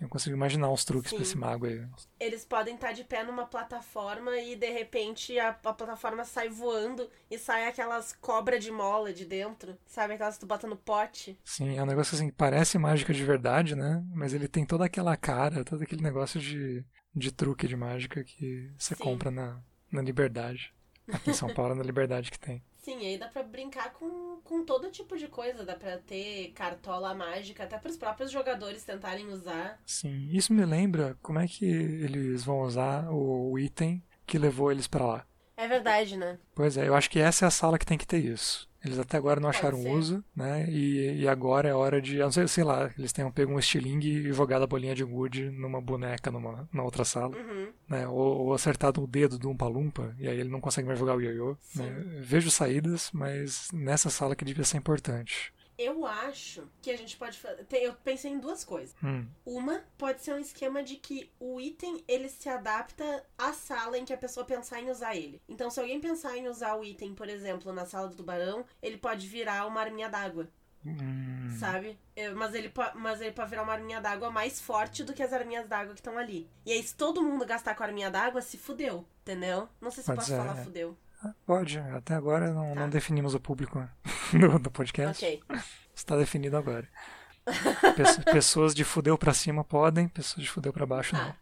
Eu 0.00 0.08
consigo 0.08 0.34
imaginar 0.34 0.70
uns 0.70 0.84
truques 0.84 1.10
Sim. 1.10 1.16
pra 1.16 1.22
esse 1.22 1.36
mago 1.36 1.66
aí. 1.66 1.86
Eles 2.18 2.44
podem 2.44 2.74
estar 2.74 2.92
de 2.92 3.04
pé 3.04 3.22
numa 3.22 3.46
plataforma 3.46 4.36
e 4.38 4.56
de 4.56 4.70
repente 4.70 5.38
a, 5.38 5.50
a 5.50 5.72
plataforma 5.72 6.24
sai 6.24 6.48
voando 6.48 7.08
e 7.30 7.38
sai 7.38 7.68
aquelas 7.68 8.12
cobras 8.12 8.62
de 8.62 8.72
mola 8.72 9.12
de 9.12 9.24
dentro. 9.24 9.78
Sabe 9.86 10.14
aquelas 10.14 10.34
que 10.34 10.40
tu 10.40 10.46
bota 10.46 10.66
no 10.66 10.76
pote? 10.76 11.38
Sim, 11.44 11.78
é 11.78 11.82
um 11.82 11.86
negócio 11.86 12.16
assim, 12.16 12.26
que 12.26 12.34
parece 12.34 12.76
mágica 12.76 13.14
de 13.14 13.24
verdade, 13.24 13.76
né? 13.76 14.04
Mas 14.12 14.34
ele 14.34 14.48
tem 14.48 14.66
toda 14.66 14.84
aquela 14.84 15.16
cara, 15.16 15.64
todo 15.64 15.82
aquele 15.82 16.02
negócio 16.02 16.40
de, 16.40 16.84
de 17.14 17.30
truque 17.30 17.68
de 17.68 17.76
mágica 17.76 18.24
que 18.24 18.72
você 18.76 18.96
Sim. 18.96 19.02
compra 19.02 19.30
na, 19.30 19.62
na 19.92 20.02
Liberdade. 20.02 20.74
Aqui 21.12 21.30
em 21.30 21.34
São 21.34 21.52
Paulo, 21.54 21.74
na 21.74 21.84
Liberdade 21.84 22.30
que 22.30 22.38
tem. 22.38 22.62
Sim, 22.84 22.98
aí 22.98 23.16
dá 23.16 23.28
pra 23.28 23.42
brincar 23.42 23.94
com, 23.94 24.40
com 24.44 24.62
todo 24.62 24.90
tipo 24.90 25.16
de 25.16 25.26
coisa. 25.26 25.64
Dá 25.64 25.74
pra 25.74 25.96
ter 25.96 26.52
cartola 26.54 27.14
mágica, 27.14 27.64
até 27.64 27.78
pros 27.78 27.96
próprios 27.96 28.30
jogadores 28.30 28.84
tentarem 28.84 29.26
usar. 29.28 29.80
Sim, 29.86 30.28
isso 30.30 30.52
me 30.52 30.66
lembra 30.66 31.16
como 31.22 31.38
é 31.38 31.48
que 31.48 31.64
eles 31.64 32.44
vão 32.44 32.60
usar 32.60 33.10
o, 33.10 33.58
item 33.58 34.02
que 34.26 34.36
levou 34.36 34.70
eles 34.70 34.86
pra 34.86 35.06
lá. 35.06 35.26
É 35.56 35.68
verdade, 35.68 36.16
né? 36.16 36.38
Pois 36.54 36.76
é, 36.76 36.88
eu 36.88 36.94
acho 36.94 37.08
que 37.10 37.18
essa 37.20 37.44
é 37.44 37.48
a 37.48 37.50
sala 37.50 37.78
que 37.78 37.86
tem 37.86 37.96
que 37.98 38.06
ter 38.06 38.18
isso. 38.18 38.68
Eles 38.84 38.98
até 38.98 39.16
agora 39.16 39.40
não 39.40 39.48
acharam 39.48 39.78
uso, 39.92 40.22
né? 40.36 40.66
E, 40.68 41.22
e 41.22 41.28
agora 41.28 41.66
é 41.68 41.72
hora 41.72 42.02
de, 42.02 42.18
sei, 42.30 42.46
sei 42.46 42.64
lá, 42.64 42.90
eles 42.98 43.12
tenham 43.14 43.30
pego 43.30 43.50
um 43.52 43.58
estilingue 43.58 44.10
e 44.28 44.32
jogado 44.32 44.62
a 44.62 44.66
bolinha 44.66 44.94
de 44.94 45.02
gude 45.02 45.48
numa 45.48 45.80
boneca 45.80 46.30
numa, 46.30 46.68
na 46.70 46.82
outra 46.82 47.02
sala, 47.02 47.34
Uhum. 47.34 47.68
né? 47.88 48.06
Ou, 48.06 48.18
ou 48.46 48.52
acertado 48.52 49.02
o 49.02 49.06
dedo 49.06 49.38
do 49.38 49.48
Umpa 49.48 49.66
Lumpa 49.66 50.14
e 50.18 50.28
aí 50.28 50.38
ele 50.38 50.50
não 50.50 50.60
consegue 50.60 50.86
mais 50.86 50.98
jogar 50.98 51.16
o 51.16 51.20
ioiô. 51.22 51.56
Né? 51.74 52.04
Vejo 52.20 52.50
saídas, 52.50 53.10
mas 53.14 53.68
nessa 53.72 54.10
sala 54.10 54.36
que 54.36 54.44
devia 54.44 54.64
ser 54.64 54.76
importante. 54.76 55.50
Eu 55.76 56.06
acho 56.06 56.68
que 56.80 56.90
a 56.90 56.96
gente 56.96 57.16
pode 57.16 57.38
fazer. 57.38 57.66
Eu 57.72 57.94
pensei 57.94 58.30
em 58.30 58.38
duas 58.38 58.64
coisas. 58.64 58.94
Hum, 59.02 59.26
Uma 59.44 59.82
pode 59.98 60.22
ser 60.22 60.32
um 60.32 60.38
esquema 60.38 60.82
de 60.82 60.96
que 60.96 61.30
o 61.40 61.60
item 61.60 62.02
ele 62.06 62.28
se 62.28 62.48
adapta 62.48 63.24
à 63.36 63.52
sala 63.52 63.98
em 63.98 64.04
que 64.04 64.12
a 64.12 64.16
pessoa 64.16 64.46
pensar 64.46 64.80
em 64.80 64.90
usar 64.90 65.16
ele. 65.16 65.42
Então, 65.48 65.70
se 65.70 65.80
alguém 65.80 66.00
pensar 66.00 66.36
em 66.36 66.48
usar 66.48 66.74
o 66.76 66.84
item, 66.84 67.14
por 67.14 67.28
exemplo, 67.28 67.72
na 67.72 67.84
sala 67.86 68.08
do 68.08 68.16
tubarão, 68.16 68.64
ele 68.80 68.96
pode 68.96 69.26
virar 69.26 69.66
uma 69.66 69.80
arminha 69.80 70.08
d'água, 70.08 70.48
hum, 70.84 71.48
sabe? 71.58 71.98
Mas 72.36 72.54
ele, 72.54 72.72
mas 72.94 73.20
ele 73.20 73.32
pode 73.32 73.50
virar 73.50 73.62
uma 73.64 73.72
arminha 73.72 74.00
d'água 74.00 74.30
mais 74.30 74.60
forte 74.60 75.02
do 75.02 75.12
que 75.12 75.22
as 75.22 75.32
arminhas 75.32 75.66
d'água 75.66 75.92
que 75.94 76.00
estão 76.00 76.16
ali. 76.16 76.48
E 76.64 76.72
aí, 76.72 76.82
se 76.82 76.94
todo 76.94 77.22
mundo 77.22 77.44
gastar 77.44 77.74
com 77.74 77.82
a 77.82 77.86
arminha 77.86 78.10
d'água, 78.10 78.40
se 78.40 78.56
fudeu, 78.56 79.04
entendeu? 79.22 79.68
Não 79.80 79.90
sei 79.90 80.04
se 80.04 80.10
eu 80.10 80.14
Pode 80.14 80.26
posso 80.28 80.30
ser, 80.30 80.36
falar 80.46 80.60
é. 80.60 80.64
fudeu. 80.64 80.96
Pode, 81.46 81.78
até 81.78 82.14
agora 82.14 82.50
não, 82.52 82.74
Tá. 82.74 82.80
não 82.80 82.88
definimos 82.90 83.34
o 83.34 83.40
público 83.40 83.86
no, 84.32 84.58
no 84.58 84.70
podcast. 84.70 85.24
Ok. 85.24 85.42
Está 85.94 86.16
definido 86.16 86.56
agora. 86.56 86.88
Pesso- 87.96 88.22
pessoas 88.24 88.74
de 88.74 88.84
fudeu 88.84 89.16
pra 89.18 89.32
cima 89.34 89.62
podem, 89.64 90.08
pessoas 90.08 90.42
de 90.44 90.50
fudeu 90.50 90.72
pra 90.72 90.86
baixo 90.86 91.14
não. 91.14 91.34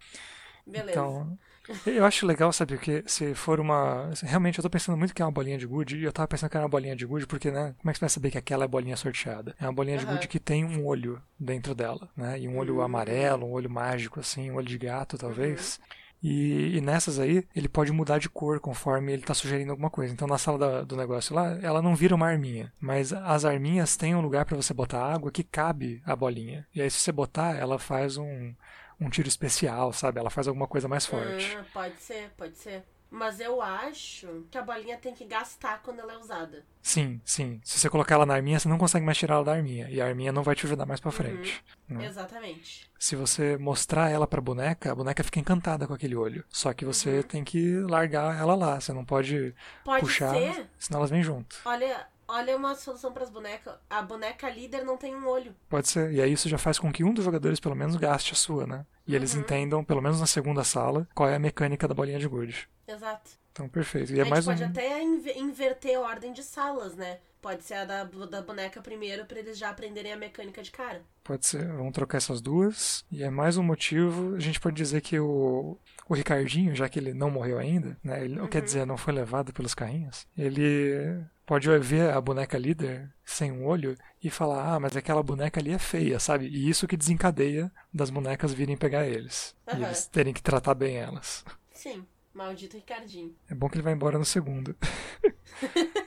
Beleza. 0.67 0.91
Então, 0.91 1.39
eu 1.87 2.05
acho 2.05 2.25
legal, 2.27 2.53
sabe, 2.53 2.77
porque 2.77 3.03
se 3.07 3.35
for 3.35 3.59
uma. 3.59 4.11
Realmente, 4.23 4.59
eu 4.59 4.63
tô 4.63 4.71
pensando 4.71 4.97
muito 4.97 5.13
que 5.15 5.21
é 5.23 5.25
uma 5.25 5.31
bolinha 5.33 5.59
de 5.59 5.67
gude, 5.67 5.97
e 5.99 6.05
eu 6.05 6.13
tava 6.13 6.29
pensando 6.29 6.51
que 6.51 6.57
era 6.57 6.65
uma 6.65 6.71
bolinha 6.71 6.95
de 6.95 7.05
gude, 7.05 7.27
porque, 7.27 7.51
né, 7.51 7.75
como 7.79 7.91
é 7.91 7.93
que 7.93 7.99
você 7.99 8.05
vai 8.05 8.09
saber 8.09 8.31
que 8.31 8.39
aquela 8.39 8.65
é 8.65 8.69
bolinha 8.69 8.97
sorteada? 8.97 9.55
É 9.61 9.65
uma 9.67 9.73
bolinha 9.73 9.99
de 9.99 10.05
Aham. 10.05 10.15
gude 10.15 10.29
que 10.29 10.39
tem 10.39 10.65
um 10.65 10.85
olho 10.87 11.21
dentro 11.39 11.75
dela, 11.75 12.09
né? 12.17 12.39
E 12.39 12.47
um 12.47 12.59
olho 12.59 12.79
Hum. 12.79 12.83
amarelo, 12.83 13.47
um 13.47 13.53
olho 13.53 13.69
mágico, 13.71 14.21
assim, 14.21 14.51
um 14.51 14.55
olho 14.57 14.67
de 14.67 14.79
gato, 14.79 15.19
talvez. 15.19 15.79
Uhum. 15.81 16.02
E, 16.23 16.77
e 16.77 16.81
nessas 16.81 17.19
aí, 17.19 17.45
ele 17.55 17.69
pode 17.69 17.91
mudar 17.93 18.19
de 18.19 18.29
cor 18.29 18.61
conforme 18.61 19.13
ele 19.13 19.23
tá 19.23 19.35
sugerindo 19.35 19.71
alguma 19.73 19.91
coisa. 19.91 20.13
Então, 20.13 20.29
na 20.29 20.39
sala 20.39 20.59
da- 20.59 20.83
do 20.83 20.97
negócio 20.97 21.35
lá, 21.35 21.59
ela 21.63 21.83
não 21.83 21.97
vira 21.97 22.15
uma 22.15 22.29
arminha. 22.29 22.73
Mas 22.81 23.13
as 23.13 23.45
arminhas 23.45 23.97
têm 23.97 24.15
um 24.15 24.21
lugar 24.21 24.45
para 24.45 24.57
você 24.57 24.73
botar 24.73 25.05
água 25.05 25.33
que 25.33 25.43
cabe 25.43 26.01
a 26.07 26.15
bolinha. 26.15 26.67
E 26.75 26.81
aí, 26.81 26.91
se 26.91 26.99
você 27.01 27.11
botar, 27.11 27.57
ela 27.57 27.79
faz 27.79 28.17
um, 28.17 28.55
um 29.01 29.11
tiro 29.11 29.27
especial, 29.27 29.93
sabe? 29.93 30.21
Ela 30.21 30.31
faz 30.31 30.47
alguma 30.47 30.67
coisa 30.69 30.87
mais 30.87 31.05
forte. 31.05 31.57
Ah, 31.59 31.65
pode 31.73 32.01
ser, 32.01 32.31
pode 32.37 32.57
ser. 32.57 32.85
Mas 33.15 33.41
eu 33.41 33.61
acho 33.61 34.47
que 34.51 34.57
a 34.57 34.63
bolinha 34.63 34.97
tem 34.97 35.15
que 35.15 35.27
gastar 35.27 35.83
quando 35.83 36.01
ela 36.01 36.15
é 36.15 36.17
usada. 36.17 36.65
Sim, 36.81 37.21
sim. 37.27 37.61
Se 37.63 37.79
você 37.79 37.91
colocar 37.91 38.15
ela 38.15 38.25
na 38.25 38.33
arminha, 38.35 38.59
você 38.59 38.69
não 38.71 38.79
consegue 38.79 39.05
mais 39.05 39.19
tirar 39.19 39.35
ela 39.35 39.45
da 39.45 39.53
arminha. 39.53 39.87
E 39.91 40.01
a 40.01 40.07
arminha 40.07 40.33
não 40.33 40.43
vai 40.43 40.55
te 40.55 40.65
ajudar 40.65 40.87
mais 40.87 40.99
Uhum. 40.99 41.03
pra 41.03 41.13
frente. 41.13 41.63
né? 41.89 42.07
Exatamente. 42.07 42.91
Se 42.99 43.15
você 43.15 43.59
mostrar 43.59 44.09
ela 44.11 44.27
pra 44.27 44.41
boneca, 44.41 44.91
a 44.91 44.95
boneca 44.95 45.23
fica 45.23 45.39
encantada 45.39 45.87
com 45.87 45.93
aquele 45.93 46.17
olho. 46.17 46.43
Só 46.49 46.73
que 46.73 46.87
você 46.87 47.17
Uhum. 47.19 47.23
tem 47.23 47.45
que 47.45 47.77
largar 47.81 48.35
ela 48.41 48.55
lá. 48.55 48.81
Você 48.81 48.95
não 48.95 49.05
pode 49.05 49.55
Pode 49.85 50.01
puxar, 50.01 50.31
ser. 50.35 50.71
senão 50.79 51.01
elas 51.01 51.11
vêm 51.11 51.23
junto. 51.23 51.57
Olha, 51.67 52.07
olha 52.33 52.57
uma 52.57 52.75
solução 52.75 53.13
para 53.13 53.23
as 53.23 53.31
bonecas. 53.31 53.75
A 53.89 54.03
boneca 54.03 54.49
líder 54.49 54.85
não 54.85 54.97
tem 54.97 55.15
um 55.15 55.27
olho. 55.27 55.55
Pode 55.69 55.89
ser. 55.89 56.13
E 56.13 56.21
aí 56.21 56.33
isso 56.33 56.49
já 56.49 56.59
faz 56.59 56.79
com 56.79 56.93
que 56.93 57.05
um 57.05 57.13
dos 57.13 57.25
jogadores 57.25 57.61
pelo 57.61 57.75
menos 57.77 57.97
gaste 57.97 58.33
a 58.33 58.37
sua, 58.37 58.67
né? 58.67 58.87
E 59.07 59.15
eles 59.15 59.35
Uhum. 59.35 59.41
entendam, 59.41 59.85
pelo 59.85 60.01
menos 60.03 60.21
na 60.21 60.27
segunda 60.27 60.63
sala, 60.65 61.09
qual 61.15 61.29
é 61.29 61.35
a 61.35 61.39
mecânica 61.39 61.87
da 61.89 61.95
bolinha 61.95 62.19
de 62.19 62.29
gude. 62.29 62.69
Exato. 62.87 63.31
Então, 63.53 63.69
perfeito. 63.69 64.13
E 64.13 64.15
a 64.19 64.23
é 64.23 64.25
gente 64.25 64.31
mais 64.31 64.47
um. 64.47 64.51
pode 64.53 64.65
até 64.65 65.03
inve- 65.03 65.35
inverter 65.39 65.97
a 65.99 66.01
ordem 66.01 66.33
de 66.33 66.43
salas, 66.43 66.95
né? 66.97 67.19
Pode 67.43 67.65
ser 67.65 67.75
a 67.75 67.85
da, 67.85 68.05
da 68.05 68.41
boneca 68.41 68.81
primeiro 68.81 69.27
pra 69.27 69.41
eles 69.41 69.59
já 69.59 69.69
aprenderem 69.71 70.13
a 70.13 70.17
mecânica 70.17 70.63
de 70.63 70.71
cara. 70.71 71.03
Pode 71.25 71.45
ser. 71.45 71.67
Vamos 71.73 71.93
trocar 71.93 72.19
essas 72.19 72.41
duas. 72.41 73.05
E 73.11 73.25
é 73.25 73.29
mais 73.31 73.57
um 73.57 73.65
motivo. 73.65 74.37
A 74.37 74.39
gente 74.39 74.61
pode 74.61 74.77
dizer 74.77 75.01
que 75.01 75.19
o, 75.19 75.77
o 76.09 76.15
Ricardinho, 76.15 76.73
já 76.77 76.89
que 76.89 77.01
ele 77.01 77.13
não 77.13 77.33
morreu 77.33 77.59
ainda, 77.59 77.99
né? 78.03 78.25
Ele, 78.25 78.41
Uhum. 78.41 78.47
Quer 78.47 78.63
dizer, 78.63 78.87
não 78.87 78.97
foi 78.97 79.13
levado 79.13 79.53
pelos 79.53 79.75
carrinhos. 79.75 80.25
Ele 80.39 81.21
pode 81.45 81.69
ver 81.81 82.11
a 82.13 82.21
boneca 82.21 82.57
líder 82.57 83.13
sem 83.25 83.51
um 83.51 83.67
olho 83.67 83.97
e 84.23 84.31
falar: 84.31 84.75
ah, 84.75 84.79
mas 84.79 84.97
aquela 84.97 85.23
boneca 85.23 85.59
ali 85.59 85.73
é 85.73 85.79
feia, 85.81 86.21
sabe? 86.21 86.47
E 86.47 86.71
isso 86.71 86.87
que 86.87 86.97
desencadeia 86.97 87.73
das 87.93 88.09
bonecas 88.09 88.55
virem 88.55 88.77
pegar 88.77 89.05
eles. 89.05 89.57
E 89.67 89.71
Aham. 89.73 89.87
eles 89.87 90.07
terem 90.07 90.33
que 90.33 90.41
tratar 90.43 90.75
bem 90.75 90.97
elas. 90.97 91.45
Sim, 91.73 92.07
maldito 92.33 92.77
Ricardinho. 92.77 93.35
É 93.51 93.55
bom 93.55 93.69
que 93.69 93.75
ele 93.75 93.83
vai 93.83 93.95
embora 93.95 94.17
no 94.17 94.25
segundo. 94.25 94.77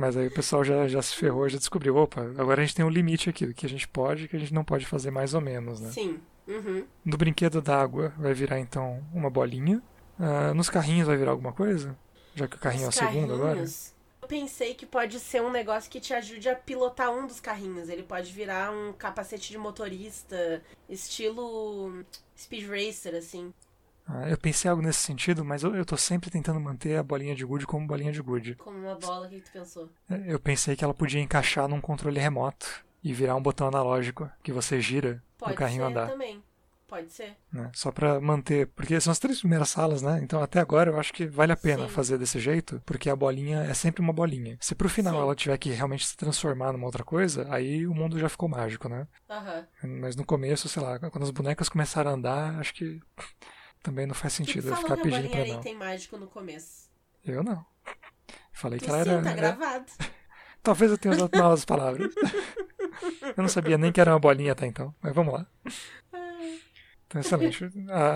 Mas 0.00 0.16
aí 0.16 0.28
o 0.28 0.30
pessoal 0.30 0.64
já, 0.64 0.88
já 0.88 1.02
se 1.02 1.14
ferrou, 1.14 1.46
já 1.46 1.58
descobriu, 1.58 1.94
opa, 1.94 2.22
agora 2.38 2.62
a 2.62 2.64
gente 2.64 2.74
tem 2.74 2.82
um 2.82 2.88
limite 2.88 3.28
aqui, 3.28 3.44
o 3.44 3.52
que 3.52 3.66
a 3.66 3.68
gente 3.68 3.86
pode 3.86 4.22
e 4.22 4.24
o 4.24 4.28
que 4.30 4.36
a 4.36 4.38
gente 4.38 4.54
não 4.54 4.64
pode 4.64 4.86
fazer 4.86 5.10
mais 5.10 5.34
ou 5.34 5.42
menos, 5.42 5.78
né? 5.78 5.90
Sim. 5.90 6.18
Uhum. 6.48 6.86
No 7.04 7.18
brinquedo 7.18 7.60
d'água 7.60 8.14
vai 8.16 8.32
virar 8.32 8.58
então 8.58 9.04
uma 9.12 9.28
bolinha. 9.28 9.82
Ah, 10.18 10.54
nos 10.54 10.70
carrinhos 10.70 11.06
vai 11.06 11.18
virar 11.18 11.32
alguma 11.32 11.52
coisa? 11.52 11.94
Já 12.34 12.48
que 12.48 12.56
o 12.56 12.58
carrinho 12.58 12.88
Os 12.88 12.96
é 12.96 13.04
o 13.04 13.08
segundo 13.08 13.34
agora? 13.34 13.62
Eu 14.22 14.28
pensei 14.28 14.72
que 14.72 14.86
pode 14.86 15.20
ser 15.20 15.42
um 15.42 15.50
negócio 15.50 15.90
que 15.90 16.00
te 16.00 16.14
ajude 16.14 16.48
a 16.48 16.56
pilotar 16.56 17.10
um 17.10 17.26
dos 17.26 17.38
carrinhos. 17.38 17.90
Ele 17.90 18.02
pode 18.02 18.32
virar 18.32 18.72
um 18.72 18.94
capacete 18.94 19.50
de 19.50 19.58
motorista, 19.58 20.62
estilo 20.88 22.02
Speed 22.38 22.66
Racer, 22.66 23.14
assim. 23.14 23.52
Ah, 24.12 24.28
eu 24.28 24.36
pensei 24.36 24.68
algo 24.68 24.82
nesse 24.82 24.98
sentido, 24.98 25.44
mas 25.44 25.62
eu, 25.62 25.74
eu 25.74 25.84
tô 25.84 25.96
sempre 25.96 26.30
tentando 26.30 26.58
manter 26.58 26.96
a 26.96 27.02
bolinha 27.02 27.34
de 27.34 27.44
gude 27.44 27.66
como 27.66 27.86
bolinha 27.86 28.10
de 28.10 28.20
gude. 28.20 28.56
Como 28.56 28.76
uma 28.76 28.96
bola, 28.96 29.26
o 29.26 29.30
que, 29.30 29.40
tu 29.40 29.52
pensou? 29.52 29.88
É, 30.08 30.34
Eu 30.34 30.40
pensei 30.40 30.74
que 30.74 30.82
ela 30.82 30.92
podia 30.92 31.20
encaixar 31.20 31.68
num 31.68 31.80
controle 31.80 32.18
remoto 32.18 32.66
e 33.04 33.14
virar 33.14 33.36
um 33.36 33.42
botão 33.42 33.68
analógico 33.68 34.28
que 34.42 34.52
você 34.52 34.80
gira 34.80 35.22
Pode 35.38 35.52
no 35.52 35.56
carrinho 35.56 35.82
ser 35.84 35.88
andar. 35.90 36.10
também. 36.10 36.42
Pode 36.88 37.12
ser. 37.12 37.36
Né? 37.52 37.70
Só 37.72 37.92
para 37.92 38.20
manter, 38.20 38.66
porque 38.66 39.00
são 39.00 39.12
as 39.12 39.18
três 39.20 39.38
primeiras 39.38 39.68
salas, 39.68 40.02
né? 40.02 40.18
Então 40.24 40.42
até 40.42 40.58
agora 40.58 40.90
eu 40.90 40.98
acho 40.98 41.12
que 41.12 41.24
vale 41.24 41.52
a 41.52 41.56
pena 41.56 41.86
Sim. 41.86 41.94
fazer 41.94 42.18
desse 42.18 42.40
jeito, 42.40 42.82
porque 42.84 43.08
a 43.08 43.14
bolinha 43.14 43.60
é 43.60 43.74
sempre 43.74 44.02
uma 44.02 44.12
bolinha. 44.12 44.58
Se 44.60 44.74
pro 44.74 44.88
final 44.88 45.14
Sim. 45.14 45.20
ela 45.20 45.34
tiver 45.36 45.56
que 45.56 45.70
realmente 45.70 46.04
se 46.04 46.16
transformar 46.16 46.72
numa 46.72 46.86
outra 46.86 47.04
coisa, 47.04 47.46
aí 47.48 47.86
o 47.86 47.94
mundo 47.94 48.18
já 48.18 48.28
ficou 48.28 48.48
mágico, 48.48 48.88
né? 48.88 49.06
Aham. 49.28 49.66
Mas 50.00 50.16
no 50.16 50.24
começo, 50.24 50.68
sei 50.68 50.82
lá, 50.82 50.98
quando 50.98 51.22
as 51.22 51.30
bonecas 51.30 51.68
começaram 51.68 52.10
a 52.10 52.14
andar, 52.14 52.58
acho 52.58 52.74
que 52.74 53.00
também 53.82 54.06
não 54.06 54.14
faz 54.14 54.32
sentido 54.32 54.68
eu 54.68 54.76
ficar 54.76 54.96
pedindo 54.96 55.28
pra 55.30 55.44
não. 55.46 55.60
tem 55.60 55.74
mágico 55.74 56.16
no 56.16 56.26
começo. 56.26 56.90
Eu 57.24 57.42
não. 57.42 57.64
Falei 58.52 58.78
Tu 58.78 58.84
que 58.84 58.90
ela 58.90 59.04
sim, 59.04 59.10
era. 59.10 59.22
tá 59.22 59.30
é- 59.30 59.34
gravado. 59.34 59.92
Talvez 60.62 60.90
eu 60.90 60.98
tenha 60.98 61.14
usado 61.14 61.38
mal 61.38 61.52
as 61.52 61.64
palavras. 61.64 62.14
eu 63.36 63.42
não 63.42 63.48
sabia 63.48 63.78
nem 63.78 63.90
que 63.90 64.00
era 64.00 64.12
uma 64.12 64.18
bolinha 64.20 64.52
até 64.52 64.66
então, 64.66 64.94
mas 65.00 65.14
vamos 65.14 65.32
lá. 65.32 65.46
Então, 67.06 67.20
excelente. 67.20 67.68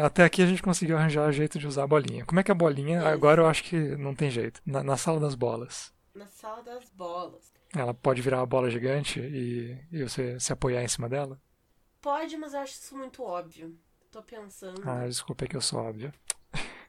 Até 0.05 0.25
aqui 0.25 0.43
a 0.43 0.47
gente 0.47 0.63
conseguiu 0.63 0.97
arranjar 0.97 1.33
jeito 1.33 1.59
de 1.59 1.67
usar 1.67 1.85
a 1.85 1.87
bolinha. 1.87 2.25
Como 2.25 2.39
é 2.39 2.43
que 2.45 2.53
a 2.53 2.55
bolinha. 2.55 2.99
Isso. 2.99 3.09
Agora 3.09 3.43
eu 3.43 3.47
acho 3.47 3.65
que 3.65 3.77
não 3.97 4.15
tem 4.15 4.31
jeito. 4.31 4.61
Na, 4.65 4.85
na 4.85 4.97
sala 4.97 5.19
das 5.19 5.35
bolas. 5.35 5.93
Na 6.15 6.29
sala 6.29 6.63
das 6.63 6.91
bolas. 6.91 7.53
Ela 7.75 7.93
pode 7.93 8.23
virar 8.23 8.39
uma 8.39 8.47
bola 8.47 8.71
gigante 8.71 9.19
e, 9.19 9.77
e 9.91 10.03
você 10.05 10.39
se 10.39 10.53
apoiar 10.53 10.83
em 10.85 10.89
cima 10.89 11.09
dela? 11.09 11.41
Pode, 12.01 12.37
mas 12.37 12.55
eu 12.55 12.61
acho 12.61 12.75
isso 12.75 12.97
muito 12.97 13.23
óbvio. 13.25 13.77
Tô 14.15 14.23
pensando. 14.23 14.81
Ah, 14.85 15.09
desculpa 15.09 15.45
é 15.45 15.49
que 15.49 15.57
eu 15.57 15.61
sou 15.61 15.81
óbvio. 15.81 16.13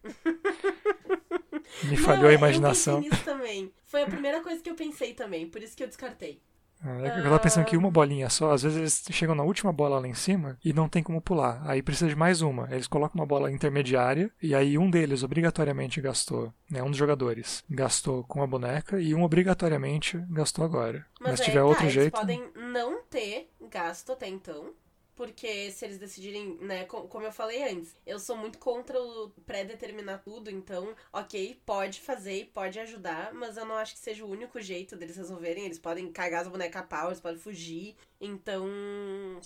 Me 1.84 1.98
Não, 1.98 2.04
falhou 2.04 2.28
a 2.28 2.32
eu 2.32 2.38
imaginação. 2.38 2.98
pensei 2.98 3.10
nisso 3.10 3.26
também. 3.26 3.74
Foi 3.84 4.04
a 4.04 4.06
primeira 4.06 4.42
coisa 4.42 4.62
que 4.62 4.70
eu 4.70 4.76
pensei 4.76 5.16
também, 5.16 5.50
por 5.50 5.64
isso 5.64 5.76
que 5.76 5.82
eu 5.82 5.88
descartei. 5.88 6.40
Ah, 6.84 7.00
é 7.02 7.10
que 7.10 7.18
Eu 7.18 7.24
tava 7.24 7.40
pensando 7.40 7.66
que 7.66 7.76
uma 7.76 7.90
bolinha 7.90 8.30
só, 8.30 8.52
às 8.52 8.62
vezes 8.62 8.78
eles 8.78 9.18
chegam 9.18 9.34
na 9.34 9.42
última 9.42 9.74
bola 9.74 9.98
lá 9.98 10.08
em 10.08 10.14
cima 10.14 10.56
e 10.64 10.72
não 10.72 10.88
tem 10.88 11.02
como 11.02 11.20
pular. 11.20 11.64
Aí 11.68 11.82
precisa 11.82 12.08
de 12.08 12.16
mais 12.16 12.44
uma. 12.44 12.68
Eles 12.72 12.86
colocam 12.86 13.20
uma 13.20 13.26
bola 13.26 13.52
intermediária 13.52 14.30
e 14.40 14.54
aí 14.54 14.78
um 14.78 14.88
deles 14.88 15.24
obrigatoriamente 15.24 16.00
gastou, 16.00 16.54
né, 16.70 16.84
um 16.84 16.90
dos 16.92 16.98
jogadores 16.98 17.64
gastou 17.68 18.24
com 18.26 18.44
a 18.44 18.48
boneca 18.48 19.02
e 19.02 19.16
um 19.16 19.24
obrigatoriamente 19.24 20.24
gastou 20.30 20.64
agora. 20.64 21.04
Mas, 21.20 21.32
Mas, 21.32 21.40
se 21.40 21.46
tiver 21.46 21.62
tá, 21.62 21.66
outro 21.66 21.86
eles 21.86 21.94
jeito, 21.94 22.12
podem 22.12 22.44
não 22.56 23.02
ter 23.04 23.50
gasto 23.72 24.12
até 24.12 24.28
então. 24.28 24.72
Porque 25.15 25.71
se 25.71 25.86
eles 25.86 25.97
decidirem, 25.97 26.58
né, 26.62 26.84
co- 26.84 27.04
como 27.08 27.23
eu 27.25 27.32
falei 27.32 27.63
antes, 27.71 27.95
eu 28.06 28.19
sou 28.19 28.36
muito 28.36 28.58
contra 28.60 28.99
o 29.01 29.30
pré-determinar 29.45 30.17
tudo, 30.19 30.51
então, 30.51 30.93
ok, 31.13 31.58
pode 31.65 32.01
fazer 32.01 32.39
e 32.41 32.45
pode 32.45 32.78
ajudar, 32.80 33.34
mas 33.34 33.56
eu 33.56 33.63
não 33.65 33.75
acho 33.75 33.93
que 33.93 33.99
seja 33.99 34.25
o 34.25 34.30
único 34.30 34.60
jeito 34.60 34.95
deles 34.97 35.15
resolverem. 35.15 35.63
Eles 35.65 35.80
podem 35.80 36.12
cagar 36.12 36.41
as 36.41 36.47
bonecas 36.49 36.82
a 36.82 36.86
pau, 36.86 37.08
eles 37.08 37.21
podem 37.21 37.39
fugir, 37.39 37.95
então 38.19 38.65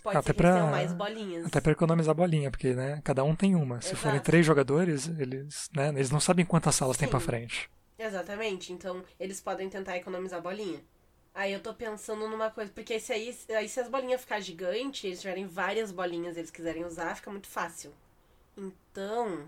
pode 0.01 0.17
Até 0.17 0.27
ser 0.27 0.33
que 0.33 0.37
pra- 0.41 0.53
tenham 0.53 0.71
mais 0.71 0.91
bolinhas. 0.93 1.45
até 1.45 1.61
para 1.61 1.71
economizar 1.71 2.15
bolinha, 2.15 2.49
porque 2.49 2.73
né, 2.73 2.99
cada 3.03 3.23
um 3.23 3.35
tem 3.35 3.53
uma. 3.55 3.79
Se 3.81 3.95
forem 3.95 4.15
Exato. 4.15 4.25
três 4.25 4.45
jogadores, 4.45 5.07
eles, 5.19 5.69
né, 5.75 5.89
eles 5.89 6.09
não 6.09 6.19
sabem 6.19 6.45
quantas 6.45 6.73
salas 6.75 6.97
tem 6.97 7.07
Sim. 7.07 7.11
pra 7.11 7.19
frente. 7.19 7.69
Exatamente, 7.97 8.71
então 8.73 9.03
eles 9.19 9.39
podem 9.41 9.69
tentar 9.69 9.97
economizar 9.97 10.41
bolinha. 10.41 10.81
Aí 11.33 11.53
eu 11.53 11.61
tô 11.61 11.73
pensando 11.73 12.27
numa 12.27 12.51
coisa, 12.51 12.71
porque 12.73 12.99
se 12.99 13.13
aí, 13.13 13.35
aí 13.49 13.69
se 13.69 13.79
as 13.79 13.89
bolinhas 13.89 14.21
ficar 14.21 14.39
gigante, 14.41 15.07
eles 15.07 15.21
tiverem 15.21 15.47
várias 15.47 15.91
bolinhas 15.91 16.35
e 16.35 16.39
eles 16.39 16.51
quiserem 16.51 16.85
usar, 16.85 17.15
fica 17.15 17.31
muito 17.31 17.47
fácil. 17.47 17.93
Então, 18.57 19.47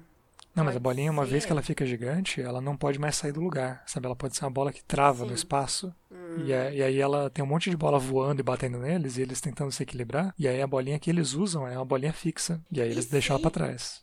Não, 0.55 0.63
mas 0.65 0.75
a 0.75 0.79
bolinha, 0.79 1.11
uma 1.11 1.25
vez 1.25 1.43
ser. 1.43 1.47
que 1.47 1.51
ela 1.51 1.61
fica 1.61 1.85
gigante, 1.85 2.41
ela 2.41 2.59
não 2.61 2.75
pode 2.77 2.99
mais 2.99 3.15
sair 3.15 3.31
do 3.31 3.39
lugar, 3.41 3.83
sabe? 3.87 4.05
Ela 4.05 4.15
pode 4.15 4.35
ser 4.35 4.43
uma 4.45 4.51
bola 4.51 4.71
que 4.73 4.83
trava 4.83 5.25
no 5.25 5.33
Sim. 5.33 5.35
espaço. 5.35 5.93
hum, 6.11 6.17
E, 6.35 6.51
é- 6.53 6.73
e 6.75 6.83
aí 6.83 6.99
ela 6.99 7.29
tem 7.29 7.43
um 7.43 7.47
monte 7.47 7.69
de 7.69 7.75
bola 7.77 7.99
voando 7.99 8.39
e 8.41 8.43
batendo 8.43 8.77
neles, 8.79 9.17
e 9.17 9.21
eles 9.21 9.41
tentando 9.41 9.71
se 9.71 9.83
equilibrar. 9.83 10.33
E 10.37 10.47
aí 10.47 10.61
a 10.61 10.67
bolinha 10.67 10.99
que 10.99 11.09
eles 11.09 11.33
usam 11.33 11.67
é 11.67 11.75
uma 11.77 11.85
bolinha 11.85 12.13
fixa. 12.13 12.61
E 12.71 12.81
aí 12.81 12.89
E 12.89 12.91
eles 12.91 13.07
deixam 13.07 13.33
ela 13.35 13.39
se- 13.39 13.41
pra 13.41 13.51
trás. 13.51 14.01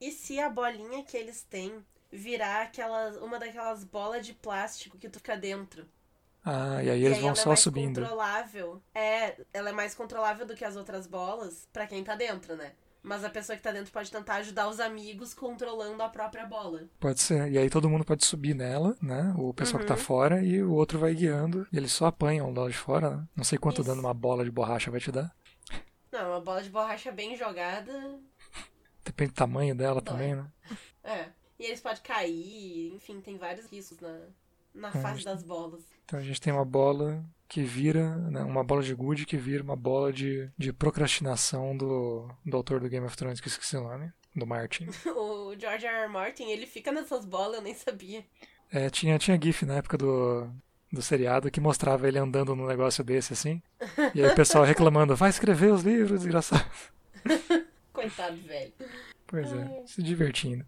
e 0.00 0.10
se 0.12 0.40
a 0.40 0.50
bolinha 0.50 1.04
que 1.04 1.16
eles 1.16 1.42
têm 1.44 1.84
virar 2.12 2.62
aquelas, 2.62 3.16
uma 3.18 3.38
daquelas 3.38 3.84
bolas 3.84 4.26
de 4.26 4.34
plástico 4.34 4.98
que 4.98 5.08
tu 5.08 5.18
fica 5.20 5.36
dentro? 5.36 5.88
Ah, 6.44 6.82
e 6.82 6.88
aí 6.90 7.00
e 7.00 7.04
eles 7.04 7.18
aí 7.18 7.22
vão 7.22 7.32
é 7.32 7.34
só 7.34 7.48
mais 7.50 7.60
subindo. 7.60 8.00
controlável. 8.00 8.82
É, 8.94 9.36
ela 9.52 9.70
é 9.70 9.72
mais 9.72 9.94
controlável 9.94 10.46
do 10.46 10.54
que 10.54 10.64
as 10.64 10.76
outras 10.76 11.06
bolas 11.06 11.68
pra 11.72 11.86
quem 11.86 12.02
tá 12.02 12.14
dentro, 12.14 12.56
né? 12.56 12.72
Mas 13.02 13.24
a 13.24 13.30
pessoa 13.30 13.56
que 13.56 13.62
tá 13.62 13.72
dentro 13.72 13.90
pode 13.90 14.10
tentar 14.10 14.34
ajudar 14.36 14.68
os 14.68 14.78
amigos 14.78 15.32
controlando 15.32 16.02
a 16.02 16.08
própria 16.10 16.44
bola. 16.46 16.84
Pode 16.98 17.18
ser. 17.20 17.50
E 17.50 17.56
aí 17.56 17.70
todo 17.70 17.88
mundo 17.88 18.04
pode 18.04 18.24
subir 18.26 18.54
nela, 18.54 18.94
né? 19.00 19.34
O 19.38 19.54
pessoal 19.54 19.80
que 19.80 19.86
tá 19.86 19.94
Uhum. 19.94 20.00
fora 20.00 20.42
e 20.42 20.62
o 20.62 20.72
outro 20.74 20.98
vai 20.98 21.14
guiando. 21.14 21.66
E 21.72 21.78
eles 21.78 21.92
só 21.92 22.06
apanham 22.06 22.52
lá 22.52 22.68
de 22.68 22.76
fora, 22.76 23.10
né? 23.10 23.28
Não 23.34 23.44
sei 23.44 23.56
quanto 23.58 23.80
Isso. 23.80 23.88
dano 23.88 24.00
uma 24.02 24.12
bola 24.12 24.44
de 24.44 24.50
borracha 24.50 24.90
vai 24.90 25.00
te 25.00 25.10
dar. 25.10 25.34
Não, 26.12 26.28
uma 26.30 26.40
bola 26.40 26.62
de 26.62 26.68
borracha 26.68 27.10
bem 27.10 27.34
jogada. 27.36 28.18
Depende 29.02 29.30
do 29.32 29.34
tamanho 29.36 29.74
dela 29.74 30.00
Dói. 30.02 30.12
também, 30.12 30.34
né? 30.34 30.46
É. 31.02 31.28
E 31.58 31.64
eles 31.64 31.80
podem 31.80 32.02
cair, 32.02 32.92
enfim, 32.94 33.20
tem 33.20 33.38
vários 33.38 33.66
riscos 33.70 33.98
na, 34.00 34.18
na 34.80 34.88
É, 34.88 34.92
fase 34.92 35.16
gente- 35.16 35.24
das 35.26 35.42
bolas. 35.42 35.82
Então 36.04 36.18
a 36.18 36.22
gente 36.22 36.40
tem 36.40 36.52
uma 36.52 36.64
bola 36.64 37.24
que 37.48 37.62
vira, 37.62 38.16
né, 38.16 38.42
uma 38.42 38.62
bola 38.64 38.82
de 38.82 38.94
good 38.94 39.26
que 39.26 39.36
vira 39.36 39.62
uma 39.62 39.76
bola 39.76 40.12
de, 40.12 40.48
de 40.56 40.72
procrastinação 40.72 41.76
do, 41.76 42.28
do 42.44 42.56
autor 42.56 42.80
do 42.80 42.88
Game 42.88 43.04
of 43.06 43.16
Thrones, 43.16 43.40
que 43.40 43.48
eu 43.48 43.50
esqueci 43.50 43.76
o 43.76 43.82
nome, 43.82 44.12
do 44.34 44.46
Martin. 44.46 44.86
O 45.50 45.54
George 45.58 45.84
R. 45.84 46.02
R. 46.04 46.08
Martin, 46.08 46.44
ele 46.50 46.64
fica 46.66 46.92
nessas 46.92 47.24
bolas, 47.24 47.56
eu 47.56 47.62
nem 47.62 47.74
sabia. 47.74 48.24
É, 48.70 48.88
tinha, 48.88 49.18
tinha 49.18 49.36
GIF 49.40 49.64
na 49.66 49.74
época 49.74 49.98
do, 49.98 50.48
do 50.92 51.02
seriado 51.02 51.50
que 51.50 51.60
mostrava 51.60 52.06
ele 52.06 52.18
andando 52.20 52.54
num 52.54 52.66
negócio 52.68 53.02
desse 53.02 53.32
assim. 53.32 53.60
E 54.14 54.22
aí 54.22 54.30
o 54.30 54.34
pessoal 54.36 54.62
reclamando, 54.64 55.16
vai 55.16 55.28
escrever 55.30 55.72
os 55.72 55.82
livros, 55.82 56.20
desgraçado. 56.20 56.64
Coitado, 57.92 58.36
velho. 58.36 58.72
Pois 59.26 59.52
é, 59.52 59.56
Ai. 59.62 59.82
se 59.86 60.02
divertindo. 60.04 60.64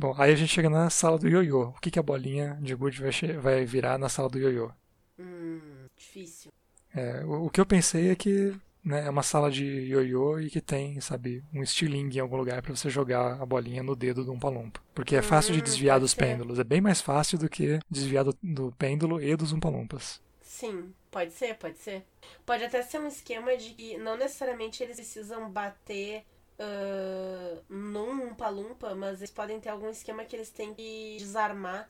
Bom, 0.00 0.14
aí 0.18 0.32
a 0.32 0.36
gente 0.36 0.52
chega 0.52 0.68
na 0.70 0.88
sala 0.90 1.18
do 1.18 1.28
ioiô. 1.28 1.68
O 1.68 1.80
que, 1.80 1.90
que 1.90 1.98
a 1.98 2.02
bolinha 2.02 2.58
de 2.60 2.74
good 2.74 3.00
vai, 3.00 3.12
vai 3.38 3.64
virar 3.64 3.98
na 3.98 4.08
sala 4.08 4.28
do 4.28 4.38
ioiô? 4.38 4.72
Hum, 5.18 5.88
difícil. 5.96 6.52
É, 6.94 7.24
o, 7.24 7.46
o 7.46 7.50
que 7.50 7.60
eu 7.60 7.66
pensei 7.66 8.10
é 8.10 8.16
que 8.16 8.54
né, 8.84 9.06
é 9.06 9.10
uma 9.10 9.22
sala 9.22 9.50
de 9.50 9.64
ioiô 9.64 10.40
e 10.40 10.50
que 10.50 10.60
tem, 10.60 11.00
sabe, 11.00 11.44
um 11.52 11.62
estilingue 11.62 12.18
em 12.18 12.20
algum 12.20 12.36
lugar 12.36 12.62
pra 12.62 12.74
você 12.74 12.88
jogar 12.90 13.40
a 13.40 13.46
bolinha 13.46 13.82
no 13.82 13.94
dedo 13.94 14.24
do 14.24 14.32
Umpa-Lumpa. 14.32 14.80
Porque 14.94 15.16
é 15.16 15.22
fácil 15.22 15.52
de 15.54 15.62
Hum, 15.62 15.62
desviar 15.62 16.00
pode 16.00 16.00
dos 16.00 16.14
ser. 16.14 16.14
pêndulos. 16.14 16.58
É 16.58 16.64
bem 16.64 16.80
mais 16.80 17.00
fácil 17.00 17.38
do 17.38 17.48
que 17.48 17.78
desviar 17.90 18.24
do, 18.24 18.36
do 18.42 18.72
pêndulo 18.72 19.20
e 19.22 19.36
dos 19.36 19.52
Umpa-Lumpas. 19.52 20.20
Sim, 20.42 20.94
pode 21.10 21.32
ser, 21.32 21.56
pode 21.56 21.78
ser. 21.78 22.04
Pode 22.44 22.64
até 22.64 22.82
ser 22.82 22.98
um 23.00 23.06
esquema 23.06 23.56
de 23.56 23.74
que 23.74 23.96
não 23.98 24.16
necessariamente 24.16 24.82
eles 24.82 24.96
precisam 24.96 25.50
bater 25.50 26.24
ah, 26.60 27.58
num 27.68 28.28
Umpa-Lumpa, 28.28 28.94
mas 28.94 29.18
eles 29.18 29.30
podem 29.30 29.58
ter 29.58 29.70
algum 29.70 29.88
esquema 29.88 30.24
que 30.24 30.36
eles 30.36 30.50
têm 30.50 30.74
que 30.74 31.16
desarmar. 31.18 31.88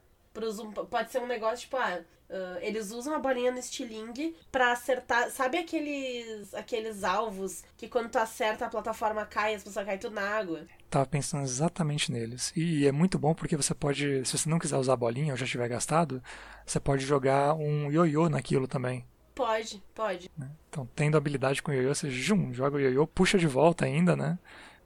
Pode 0.88 1.10
ser 1.10 1.20
um 1.20 1.26
negócio 1.26 1.62
tipo, 1.62 1.76
ah, 1.76 2.00
ah, 2.30 2.58
eles 2.62 2.92
usam 2.92 3.12
a 3.14 3.18
bolinha 3.18 3.50
no 3.50 3.58
estilingue 3.58 4.36
pra 4.52 4.70
acertar. 4.70 5.28
Sabe 5.30 5.58
aqueles 5.58 6.54
aqueles 6.54 7.02
alvos 7.02 7.64
que 7.76 7.88
quando 7.88 8.10
tu 8.10 8.18
acerta 8.18 8.66
a 8.66 8.70
plataforma 8.70 9.26
cai 9.26 9.56
as 9.56 9.64
pessoas 9.64 9.84
caem 9.84 9.98
tudo 9.98 10.14
na 10.14 10.22
água? 10.22 10.64
Tava 10.88 11.06
pensando 11.06 11.42
exatamente 11.42 12.12
neles. 12.12 12.52
E 12.54 12.86
é 12.86 12.92
muito 12.92 13.18
bom 13.18 13.34
porque 13.34 13.56
você 13.56 13.74
pode, 13.74 14.24
se 14.24 14.38
você 14.38 14.48
não 14.48 14.58
quiser 14.60 14.76
usar 14.76 14.92
a 14.92 14.96
bolinha 14.96 15.32
ou 15.32 15.36
já 15.36 15.46
tiver 15.46 15.68
gastado, 15.68 16.22
você 16.64 16.78
pode 16.78 17.04
jogar 17.04 17.54
um 17.54 17.90
ioiô 17.90 18.28
naquilo 18.28 18.68
também. 18.68 19.04
Pode, 19.40 19.82
pode. 19.94 20.30
Então, 20.68 20.86
tendo 20.94 21.16
habilidade 21.16 21.62
com 21.62 21.70
o 21.70 21.74
ioiô, 21.74 21.94
você 21.94 22.10
jum, 22.10 22.52
joga 22.52 22.76
o 22.76 22.80
ioiô, 22.80 23.06
puxa 23.06 23.38
de 23.38 23.46
volta 23.46 23.86
ainda, 23.86 24.14
né? 24.14 24.38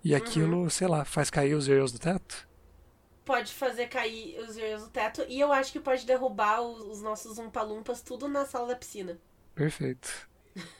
E 0.04 0.14
aquilo, 0.14 0.70
sei 0.70 0.86
lá, 0.86 1.04
faz 1.04 1.28
cair 1.28 1.54
os 1.54 1.66
ioiôs 1.66 1.90
do 1.90 1.98
teto. 1.98 2.48
Pode 3.24 3.52
fazer 3.52 3.88
cair 3.88 4.38
os 4.38 4.56
ioiôs 4.56 4.84
do 4.84 4.90
teto 4.90 5.24
e 5.28 5.40
eu 5.40 5.52
acho 5.52 5.72
que 5.72 5.80
pode 5.80 6.06
derrubar 6.06 6.60
os, 6.60 6.82
os 6.82 7.02
nossos 7.02 7.36
Umpa-Lumpas 7.36 8.00
tudo 8.00 8.28
na 8.28 8.46
sala 8.46 8.68
da 8.68 8.76
piscina. 8.76 9.18
Perfeito. 9.56 10.28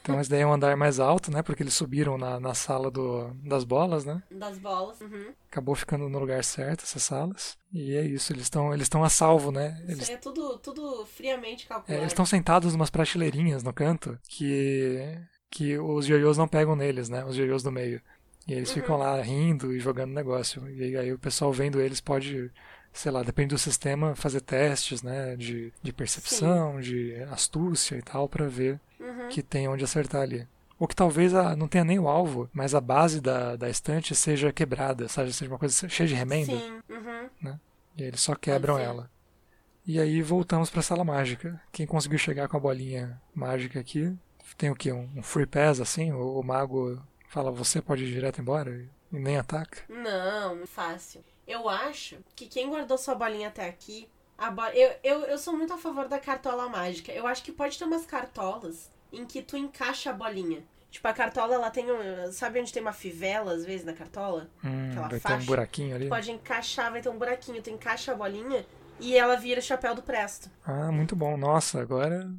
Então, 0.01 0.19
esse 0.19 0.29
daí 0.29 0.41
é 0.41 0.47
um 0.47 0.53
andar 0.53 0.77
mais 0.77 0.99
alto, 0.99 1.31
né? 1.31 1.41
Porque 1.41 1.63
eles 1.63 1.73
subiram 1.73 2.17
na, 2.17 2.39
na 2.39 2.53
sala 2.53 2.91
do, 2.91 3.33
das 3.43 3.63
bolas, 3.63 4.05
né? 4.05 4.21
Das 4.31 4.57
bolas. 4.57 5.01
Uhum. 5.01 5.33
Acabou 5.49 5.75
ficando 5.75 6.07
no 6.07 6.19
lugar 6.19 6.43
certo 6.43 6.83
essas 6.83 7.03
salas. 7.03 7.57
E 7.73 7.95
é 7.95 8.03
isso, 8.05 8.31
eles 8.31 8.43
estão 8.43 8.73
eles 8.73 8.89
a 8.93 9.09
salvo, 9.09 9.51
né? 9.51 9.77
Isso 9.83 9.91
Eles 9.91 10.09
aí 10.09 10.15
é 10.15 10.17
tudo, 10.17 10.57
tudo 10.59 11.05
friamente 11.05 11.65
É, 11.65 11.67
calculado. 11.69 12.01
eles 12.01 12.11
estão 12.11 12.25
sentados 12.25 12.71
numas 12.73 12.89
prateleirinhas 12.89 13.63
no 13.63 13.73
canto 13.73 14.17
que, 14.27 15.17
que 15.49 15.77
os 15.77 16.07
ioiôs 16.07 16.37
não 16.37 16.47
pegam 16.47 16.75
neles, 16.75 17.09
né? 17.09 17.25
Os 17.25 17.37
ioiôs 17.37 17.63
do 17.63 17.71
meio. 17.71 18.01
E 18.47 18.53
eles 18.53 18.69
Uhum. 18.69 18.75
ficam 18.75 18.97
lá 18.97 19.19
rindo 19.21 19.73
e 19.73 19.79
jogando 19.79 20.13
negócio. 20.13 20.69
E 20.69 20.95
aí 20.95 21.11
o 21.11 21.19
pessoal 21.19 21.51
vendo 21.51 21.81
eles 21.81 21.99
pode, 21.99 22.51
sei 22.93 23.11
lá, 23.11 23.23
depende 23.23 23.55
do 23.55 23.57
sistema, 23.57 24.15
fazer 24.15 24.41
testes, 24.41 25.01
né? 25.01 25.35
De, 25.35 25.73
de 25.81 25.91
percepção, 25.93 26.79
de 26.79 27.15
astúcia 27.31 27.97
e 27.97 28.01
tal, 28.01 28.29
pra 28.29 28.47
ver 28.47 28.79
Uhum. 28.99 29.29
que 29.29 29.41
tem 29.43 29.67
onde 29.67 29.83
acertar 29.83 30.21
ali. 30.21 30.47
Ou 30.79 30.87
que 30.87 30.95
talvez 30.95 31.33
a- 31.33 31.55
não 31.55 31.67
tenha 31.67 31.83
nem 31.85 31.97
o 31.99 32.07
alvo, 32.07 32.49
mas 32.53 32.75
a 32.75 32.81
base 32.81 33.21
da, 33.21 33.55
da 33.55 33.69
estante 33.69 34.13
seja 34.15 34.51
quebrada, 34.51 35.07
sabe? 35.07 35.31
Seja 35.33 35.49
uma 35.51 35.57
coisa 35.59 35.87
cheia 35.89 36.07
de 36.07 36.13
remendo. 36.15 36.57
Sim. 36.57 36.81
Uhum. 36.89 37.29
E 37.97 38.01
aí 38.03 38.07
eles 38.09 38.19
só 38.21 38.35
quebram 38.35 38.75
ser. 38.75 38.83
ela. 38.83 39.09
E 39.85 39.99
aí 40.01 40.21
voltamos 40.21 40.69
pra 40.69 40.81
sala 40.81 41.03
mágica. 41.05 41.61
Quem 41.71 41.85
conseguiu 41.87 42.17
chegar 42.17 42.47
com 42.49 42.57
a 42.57 42.59
bolinha 42.59 43.21
mágica 43.33 43.79
aqui 43.79 44.13
tem 44.57 44.69
o 44.69 44.75
quê? 44.75 44.91
Um, 44.91 45.09
um 45.17 45.21
free 45.23 45.45
pass 45.45 45.79
assim? 45.81 46.11
O, 46.11 46.39
o 46.39 46.43
mago 46.43 47.01
fala, 47.27 47.51
você 47.51 47.81
pode 47.81 48.03
ir 48.05 48.11
direto 48.13 48.39
embora? 48.41 48.71
E 49.11 49.19
nem 49.19 49.37
ataca? 49.37 49.81
Não, 49.89 50.65
fácil. 50.65 51.21
Eu 51.47 51.67
acho 51.69 52.17
que 52.35 52.47
quem 52.47 52.69
guardou 52.69 52.97
sua 52.97 53.15
bolinha 53.15 53.47
até 53.49 53.67
aqui. 53.67 54.07
Bo... 54.37 54.63
Eu, 54.73 54.95
eu, 55.03 55.19
eu 55.21 55.37
sou 55.37 55.55
muito 55.55 55.73
a 55.73 55.77
favor 55.77 56.07
da 56.07 56.19
cartola 56.19 56.67
mágica. 56.69 57.11
Eu 57.11 57.25
acho 57.27 57.43
que 57.43 57.51
pode 57.51 57.77
ter 57.77 57.85
umas 57.85 58.05
cartolas 58.05 58.89
em 59.11 59.25
que 59.25 59.41
tu 59.41 59.57
encaixa 59.57 60.09
a 60.09 60.13
bolinha. 60.13 60.63
Tipo, 60.91 61.07
a 61.09 61.13
cartola, 61.13 61.55
ela 61.55 61.69
tem 61.69 61.91
um. 61.91 62.31
Sabe 62.31 62.59
onde 62.59 62.71
tem 62.71 62.81
uma 62.81 62.93
fivela, 62.93 63.53
às 63.53 63.65
vezes, 63.65 63.85
na 63.85 63.93
cartola? 63.93 64.49
Hum, 64.63 64.91
Aquela 64.91 65.07
vai 65.09 65.19
faixa. 65.19 65.37
ter 65.37 65.43
um 65.43 65.45
buraquinho 65.45 65.95
ali. 65.95 66.05
Tu 66.05 66.09
pode 66.09 66.31
encaixar, 66.31 66.91
vai 66.91 67.01
ter 67.01 67.09
um 67.09 67.17
buraquinho. 67.17 67.61
Tu 67.61 67.69
encaixa 67.69 68.13
a 68.13 68.15
bolinha 68.15 68.65
e 68.99 69.17
ela 69.17 69.35
vira 69.35 69.59
chapéu 69.59 69.93
do 69.93 70.01
presto. 70.01 70.49
Ah, 70.65 70.91
muito 70.91 71.15
bom. 71.15 71.35
Nossa, 71.35 71.81
agora 71.81 72.31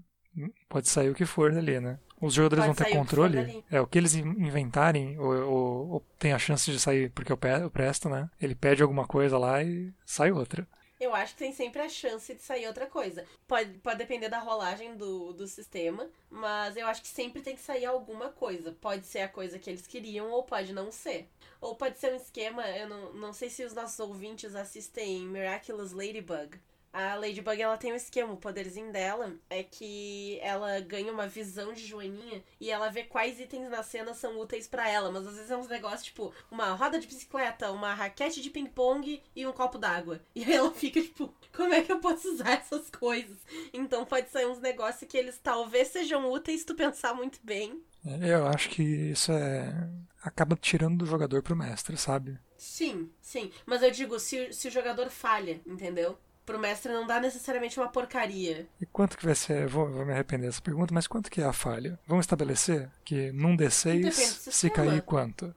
pode 0.69 0.89
sair 0.89 1.11
o 1.11 1.15
que 1.15 1.27
for 1.27 1.53
dali, 1.53 1.81
né? 1.81 1.99
Os 2.21 2.33
jogadores 2.33 2.65
pode 2.65 2.77
vão 2.79 2.87
ter 2.87 2.97
controle. 2.97 3.65
É, 3.71 3.81
o 3.81 3.87
que 3.87 3.99
eles 3.99 4.15
inventarem, 4.15 5.19
ou, 5.19 5.35
ou, 5.35 5.89
ou, 5.91 6.07
tem 6.19 6.33
a 6.33 6.39
chance 6.39 6.71
de 6.71 6.81
sair, 6.81 7.11
porque 7.11 7.33
o 7.33 7.71
Presto, 7.71 8.09
né? 8.09 8.31
Ele 8.41 8.55
pede 8.55 8.83
alguma 8.83 9.07
coisa 9.07 9.37
lá 9.37 9.63
e 9.63 9.93
sai 10.05 10.33
outra. 10.33 10.67
Eu 10.99 11.15
acho 11.15 11.35
que 11.35 11.41
tem 11.41 11.53
sempre 11.53 11.83
a 11.83 11.89
chance 11.89 12.35
de 12.35 12.43
sair 12.43 12.67
outra 12.67 12.87
coisa. 12.87 13.27
Pode, 13.47 13.79
pode 13.81 13.99
depender 13.99 14.29
da 14.29 14.39
rolagem 14.39 14.97
do, 14.97 15.33
do 15.33 15.47
sistema, 15.47 16.11
mas 16.31 16.77
eu 16.77 16.87
acho 16.87 17.03
que 17.03 17.09
sempre 17.09 17.43
tem 17.43 17.55
que 17.55 17.61
sair 17.63 17.85
alguma 17.85 18.31
coisa. 18.31 18.73
Pode 18.81 19.07
ser 19.07 19.21
a 19.21 19.29
coisa 19.29 19.59
que 19.59 19.69
eles 19.69 19.87
queriam, 19.87 20.31
ou 20.31 20.43
pode 20.43 20.73
não 20.73 20.91
ser. 20.91 21.29
Ou 21.61 21.75
pode 21.77 21.99
ser 21.99 22.13
um 22.13 22.17
esquema, 22.17 22.67
eu 22.71 22.89
não, 22.89 23.13
não 23.13 23.33
sei 23.33 23.51
se 23.51 23.65
os 23.65 23.75
nossos 23.75 23.99
ouvintes 23.99 24.55
assistem 24.55 25.27
Miraculous 25.27 25.93
Ladybug. 25.93 26.59
A 26.93 27.15
Ladybug, 27.15 27.61
ela 27.61 27.77
tem 27.77 27.93
um 27.93 27.97
esquema, 27.97 28.33
o 28.33 28.39
poderzinho 28.39 28.91
dela 28.91 29.35
é 29.51 29.63
que 29.63 30.39
ela 30.41 30.81
ganha 30.81 31.13
uma 31.13 31.27
visão 31.27 31.73
de 31.73 31.87
joaninha 31.87 32.43
e 32.59 32.71
ela 32.71 32.89
vê 32.89 33.03
quais 33.03 33.39
itens 33.39 33.69
na 33.69 33.83
cena 33.83 34.15
são 34.15 34.39
úteis 34.39 34.67
para 34.67 34.89
ela, 34.89 35.11
mas 35.11 35.27
às 35.27 35.35
vezes 35.35 35.51
é 35.51 35.57
uns 35.57 35.69
negócios 35.69 36.05
tipo 36.05 36.33
uma 36.51 36.73
roda 36.73 36.99
de 36.99 37.07
bicicleta, 37.07 37.71
uma 37.71 37.93
raquete 37.93 38.41
de 38.41 38.49
ping-pong 38.51 39.23
e 39.35 39.47
um 39.47 39.53
copo 39.53 39.79
d'água. 39.79 40.21
E 40.37 40.45
aí 40.45 40.53
ela 40.53 40.71
fica 40.71 41.01
tipo, 41.01 41.35
como 41.55 41.73
é 41.73 41.83
que 41.83 41.91
eu 41.91 41.99
posso 41.99 42.31
usar 42.33 42.53
essas 42.53 42.91
coisas? 42.91 43.39
Então 43.73 44.05
pode 44.05 44.31
sair 44.31 44.47
uns 44.47 44.61
negócios 44.61 45.09
que 45.11 45.17
eles 45.17 45.39
talvez 45.43 45.89
sejam 45.89 46.31
úteis 46.31 46.61
se 46.61 46.67
tu 46.67 46.75
pensar 46.75 47.15
muito 47.15 47.41
bem. 47.43 47.83
É, 48.05 48.35
eu 48.35 48.47
acho 48.47 48.69
que 48.69 48.83
isso 48.83 49.33
é. 49.33 49.89
acaba 50.23 50.57
tirando 50.57 50.99
do 50.99 51.07
jogador 51.07 51.43
pro 51.43 51.57
mestre, 51.57 51.97
sabe? 51.97 52.39
Sim, 52.57 53.11
sim. 53.21 53.51
Mas 53.65 53.83
eu 53.83 53.91
digo, 53.91 54.19
se, 54.19 54.53
se 54.53 54.69
o 54.69 54.71
jogador 54.71 55.11
falha, 55.11 55.61
entendeu? 55.67 56.19
Pro 56.47 56.59
mestre 56.59 56.93
não 56.93 57.07
dá 57.07 57.21
necessariamente 57.21 57.79
uma 57.79 57.89
porcaria. 57.89 58.67
E 58.81 58.87
quanto 58.87 59.19
que 59.19 59.27
vai 59.27 59.35
ser? 59.35 59.67
Vou, 59.67 59.91
vou 59.91 60.07
me 60.07 60.13
arrepender 60.13 60.47
dessa 60.47 60.63
pergunta, 60.63 60.95
mas 60.95 61.09
quanto 61.09 61.31
que 61.31 61.43
é 61.43 61.45
a 61.45 61.53
falha? 61.53 61.99
Vamos 62.07 62.23
estabelecer 62.23 62.89
que 63.05 63.33
num 63.33 63.57
D6, 63.57 64.11
se 64.51 64.71
cair 64.71 65.03
quanto? 65.03 65.55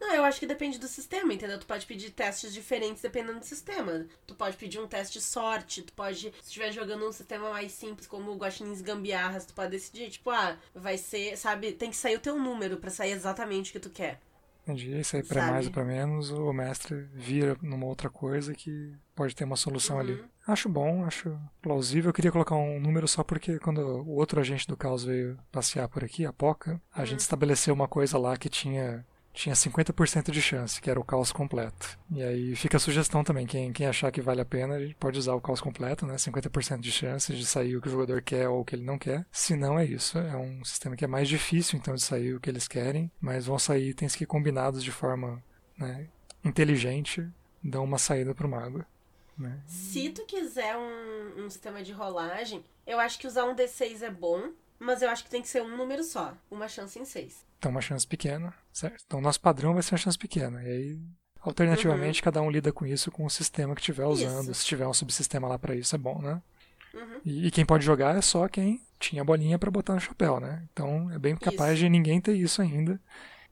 Não, 0.00 0.14
eu 0.14 0.24
acho 0.24 0.40
que 0.40 0.46
depende 0.46 0.78
do 0.78 0.88
sistema, 0.88 1.34
entendeu? 1.34 1.58
Tu 1.58 1.66
pode 1.66 1.84
pedir 1.84 2.10
testes 2.10 2.54
diferentes 2.54 3.02
dependendo 3.02 3.40
do 3.40 3.44
sistema. 3.44 4.06
Tu 4.26 4.34
pode 4.34 4.56
pedir 4.56 4.80
um 4.80 4.88
teste 4.88 5.18
de 5.18 5.24
sorte, 5.24 5.82
tu 5.82 5.92
pode, 5.92 6.20
se 6.20 6.46
estiver 6.46 6.72
jogando 6.72 7.06
um 7.06 7.12
sistema 7.12 7.50
mais 7.50 7.72
simples, 7.72 8.06
como 8.06 8.30
o 8.30 8.36
Guaxinins 8.36 8.80
Gambiarras, 8.80 9.44
tu 9.44 9.52
pode 9.52 9.72
decidir, 9.72 10.08
tipo, 10.08 10.30
ah, 10.30 10.56
vai 10.74 10.96
ser, 10.96 11.36
sabe, 11.36 11.72
tem 11.72 11.90
que 11.90 11.96
sair 11.96 12.16
o 12.16 12.20
teu 12.20 12.38
número 12.38 12.78
para 12.78 12.88
sair 12.88 13.12
exatamente 13.12 13.70
o 13.70 13.72
que 13.74 13.80
tu 13.80 13.90
quer. 13.90 14.18
Entendi. 14.62 14.98
Isso 14.98 15.16
aí 15.16 15.22
para 15.22 15.50
mais 15.50 15.66
ou 15.66 15.72
para 15.72 15.84
menos, 15.84 16.30
o 16.30 16.52
mestre 16.52 17.08
vira 17.14 17.56
numa 17.62 17.86
outra 17.86 18.10
coisa 18.10 18.54
que 18.54 18.92
pode 19.14 19.34
ter 19.34 19.44
uma 19.44 19.56
solução 19.56 19.96
uhum. 19.96 20.02
ali. 20.02 20.24
Acho 20.46 20.68
bom, 20.68 21.04
acho 21.04 21.38
plausível. 21.62 22.08
Eu 22.08 22.14
queria 22.14 22.32
colocar 22.32 22.56
um 22.56 22.80
número 22.80 23.06
só 23.06 23.22
porque 23.22 23.58
quando 23.58 23.78
o 23.78 24.16
outro 24.16 24.40
agente 24.40 24.66
do 24.66 24.76
caos 24.76 25.04
veio 25.04 25.38
passear 25.52 25.88
por 25.88 26.04
aqui, 26.04 26.24
a 26.24 26.32
Poca, 26.32 26.80
a 26.92 27.00
uhum. 27.00 27.06
gente 27.06 27.20
estabeleceu 27.20 27.74
uma 27.74 27.88
coisa 27.88 28.18
lá 28.18 28.36
que 28.36 28.48
tinha 28.48 29.04
tinha 29.40 29.54
50% 29.54 30.30
de 30.30 30.42
chance, 30.42 30.80
que 30.80 30.90
era 30.90 31.00
o 31.00 31.04
caos 31.04 31.32
completo. 31.32 31.98
E 32.10 32.22
aí 32.22 32.54
fica 32.54 32.76
a 32.76 32.80
sugestão 32.80 33.24
também, 33.24 33.46
quem, 33.46 33.72
quem 33.72 33.86
achar 33.86 34.12
que 34.12 34.20
vale 34.20 34.42
a 34.42 34.44
pena, 34.44 34.76
pode 34.98 35.18
usar 35.18 35.34
o 35.34 35.40
caos 35.40 35.62
completo, 35.62 36.04
né? 36.04 36.16
50% 36.16 36.80
de 36.80 36.92
chance 36.92 37.34
de 37.34 37.46
sair 37.46 37.74
o 37.74 37.80
que 37.80 37.88
o 37.88 37.90
jogador 37.90 38.20
quer 38.20 38.48
ou 38.48 38.60
o 38.60 38.64
que 38.64 38.74
ele 38.74 38.84
não 38.84 38.98
quer. 38.98 39.24
Se 39.32 39.56
não, 39.56 39.78
é 39.78 39.84
isso. 39.86 40.18
É 40.18 40.36
um 40.36 40.62
sistema 40.62 40.94
que 40.94 41.04
é 41.04 41.08
mais 41.08 41.26
difícil, 41.26 41.78
então, 41.78 41.94
de 41.94 42.02
sair 42.02 42.34
o 42.34 42.40
que 42.40 42.50
eles 42.50 42.68
querem, 42.68 43.10
mas 43.18 43.46
vão 43.46 43.58
sair 43.58 43.88
itens 43.88 44.14
que 44.14 44.26
combinados 44.26 44.84
de 44.84 44.92
forma 44.92 45.42
né, 45.78 46.08
inteligente 46.44 47.26
dão 47.62 47.84
uma 47.84 47.98
saída 47.98 48.34
pro 48.34 48.48
mago. 48.48 48.84
Né? 49.38 49.58
Se 49.66 50.10
tu 50.10 50.26
quiser 50.26 50.76
um, 50.76 51.44
um 51.44 51.48
sistema 51.48 51.82
de 51.82 51.92
rolagem, 51.92 52.62
eu 52.86 53.00
acho 53.00 53.18
que 53.18 53.26
usar 53.26 53.44
um 53.44 53.54
D6 53.54 54.02
é 54.02 54.10
bom, 54.10 54.52
mas 54.80 55.02
eu 55.02 55.10
acho 55.10 55.22
que 55.22 55.30
tem 55.30 55.42
que 55.42 55.48
ser 55.48 55.62
um 55.62 55.76
número 55.76 56.02
só, 56.02 56.34
uma 56.50 56.66
chance 56.66 56.98
em 56.98 57.04
seis. 57.04 57.44
Então, 57.58 57.70
uma 57.70 57.82
chance 57.82 58.06
pequena, 58.06 58.54
certo? 58.72 59.04
Então, 59.06 59.20
nosso 59.20 59.38
padrão 59.38 59.74
vai 59.74 59.82
ser 59.82 59.92
uma 59.92 59.98
chance 59.98 60.16
pequena. 60.16 60.62
E 60.62 60.66
aí, 60.66 60.98
alternativamente, 61.40 62.20
uhum. 62.20 62.24
cada 62.24 62.40
um 62.40 62.50
lida 62.50 62.72
com 62.72 62.86
isso 62.86 63.10
com 63.10 63.26
o 63.26 63.30
sistema 63.30 63.74
que 63.74 63.82
estiver 63.82 64.06
usando. 64.06 64.50
Isso. 64.50 64.62
Se 64.62 64.66
tiver 64.66 64.86
um 64.86 64.94
subsistema 64.94 65.46
lá 65.46 65.58
para 65.58 65.74
isso, 65.74 65.94
é 65.94 65.98
bom, 65.98 66.22
né? 66.22 66.42
Uhum. 66.94 67.20
E, 67.22 67.46
e, 67.46 67.50
quem 67.50 67.66
pode 67.66 67.84
jogar 67.84 68.16
é 68.16 68.22
só 68.22 68.48
quem 68.48 68.80
tinha 68.98 69.22
bolinha 69.22 69.58
para 69.58 69.70
botar 69.70 69.94
no 69.94 70.00
chapéu, 70.00 70.40
né? 70.40 70.66
Então, 70.72 71.10
é 71.12 71.18
bem 71.18 71.36
capaz 71.36 71.74
isso. 71.74 71.80
de 71.80 71.90
ninguém 71.90 72.18
ter 72.18 72.34
isso 72.34 72.62
ainda. 72.62 72.98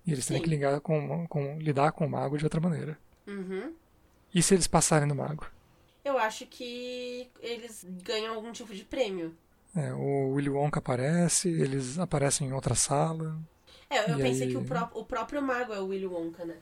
E 0.07 0.13
eles 0.13 0.27
têm 0.27 0.41
que 0.41 0.49
ligar 0.49 0.81
com, 0.81 1.27
com, 1.27 1.59
lidar 1.59 1.93
com 1.93 2.07
o 2.07 2.11
mago 2.11 2.39
de 2.39 2.45
outra 2.45 2.61
maneira. 2.61 2.99
Uhum. 3.27 3.75
E 4.35 4.43
se 4.43 4.55
eles 4.55 4.67
passarem 4.67 5.07
no 5.07 5.15
mago? 5.15 5.47
Eu 6.03 6.17
acho 6.17 6.47
que 6.47 7.31
eles 7.41 7.85
ganham 8.03 8.35
algum 8.35 8.51
tipo 8.51 8.75
de 8.75 8.85
prêmio. 8.85 9.37
É, 9.77 9.93
o 9.93 10.33
Willy 10.33 10.49
Wonka 10.49 10.79
aparece, 10.79 11.49
eles 11.49 11.99
aparecem 11.99 12.49
em 12.49 12.53
outra 12.53 12.75
sala. 12.75 13.39
É, 13.91 14.11
eu 14.11 14.17
pensei 14.17 14.47
aí... 14.47 14.53
que 14.53 14.59
o, 14.59 14.65
pró 14.65 14.91
o 14.95 15.05
próprio 15.05 15.43
mago 15.43 15.73
é 15.73 15.81
o 15.81 15.87
Willy 15.87 16.07
Wonka, 16.07 16.45
né? 16.45 16.57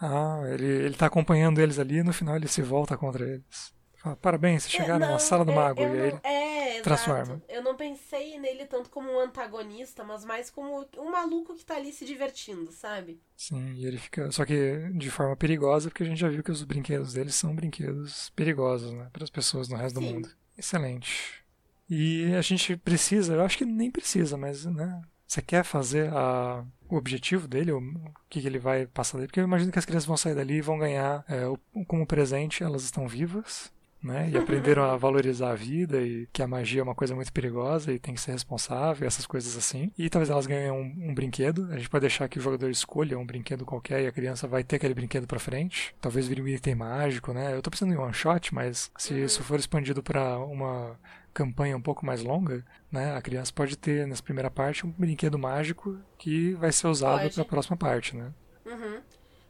Ah, 0.00 0.42
ele, 0.52 0.66
ele 0.66 0.94
tá 0.94 1.06
acompanhando 1.06 1.60
eles 1.60 1.78
ali 1.78 1.98
e 1.98 2.02
no 2.02 2.12
final 2.12 2.36
ele 2.36 2.46
se 2.46 2.62
volta 2.62 2.96
contra 2.96 3.26
eles. 3.26 3.72
Fala, 3.96 4.14
parabéns, 4.14 4.62
você 4.62 4.76
é, 4.76 4.80
chegaram 4.80 5.04
é, 5.04 5.10
na 5.10 5.18
sala 5.18 5.44
do 5.44 5.52
mago. 5.52 5.82
Eu, 5.82 5.88
eu 5.88 5.96
e 5.96 6.00
aí 6.00 6.08
ele 6.08 6.20
é, 6.22 6.80
transforma. 6.82 7.34
Exato. 7.34 7.42
Eu 7.48 7.62
não 7.62 7.76
pensei 7.76 8.38
nele 8.38 8.64
tanto 8.64 8.90
como 8.90 9.10
um 9.10 9.18
antagonista, 9.18 10.04
mas 10.04 10.24
mais 10.24 10.50
como 10.50 10.86
um 10.96 11.10
maluco 11.10 11.56
que 11.56 11.64
tá 11.64 11.74
ali 11.74 11.92
se 11.92 12.04
divertindo, 12.04 12.70
sabe? 12.70 13.20
Sim, 13.36 13.72
e 13.74 13.84
ele 13.84 13.98
fica. 13.98 14.30
Só 14.30 14.44
que 14.44 14.88
de 14.94 15.10
forma 15.10 15.36
perigosa, 15.36 15.88
porque 15.88 16.04
a 16.04 16.06
gente 16.06 16.20
já 16.20 16.28
viu 16.28 16.44
que 16.44 16.52
os 16.52 16.62
brinquedos 16.62 17.12
deles 17.12 17.34
são 17.34 17.54
brinquedos 17.56 18.30
perigosos, 18.30 18.92
né? 18.92 19.08
Para 19.12 19.24
as 19.24 19.30
pessoas 19.30 19.68
no 19.68 19.76
resto 19.76 19.98
Sim. 19.98 20.06
do 20.06 20.14
mundo. 20.14 20.30
Excelente. 20.56 21.44
E 21.88 22.34
a 22.34 22.42
gente 22.42 22.76
precisa, 22.76 23.34
eu 23.34 23.42
acho 23.42 23.56
que 23.56 23.64
nem 23.64 23.90
precisa, 23.90 24.36
mas, 24.36 24.64
né? 24.66 25.00
Você 25.26 25.42
quer 25.42 25.62
fazer 25.62 26.10
a, 26.12 26.64
o 26.88 26.96
objetivo 26.96 27.46
dele, 27.46 27.72
o, 27.72 27.78
o 27.78 28.12
que, 28.30 28.46
ele 28.46 28.58
vai 28.58 28.86
passar 28.86 29.18
dali? 29.18 29.26
Porque 29.28 29.40
eu 29.40 29.44
imagino 29.44 29.70
que 29.70 29.78
as 29.78 29.84
crianças 29.84 30.06
vão 30.06 30.16
sair 30.16 30.34
dali 30.34 30.54
e 30.54 30.62
vão 30.62 30.78
ganhar 30.78 31.24
é, 31.28 31.46
o, 31.46 31.58
como 31.86 32.06
presente, 32.06 32.62
elas 32.62 32.82
estão 32.84 33.06
vivas, 33.06 33.70
né? 34.02 34.30
E 34.30 34.36
aprenderam 34.38 34.84
a 34.84 34.96
valorizar 34.96 35.50
a 35.50 35.54
vida 35.54 36.00
e 36.00 36.26
que 36.32 36.42
a 36.42 36.46
magia 36.46 36.80
é 36.80 36.82
uma 36.82 36.94
coisa 36.94 37.14
muito 37.14 37.30
perigosa 37.30 37.92
e 37.92 37.98
tem 37.98 38.14
que 38.14 38.20
ser 38.20 38.32
responsável, 38.32 39.06
essas 39.06 39.26
coisas 39.26 39.54
assim. 39.56 39.92
E 39.98 40.08
talvez 40.08 40.30
elas 40.30 40.46
ganhem 40.46 40.70
um, 40.70 41.10
um, 41.10 41.14
brinquedo. 41.14 41.68
A 41.70 41.76
gente 41.76 41.90
pode 41.90 42.02
deixar 42.02 42.26
que 42.26 42.38
o 42.38 42.42
jogador 42.42 42.70
escolha 42.70 43.18
um 43.18 43.26
brinquedo 43.26 43.66
qualquer 43.66 44.02
e 44.02 44.06
a 44.06 44.12
criança 44.12 44.48
vai 44.48 44.64
ter 44.64 44.76
aquele 44.76 44.94
brinquedo 44.94 45.26
para 45.26 45.38
frente. 45.38 45.94
Talvez 46.00 46.26
vire 46.26 46.40
um 46.40 46.48
item 46.48 46.74
mágico, 46.74 47.34
né? 47.34 47.54
Eu 47.54 47.60
tô 47.60 47.70
pensando 47.70 47.92
em 47.92 47.96
one 47.96 48.14
shot, 48.14 48.54
mas 48.54 48.90
se 48.96 49.12
uhum. 49.12 49.24
isso 49.24 49.42
for 49.42 49.58
expandido 49.58 50.02
para 50.02 50.38
uma 50.38 50.98
campanha 51.38 51.76
um 51.76 51.80
pouco 51.80 52.04
mais 52.04 52.20
longa, 52.20 52.64
né, 52.90 53.14
a 53.14 53.22
criança 53.22 53.52
pode 53.52 53.78
ter 53.78 54.08
nessa 54.08 54.22
primeira 54.22 54.50
parte 54.50 54.84
um 54.84 54.90
brinquedo 54.90 55.38
mágico 55.38 55.96
que 56.18 56.54
vai 56.54 56.72
ser 56.72 56.88
usado 56.88 57.30
para 57.32 57.42
a 57.42 57.46
próxima 57.46 57.76
parte, 57.76 58.16
né? 58.16 58.32
Uhum. 58.66 59.00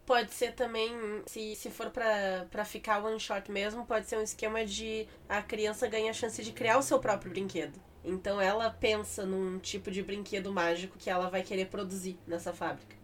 Pode 0.05 0.33
ser 0.33 0.53
também, 0.53 0.91
se, 1.27 1.55
se 1.55 1.71
for 1.71 1.91
para 1.91 2.65
ficar 2.65 3.03
one 3.03 3.19
shot 3.19 3.51
mesmo, 3.51 3.87
pode 3.87 4.07
ser 4.07 4.19
um 4.19 4.23
esquema 4.23 4.65
de 4.67 5.07
a 5.27 5.41
criança 5.41 5.87
ganha 5.87 6.11
a 6.11 6.15
chance 6.15 6.43
de 6.43 6.53
criar 6.53 6.77
o 6.79 6.83
seu 6.83 6.99
próprio 6.99 7.31
brinquedo. 7.31 7.81
Então 8.05 8.41
ela 8.41 8.71
pensa 8.71 9.25
num 9.25 9.59
tipo 9.59 9.91
de 9.91 10.03
brinquedo 10.03 10.53
mágico 10.53 10.99
que 10.99 11.09
ela 11.09 11.31
vai 11.31 11.43
querer 11.43 11.67
produzir 11.67 12.19
nessa 12.27 12.53
fábrica. 12.53 12.98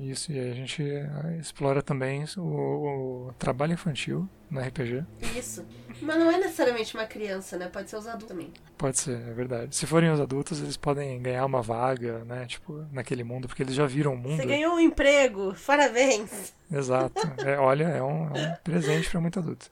Isso, 0.00 0.32
e 0.32 0.38
a 0.38 0.52
gente 0.52 0.82
ah, 0.82 1.36
explora 1.38 1.82
também 1.82 2.24
o, 2.36 2.40
o, 2.40 3.34
trabalho 3.38 3.74
infantil 3.74 4.28
no 4.50 4.60
RPG. 4.60 5.04
Isso. 5.36 5.64
Mas 6.02 6.16
não 6.16 6.30
é 6.30 6.38
necessariamente 6.38 6.94
uma 6.94 7.06
criança, 7.06 7.56
né? 7.56 7.68
Pode 7.68 7.88
ser 7.88 7.96
os 7.96 8.06
adultos 8.06 8.28
também. 8.28 8.52
Pode 8.76 8.98
ser, 8.98 9.20
é 9.20 9.32
verdade. 9.32 9.76
Se 9.76 9.86
forem 9.86 10.10
os 10.10 10.20
adultos, 10.20 10.60
eles 10.60 10.76
podem 10.76 11.20
ganhar 11.22 11.44
uma 11.44 11.62
vaga, 11.62 12.24
né? 12.24 12.46
Tipo, 12.46 12.84
naquele 12.90 13.22
mundo, 13.22 13.46
porque 13.46 13.62
eles 13.62 13.74
já 13.74 13.86
viram 13.86 14.14
o 14.14 14.16
mundo. 14.16 14.36
Você 14.36 14.46
ganhou 14.46 14.74
um 14.74 14.80
emprego, 14.80 15.54
parabéns! 15.66 16.52
Exato. 16.70 17.20
É, 17.44 17.58
olha, 17.58 17.84
é 17.84 18.02
um, 18.02 18.34
é 18.34 18.48
um 18.48 18.54
presente 18.62 19.08
para 19.08 19.20
muito 19.20 19.38
adulto. 19.38 19.70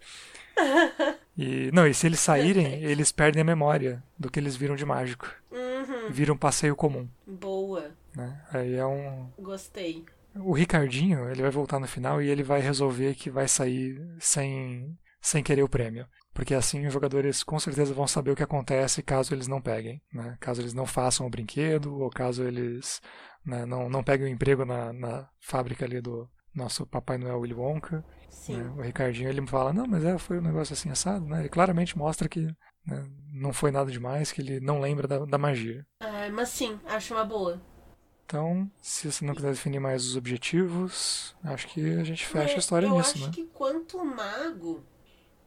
E, 1.37 1.71
não, 1.73 1.87
e 1.87 1.95
se 1.95 2.07
eles 2.07 2.19
saírem, 2.19 2.83
eles 2.83 3.13
perdem 3.13 3.43
a 3.43 3.45
memória 3.45 4.03
do 4.19 4.31
que 4.31 4.41
eles 4.41 4.57
viram 4.57 4.75
de 4.75 4.85
mágico. 4.85 5.29
Uhum. 5.53 6.11
Viram 6.11 6.35
um 6.35 6.39
passeio 6.39 6.75
comum. 6.75 7.07
Boa. 7.27 7.93
Né? 8.19 8.45
Aí 8.51 8.75
é 8.75 8.85
um. 8.85 9.31
Gostei. 9.39 10.05
O 10.35 10.53
Ricardinho, 10.53 11.31
ele 11.31 11.43
vai 11.43 11.51
voltar 11.51 11.79
no 11.79 11.87
final 11.87 12.21
e 12.21 12.29
ele 12.29 12.43
vai 12.43 12.61
resolver 12.61 13.15
que 13.15 13.31
vai 13.31 13.47
sair 13.49 13.97
sem, 14.19 14.99
sem 15.21 15.43
querer 15.43 15.63
o 15.63 15.69
prêmio. 15.69 16.07
Porque 16.35 16.55
assim 16.55 16.87
os 16.87 16.93
jogadores 16.93 17.43
com 17.43 17.59
certeza 17.59 17.95
vão 17.95 18.07
saber 18.07 18.33
o 18.33 18.37
que 18.37 18.43
acontece 18.43 19.03
caso 19.03 19.35
eles 19.35 19.49
não 19.49 19.61
peguem. 19.61 20.03
Né? 20.13 20.37
Caso 20.41 20.61
eles 20.61 20.75
não 20.75 20.85
façam 20.85 21.27
o 21.27 21.31
brinquedo, 21.31 21.97
ou 21.97 22.11
caso 22.11 22.43
eles 22.43 23.01
né, 23.45 23.65
não, 23.65 23.89
não 23.89 24.05
peguem 24.05 24.27
o 24.27 24.31
emprego 24.31 24.65
na, 24.65 24.93
na 24.93 25.29
fábrica 25.41 25.85
ali 25.85 26.01
do, 26.01 26.29
nosso 26.59 26.87
Papai 26.87 27.17
Noel 27.17 27.41
Willy 27.41 27.55
Wonka. 27.55 28.05
Né? 28.49 28.75
O 28.77 28.83
Ricardinho 28.83 29.29
ele 29.29 29.47
fala, 29.47 29.73
não, 29.73 29.87
mas 29.87 30.05
é, 30.05 30.19
foi 30.19 30.39
um 30.39 30.43
negócio 30.43 30.73
assim 30.73 30.91
assado, 30.91 31.25
né? 31.27 31.41
Ele 31.41 31.49
claramente 31.49 31.97
mostra 31.97 32.29
que 32.29 32.47
né, 32.87 33.05
não 33.33 33.53
foi 33.53 33.71
nada 33.71 33.91
demais, 33.91 34.33
que 34.33 34.41
ele 34.41 34.61
não 34.61 34.81
lembra 34.81 35.07
da, 35.07 35.25
da 35.25 35.39
magia. 35.39 35.87
Ah, 36.01 36.29
mas 36.33 36.49
sim, 36.49 36.79
acho 36.87 37.15
uma 37.15 37.25
boa. 37.25 37.61
Então, 38.29 38.71
se 38.83 39.11
você 39.11 39.25
não 39.25 39.35
quiser 39.35 39.53
definir 39.53 39.81
mais 39.81 40.05
os 40.05 40.15
objetivos, 40.15 41.35
acho 41.43 41.67
que 41.69 41.81
a 41.99 42.05
gente 42.05 42.27
fecha 42.27 42.53
É, 42.53 42.57
a 42.57 42.59
história 42.59 42.87
eu 42.87 42.93
nisso, 42.93 43.17
acho 43.17 43.27
né? 43.27 43.31
que 43.31 43.45
quanto 43.47 44.05
mago, 44.05 44.85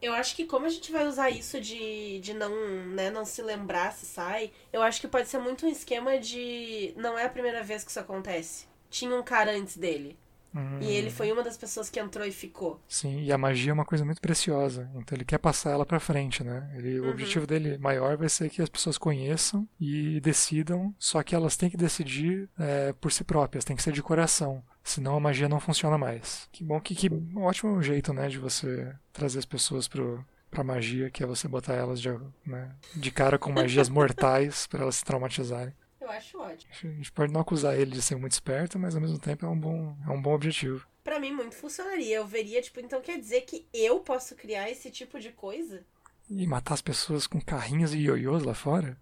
eu 0.02 0.12
acho 0.14 0.36
que 0.36 0.46
como 0.46 0.66
a 0.66 0.68
gente 0.70 0.92
vai 0.92 1.06
usar 1.06 1.30
isso 1.30 1.60
de, 1.60 2.20
de 2.20 2.34
não, 2.34 2.50
né, 2.88 3.10
não 3.10 3.24
se 3.24 3.42
lembrar 3.42 3.92
se 3.92 4.06
sai, 4.06 4.52
eu 4.72 4.82
acho 4.82 5.00
que 5.00 5.08
pode 5.08 5.28
ser 5.28 5.38
muito 5.38 5.66
um 5.66 5.70
esquema 5.70 6.18
de 6.18 6.94
não 6.96 7.18
é 7.18 7.24
a 7.26 7.30
primeira 7.30 7.62
vez 7.62 7.84
que 7.84 7.90
isso 7.90 8.00
acontece. 8.00 8.66
Tinha 8.90 9.14
um 9.16 9.22
cara 9.22 9.52
antes 9.52 9.76
dele. 9.78 10.18
Hum, 10.54 10.78
E 10.80 10.90
ele 10.90 11.10
foi 11.10 11.32
uma 11.32 11.42
das 11.42 11.56
pessoas 11.56 11.88
que 11.88 11.98
entrou 11.98 12.26
e 12.26 12.32
ficou. 12.32 12.80
Sim, 12.88 13.22
e 13.22 13.32
a 13.32 13.38
magia 13.38 13.70
é 13.70 13.74
uma 13.74 13.84
coisa 13.84 14.04
muito 14.04 14.20
preciosa, 14.20 14.90
então 14.94 15.16
ele 15.16 15.24
quer 15.24 15.38
passar 15.38 15.70
ela 15.70 15.86
pra 15.86 15.98
frente, 16.00 16.44
né? 16.44 16.70
Ele, 16.76 17.00
O 17.00 17.04
Uhum. 17.04 17.10
objetivo 17.10 17.46
dele 17.46 17.78
maior 17.78 18.16
vai 18.16 18.28
ser 18.28 18.50
que 18.50 18.60
as 18.60 18.68
pessoas 18.68 18.98
conheçam 18.98 19.66
e 19.80 20.20
decidam, 20.20 20.94
só 20.98 21.22
que 21.22 21.34
elas 21.34 21.56
têm 21.56 21.70
que 21.70 21.76
decidir 21.76 22.48
é, 22.58 22.92
por 22.94 23.10
si 23.12 23.24
próprias, 23.24 23.64
tem 23.64 23.74
que 23.76 23.82
ser 23.82 23.92
de 23.92 24.02
coração, 24.02 24.62
senão 24.84 25.16
a 25.16 25.20
magia 25.20 25.48
não 25.48 25.60
funciona 25.60 25.96
mais. 25.96 26.48
Que 26.52 26.64
bom, 26.64 26.80
que, 26.80 26.94
que 26.94 27.10
ótimo 27.36 27.82
jeito, 27.82 28.12
né, 28.12 28.28
de 28.28 28.38
você 28.38 28.92
trazer 29.12 29.38
as 29.38 29.44
pessoas 29.46 29.88
pro, 29.88 30.24
pra 30.50 30.62
magia, 30.64 31.10
que 31.10 31.22
é 31.22 31.26
você 31.26 31.48
botar 31.48 31.74
elas 31.74 32.00
de, 32.00 32.08
né, 32.44 32.70
de 32.94 33.10
cara 33.10 33.38
com 33.38 33.50
magias 33.52 33.88
mortais 33.90 34.66
pra 34.66 34.82
elas 34.82 34.96
se 34.96 35.04
traumatizarem. 35.04 35.72
Eu 36.02 36.10
acho 36.10 36.36
ótimo. 36.40 36.72
A 36.72 36.86
gente 36.96 37.12
pode 37.12 37.32
não 37.32 37.40
acusar 37.40 37.78
ele 37.78 37.92
de 37.92 38.02
ser 38.02 38.16
muito 38.16 38.32
esperto, 38.32 38.76
mas 38.76 38.96
ao 38.96 39.00
mesmo 39.00 39.20
tempo 39.20 39.46
é 39.46 39.48
um 39.48 39.58
bom, 39.58 39.96
é 40.04 40.10
um 40.10 40.20
bom 40.20 40.34
objetivo. 40.34 40.84
Pra 41.04 41.20
mim, 41.20 41.30
muito 41.30 41.54
funcionaria. 41.54 42.16
Eu 42.16 42.26
veria, 42.26 42.60
tipo, 42.60 42.80
então 42.80 43.00
quer 43.00 43.20
dizer 43.20 43.42
que 43.42 43.68
eu 43.72 44.00
posso 44.00 44.34
criar 44.34 44.68
esse 44.68 44.90
tipo 44.90 45.20
de 45.20 45.30
coisa? 45.30 45.84
E 46.28 46.44
matar 46.44 46.74
as 46.74 46.82
pessoas 46.82 47.28
com 47.28 47.40
carrinhos 47.40 47.94
e 47.94 47.98
ioiôs 47.98 48.42
lá 48.42 48.52
fora? 48.52 49.00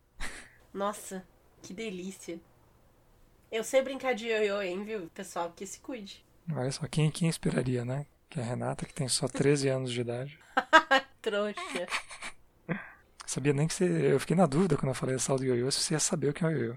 Nossa, 0.74 1.26
que 1.62 1.72
delícia. 1.72 2.38
Eu 3.50 3.64
sei 3.64 3.80
brincar 3.80 4.14
de 4.14 4.26
ioiô, 4.26 4.60
hein, 4.60 4.84
viu? 4.84 5.10
Pessoal, 5.14 5.52
que 5.56 5.66
se 5.66 5.80
cuide. 5.80 6.22
Olha 6.52 6.70
só, 6.70 6.86
quem, 6.86 7.10
quem 7.10 7.30
esperaria, 7.30 7.82
né? 7.82 8.04
Que 8.28 8.38
a 8.38 8.42
Renata, 8.42 8.84
que 8.84 8.92
tem 8.92 9.08
só 9.08 9.26
13 9.26 9.68
anos 9.68 9.90
de 9.90 10.02
idade. 10.02 10.38
Trouxa. 11.22 11.86
Sabia 13.30 13.52
nem 13.52 13.68
que 13.68 13.74
você. 13.74 13.84
Eu 14.12 14.18
fiquei 14.18 14.34
na 14.34 14.44
dúvida 14.44 14.76
quando 14.76 14.88
eu 14.88 14.94
falei 14.94 15.14
da 15.14 15.20
sala 15.20 15.38
do 15.38 15.44
ioiô 15.44 15.70
se 15.70 15.78
você 15.78 15.94
ia 15.94 16.00
saber 16.00 16.30
o 16.30 16.32
que 16.32 16.44
é 16.44 16.48
o 16.48 16.50
ioiô. 16.50 16.74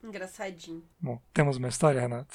Engraçadinho. 0.00 0.88
Bom, 1.00 1.20
temos 1.34 1.56
uma 1.56 1.66
história, 1.66 2.00
Renata? 2.00 2.32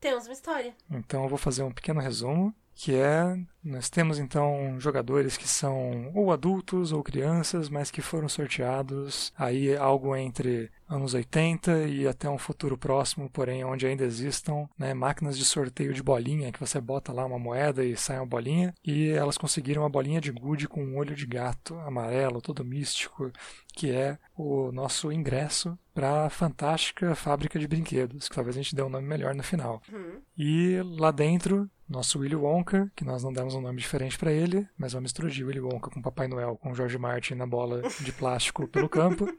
Temos 0.00 0.24
uma 0.24 0.32
história. 0.32 0.74
Então 0.90 1.24
eu 1.24 1.28
vou 1.28 1.36
fazer 1.36 1.62
um 1.62 1.70
pequeno 1.70 2.00
resumo, 2.00 2.54
que 2.76 2.94
é 2.94 3.36
nós 3.64 3.90
temos 3.90 4.18
então 4.20 4.78
jogadores 4.78 5.36
que 5.36 5.48
são 5.48 6.12
ou 6.14 6.30
adultos 6.30 6.92
ou 6.92 7.02
crianças, 7.02 7.68
mas 7.68 7.90
que 7.90 8.00
foram 8.00 8.28
sorteados 8.28 9.32
aí 9.36 9.74
algo 9.76 10.14
entre 10.14 10.70
anos 10.88 11.14
80 11.14 11.88
e 11.88 12.06
até 12.06 12.30
um 12.30 12.38
futuro 12.38 12.78
próximo, 12.78 13.28
porém 13.28 13.64
onde 13.64 13.86
ainda 13.86 14.04
existam 14.04 14.68
né, 14.78 14.94
máquinas 14.94 15.36
de 15.36 15.44
sorteio 15.44 15.92
de 15.92 16.02
bolinha, 16.02 16.52
que 16.52 16.60
você 16.60 16.80
bota 16.80 17.12
lá 17.12 17.24
uma 17.24 17.40
moeda 17.40 17.84
e 17.84 17.96
sai 17.96 18.18
uma 18.18 18.26
bolinha, 18.26 18.72
e 18.84 19.08
elas 19.08 19.36
conseguiram 19.36 19.82
uma 19.82 19.90
bolinha 19.90 20.20
de 20.20 20.30
gude 20.30 20.68
com 20.68 20.84
um 20.84 20.96
olho 20.96 21.16
de 21.16 21.26
gato 21.26 21.76
amarelo, 21.80 22.40
todo 22.40 22.64
místico, 22.64 23.32
que 23.74 23.90
é 23.90 24.16
o 24.36 24.70
nosso 24.70 25.10
ingresso 25.10 25.76
para 25.92 26.26
a 26.26 26.30
fantástica 26.30 27.14
fábrica 27.14 27.58
de 27.58 27.66
brinquedos, 27.66 28.28
que 28.28 28.34
talvez 28.34 28.56
a 28.56 28.62
gente 28.62 28.76
dê 28.76 28.82
um 28.82 28.88
nome 28.88 29.08
melhor 29.08 29.34
no 29.34 29.42
final. 29.42 29.82
Uhum. 29.90 30.20
E 30.36 30.80
lá 30.84 31.10
dentro, 31.10 31.68
nosso 31.88 32.18
Willy 32.18 32.36
Wonka, 32.36 32.90
que 32.94 33.04
nós 33.04 33.22
não 33.22 33.32
demos 33.32 33.54
um 33.54 33.60
nome 33.60 33.78
diferente 33.78 34.18
para 34.18 34.32
ele, 34.32 34.66
mas 34.76 34.94
uma 34.94 35.00
mistura 35.00 35.30
de 35.30 35.44
Willy 35.44 35.60
Wonka 35.60 35.90
com 35.90 36.02
Papai 36.02 36.26
Noel, 36.28 36.56
com 36.56 36.74
George 36.74 36.98
Martin 36.98 37.34
na 37.34 37.46
bola 37.46 37.82
de 38.00 38.12
plástico 38.12 38.66
pelo 38.66 38.88
campo. 38.88 39.26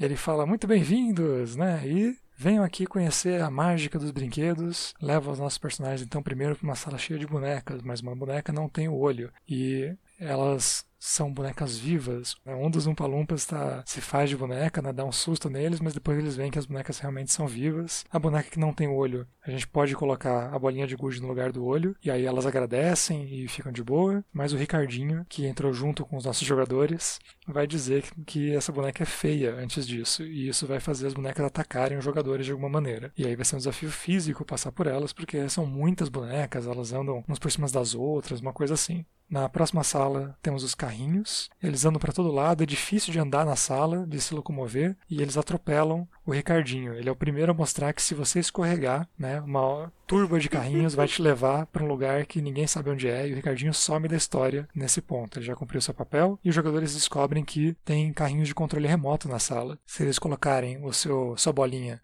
Ele 0.00 0.16
fala 0.16 0.46
muito 0.46 0.66
bem-vindos, 0.66 1.56
né? 1.56 1.82
E 1.84 2.16
venham 2.36 2.62
aqui 2.62 2.86
conhecer 2.86 3.42
a 3.42 3.50
mágica 3.50 3.98
dos 3.98 4.12
brinquedos. 4.12 4.94
Leva 5.02 5.32
os 5.32 5.40
nossos 5.40 5.58
personagens 5.58 6.02
então 6.02 6.22
primeiro 6.22 6.54
para 6.54 6.64
uma 6.64 6.76
sala 6.76 6.96
cheia 6.96 7.18
de 7.18 7.26
bonecas, 7.26 7.82
mas 7.82 8.00
uma 8.00 8.14
boneca 8.14 8.52
não 8.52 8.68
tem 8.68 8.88
o 8.88 8.94
olho 8.94 9.32
e 9.48 9.92
elas 10.18 10.86
são 10.98 11.32
bonecas 11.32 11.78
vivas. 11.78 12.36
né? 12.44 12.54
Um 12.54 12.70
dos 12.70 12.86
Umpalumpas 12.86 13.46
tá, 13.46 13.82
se 13.86 14.00
faz 14.00 14.28
de 14.28 14.36
boneca, 14.36 14.82
né? 14.82 14.92
dá 14.92 15.04
um 15.04 15.12
susto 15.12 15.48
neles, 15.48 15.80
mas 15.80 15.94
depois 15.94 16.18
eles 16.18 16.34
veem 16.36 16.50
que 16.50 16.58
as 16.58 16.66
bonecas 16.66 16.98
realmente 16.98 17.32
são 17.32 17.46
vivas. 17.46 18.04
A 18.10 18.18
boneca 18.18 18.50
que 18.50 18.58
não 18.58 18.72
tem 18.72 18.88
olho, 18.88 19.26
a 19.46 19.50
gente 19.50 19.66
pode 19.66 19.94
colocar 19.94 20.52
a 20.52 20.58
bolinha 20.58 20.86
de 20.86 20.96
gude 20.96 21.20
no 21.22 21.28
lugar 21.28 21.52
do 21.52 21.64
olho, 21.64 21.94
e 22.04 22.10
aí 22.10 22.24
elas 22.24 22.46
agradecem 22.46 23.32
e 23.32 23.46
ficam 23.48 23.70
de 23.70 23.82
boa. 23.82 24.24
Mas 24.32 24.52
o 24.52 24.56
Ricardinho, 24.56 25.24
que 25.28 25.46
entrou 25.46 25.72
junto 25.72 26.04
com 26.04 26.16
os 26.16 26.24
nossos 26.24 26.46
jogadores, 26.46 27.18
vai 27.46 27.66
dizer 27.66 28.04
que- 28.26 28.54
essa 28.54 28.72
boneca 28.72 29.02
é 29.02 29.06
feia 29.06 29.54
antes 29.54 29.86
disso, 29.86 30.24
e 30.24 30.48
isso 30.48 30.66
vai 30.66 30.80
fazer 30.80 31.06
as 31.06 31.14
bonecas 31.14 31.44
atacarem 31.46 31.96
os 31.96 32.04
jogadores 32.04 32.44
de 32.44 32.52
alguma 32.52 32.68
maneira. 32.68 33.12
E 33.16 33.24
aí 33.24 33.36
vai 33.36 33.44
ser 33.44 33.54
um 33.54 33.58
desafio 33.58 33.90
físico 33.90 34.44
passar 34.44 34.72
por 34.72 34.86
elas, 34.86 35.12
porque 35.12 35.48
são 35.48 35.64
muitas 35.64 36.08
bonecas, 36.08 36.66
elas 36.66 36.92
andam 36.92 37.22
umas 37.26 37.38
por 37.38 37.50
cima 37.52 37.68
das 37.68 37.94
outras, 37.94 38.40
uma 38.40 38.52
coisa 38.52 38.74
assim. 38.74 39.04
Na 39.30 39.46
próxima 39.48 39.84
sala 39.84 40.36
temos 40.40 40.64
os 40.64 40.74
carrinhos. 40.74 41.50
Eles 41.62 41.84
andam 41.84 42.00
para 42.00 42.12
todo 42.12 42.32
lado, 42.32 42.62
é 42.62 42.66
difícil 42.66 43.12
de 43.12 43.18
andar 43.18 43.44
na 43.44 43.56
sala, 43.56 44.06
de 44.06 44.18
se 44.20 44.34
locomover, 44.34 44.96
e 45.08 45.20
eles 45.20 45.36
atropelam 45.36 46.08
o 46.24 46.32
Ricardinho. 46.32 46.94
Ele 46.94 47.08
é 47.08 47.12
o 47.12 47.16
primeiro 47.16 47.52
a 47.52 47.54
mostrar 47.54 47.92
que 47.92 48.02
se 48.02 48.14
você 48.14 48.40
escorregar, 48.40 49.06
né, 49.18 49.40
uma 49.40 49.92
turba 50.06 50.40
de 50.40 50.48
carrinhos 50.48 50.94
vai 50.94 51.06
te 51.06 51.20
levar 51.20 51.66
para 51.66 51.84
um 51.84 51.88
lugar 51.88 52.24
que 52.24 52.40
ninguém 52.40 52.66
sabe 52.66 52.88
onde 52.88 53.06
é, 53.06 53.28
e 53.28 53.32
o 53.32 53.36
Ricardinho 53.36 53.74
some 53.74 54.08
da 54.08 54.16
história 54.16 54.66
nesse 54.74 55.02
ponto. 55.02 55.38
Ele 55.38 55.46
já 55.46 55.54
cumpriu 55.54 55.82
seu 55.82 55.92
papel 55.92 56.38
e 56.42 56.48
os 56.48 56.54
jogadores 56.54 56.94
descobrem 56.94 57.44
que 57.44 57.76
tem 57.84 58.12
carrinhos 58.12 58.48
de 58.48 58.54
controle 58.54 58.88
remoto 58.88 59.28
na 59.28 59.38
sala. 59.38 59.78
Se 59.86 60.02
eles 60.02 60.18
colocarem 60.18 60.82
o 60.82 60.92
seu 60.92 61.36
sua 61.36 61.52
bolinha 61.52 62.00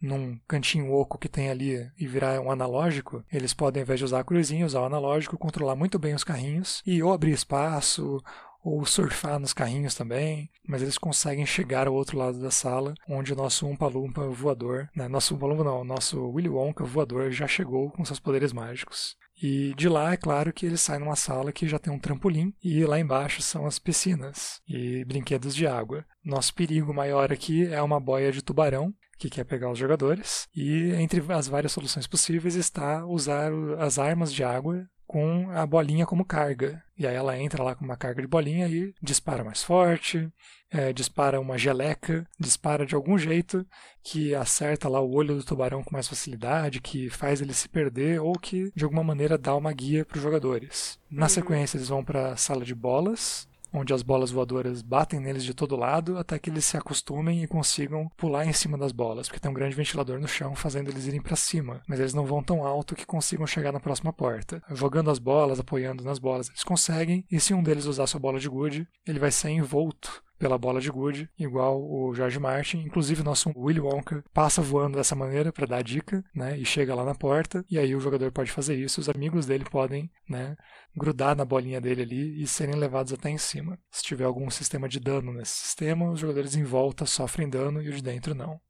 num 0.00 0.38
cantinho 0.46 0.92
oco 0.92 1.18
que 1.18 1.28
tem 1.28 1.50
ali 1.50 1.90
e 1.98 2.06
virar 2.06 2.40
um 2.40 2.50
analógico, 2.50 3.24
eles 3.32 3.52
podem, 3.52 3.80
ao 3.80 3.84
invés 3.84 3.98
de 3.98 4.04
usar 4.04 4.20
a 4.20 4.24
cruzinha, 4.24 4.66
usar 4.66 4.80
o 4.80 4.86
analógico, 4.86 5.38
controlar 5.38 5.76
muito 5.76 5.98
bem 5.98 6.14
os 6.14 6.24
carrinhos 6.24 6.82
e 6.86 7.02
ou 7.02 7.12
abrir 7.12 7.32
espaço 7.32 8.22
ou 8.62 8.84
surfar 8.84 9.38
nos 9.38 9.52
carrinhos 9.52 9.94
também, 9.94 10.50
mas 10.66 10.82
eles 10.82 10.98
conseguem 10.98 11.46
chegar 11.46 11.86
ao 11.86 11.94
outro 11.94 12.18
lado 12.18 12.38
da 12.40 12.50
sala, 12.50 12.94
onde 13.08 13.32
o 13.32 13.36
nosso 13.36 13.66
Umpa-Lumpa 13.66 14.28
voador, 14.28 14.88
né, 14.94 15.08
nosso 15.08 15.34
Umpa-Lumpa 15.34 15.64
não, 15.64 15.84
nosso 15.84 16.28
Willy 16.30 16.48
Wonka 16.48 16.84
voador 16.84 17.30
já 17.30 17.46
chegou 17.46 17.90
com 17.90 18.04
seus 18.04 18.20
poderes 18.20 18.52
mágicos. 18.52 19.16
E 19.40 19.72
de 19.76 19.88
lá, 19.88 20.12
é 20.12 20.16
claro 20.16 20.52
que 20.52 20.66
ele 20.66 20.76
sai 20.76 20.98
numa 20.98 21.14
sala 21.14 21.52
que 21.52 21.68
já 21.68 21.78
tem 21.78 21.92
um 21.92 21.98
trampolim 21.98 22.52
e 22.62 22.84
lá 22.84 22.98
embaixo 22.98 23.40
são 23.40 23.66
as 23.66 23.78
piscinas 23.78 24.60
e 24.68 25.04
brinquedos 25.04 25.54
de 25.54 25.64
água. 25.64 26.04
Nosso 26.24 26.52
perigo 26.52 26.92
maior 26.92 27.32
aqui 27.32 27.66
é 27.72 27.80
uma 27.80 28.00
boia 28.00 28.32
de 28.32 28.42
tubarão 28.42 28.92
que 29.18 29.28
quer 29.30 29.44
pegar 29.44 29.70
os 29.70 29.78
jogadores 29.78 30.46
e 30.54 30.92
entre 30.92 31.22
as 31.32 31.48
várias 31.48 31.72
soluções 31.72 32.06
possíveis 32.06 32.54
está 32.54 33.04
usar 33.04 33.50
as 33.78 33.98
armas 33.98 34.32
de 34.32 34.44
água 34.44 34.86
com 35.06 35.50
a 35.52 35.64
bolinha 35.66 36.04
como 36.04 36.22
carga. 36.24 36.82
E 36.96 37.06
aí 37.06 37.14
ela 37.16 37.38
entra 37.38 37.62
lá 37.62 37.74
com 37.74 37.82
uma 37.84 37.96
carga 37.96 38.20
de 38.20 38.28
bolinha 38.28 38.68
e 38.68 38.92
dispara 39.02 39.42
mais 39.42 39.62
forte, 39.62 40.30
é, 40.70 40.92
dispara 40.92 41.40
uma 41.40 41.56
geleca, 41.56 42.26
dispara 42.38 42.84
de 42.84 42.94
algum 42.94 43.16
jeito 43.16 43.66
que 44.02 44.34
acerta 44.34 44.86
lá 44.86 45.00
o 45.00 45.10
olho 45.14 45.36
do 45.36 45.42
tubarão 45.44 45.82
com 45.82 45.92
mais 45.94 46.06
facilidade, 46.06 46.82
que 46.82 47.08
faz 47.08 47.40
ele 47.40 47.54
se 47.54 47.70
perder 47.70 48.20
ou 48.20 48.34
que 48.38 48.70
de 48.76 48.84
alguma 48.84 49.02
maneira 49.02 49.38
dá 49.38 49.56
uma 49.56 49.72
guia 49.72 50.04
para 50.04 50.18
os 50.18 50.22
jogadores. 50.22 50.98
Na 51.10 51.22
Uhum. 51.22 51.28
sequência 51.30 51.78
eles 51.78 51.88
vão 51.88 52.04
para 52.04 52.32
a 52.32 52.36
sala 52.36 52.62
de 52.62 52.74
bolas, 52.74 53.47
onde 53.72 53.92
as 53.92 54.02
bolas 54.02 54.30
voadoras 54.30 54.82
batem 54.82 55.20
neles 55.20 55.44
de 55.44 55.54
todo 55.54 55.76
lado 55.76 56.18
até 56.18 56.38
que 56.38 56.50
eles 56.50 56.64
se 56.64 56.76
acostumem 56.76 57.42
e 57.42 57.46
consigam 57.46 58.10
pular 58.16 58.46
em 58.46 58.52
cima 58.52 58.76
das 58.76 58.92
bolas, 58.92 59.28
porque 59.28 59.40
tem 59.40 59.50
um 59.50 59.54
grande 59.54 59.74
ventilador 59.74 60.20
no 60.20 60.28
chão 60.28 60.54
fazendo 60.54 60.90
eles 60.90 61.06
irem 61.06 61.20
para 61.20 61.36
cima, 61.36 61.82
mas 61.86 62.00
eles 62.00 62.14
não 62.14 62.26
vão 62.26 62.42
tão 62.42 62.64
alto 62.64 62.94
que 62.94 63.06
consigam 63.06 63.46
chegar 63.46 63.72
na 63.72 63.80
próxima 63.80 64.12
porta. 64.12 64.62
Jogando 64.70 65.10
as 65.10 65.18
bolas, 65.18 65.60
apoiando 65.60 66.04
nas 66.04 66.18
bolas, 66.18 66.48
eles 66.48 66.64
conseguem, 66.64 67.24
e 67.30 67.40
se 67.40 67.54
um 67.54 67.62
deles 67.62 67.86
usar 67.86 68.06
sua 68.06 68.20
bola 68.20 68.38
de 68.38 68.48
gude, 68.48 68.86
ele 69.06 69.18
vai 69.18 69.30
ser 69.30 69.50
envolto 69.50 70.22
pela 70.38 70.58
bola 70.58 70.80
de 70.80 70.90
gude, 70.90 71.28
igual 71.38 71.82
o 71.82 72.14
George 72.14 72.38
Martin. 72.38 72.78
Inclusive, 72.78 73.22
nosso 73.22 73.52
Willy 73.56 73.80
Wonka 73.80 74.24
passa 74.32 74.62
voando 74.62 74.96
dessa 74.96 75.14
maneira 75.14 75.52
para 75.52 75.66
dar 75.66 75.78
a 75.78 75.82
dica, 75.82 76.24
né? 76.34 76.56
E 76.56 76.64
chega 76.64 76.94
lá 76.94 77.04
na 77.04 77.14
porta, 77.14 77.64
e 77.70 77.78
aí 77.78 77.94
o 77.94 78.00
jogador 78.00 78.30
pode 78.32 78.50
fazer 78.50 78.76
isso, 78.76 79.00
os 79.00 79.08
amigos 79.08 79.46
dele 79.46 79.64
podem, 79.64 80.10
né? 80.28 80.56
Grudar 80.96 81.36
na 81.36 81.44
bolinha 81.44 81.80
dele 81.80 82.02
ali 82.02 82.42
e 82.42 82.46
serem 82.46 82.74
levados 82.74 83.12
até 83.12 83.28
em 83.30 83.38
cima. 83.38 83.78
Se 83.90 84.02
tiver 84.02 84.24
algum 84.24 84.48
sistema 84.50 84.88
de 84.88 85.00
dano 85.00 85.32
nesse 85.32 85.52
sistema, 85.52 86.10
os 86.10 86.20
jogadores 86.20 86.54
em 86.54 86.64
volta 86.64 87.04
sofrem 87.06 87.48
dano 87.48 87.82
e 87.82 87.88
o 87.88 87.92
de 87.92 88.02
dentro 88.02 88.34
não. 88.34 88.60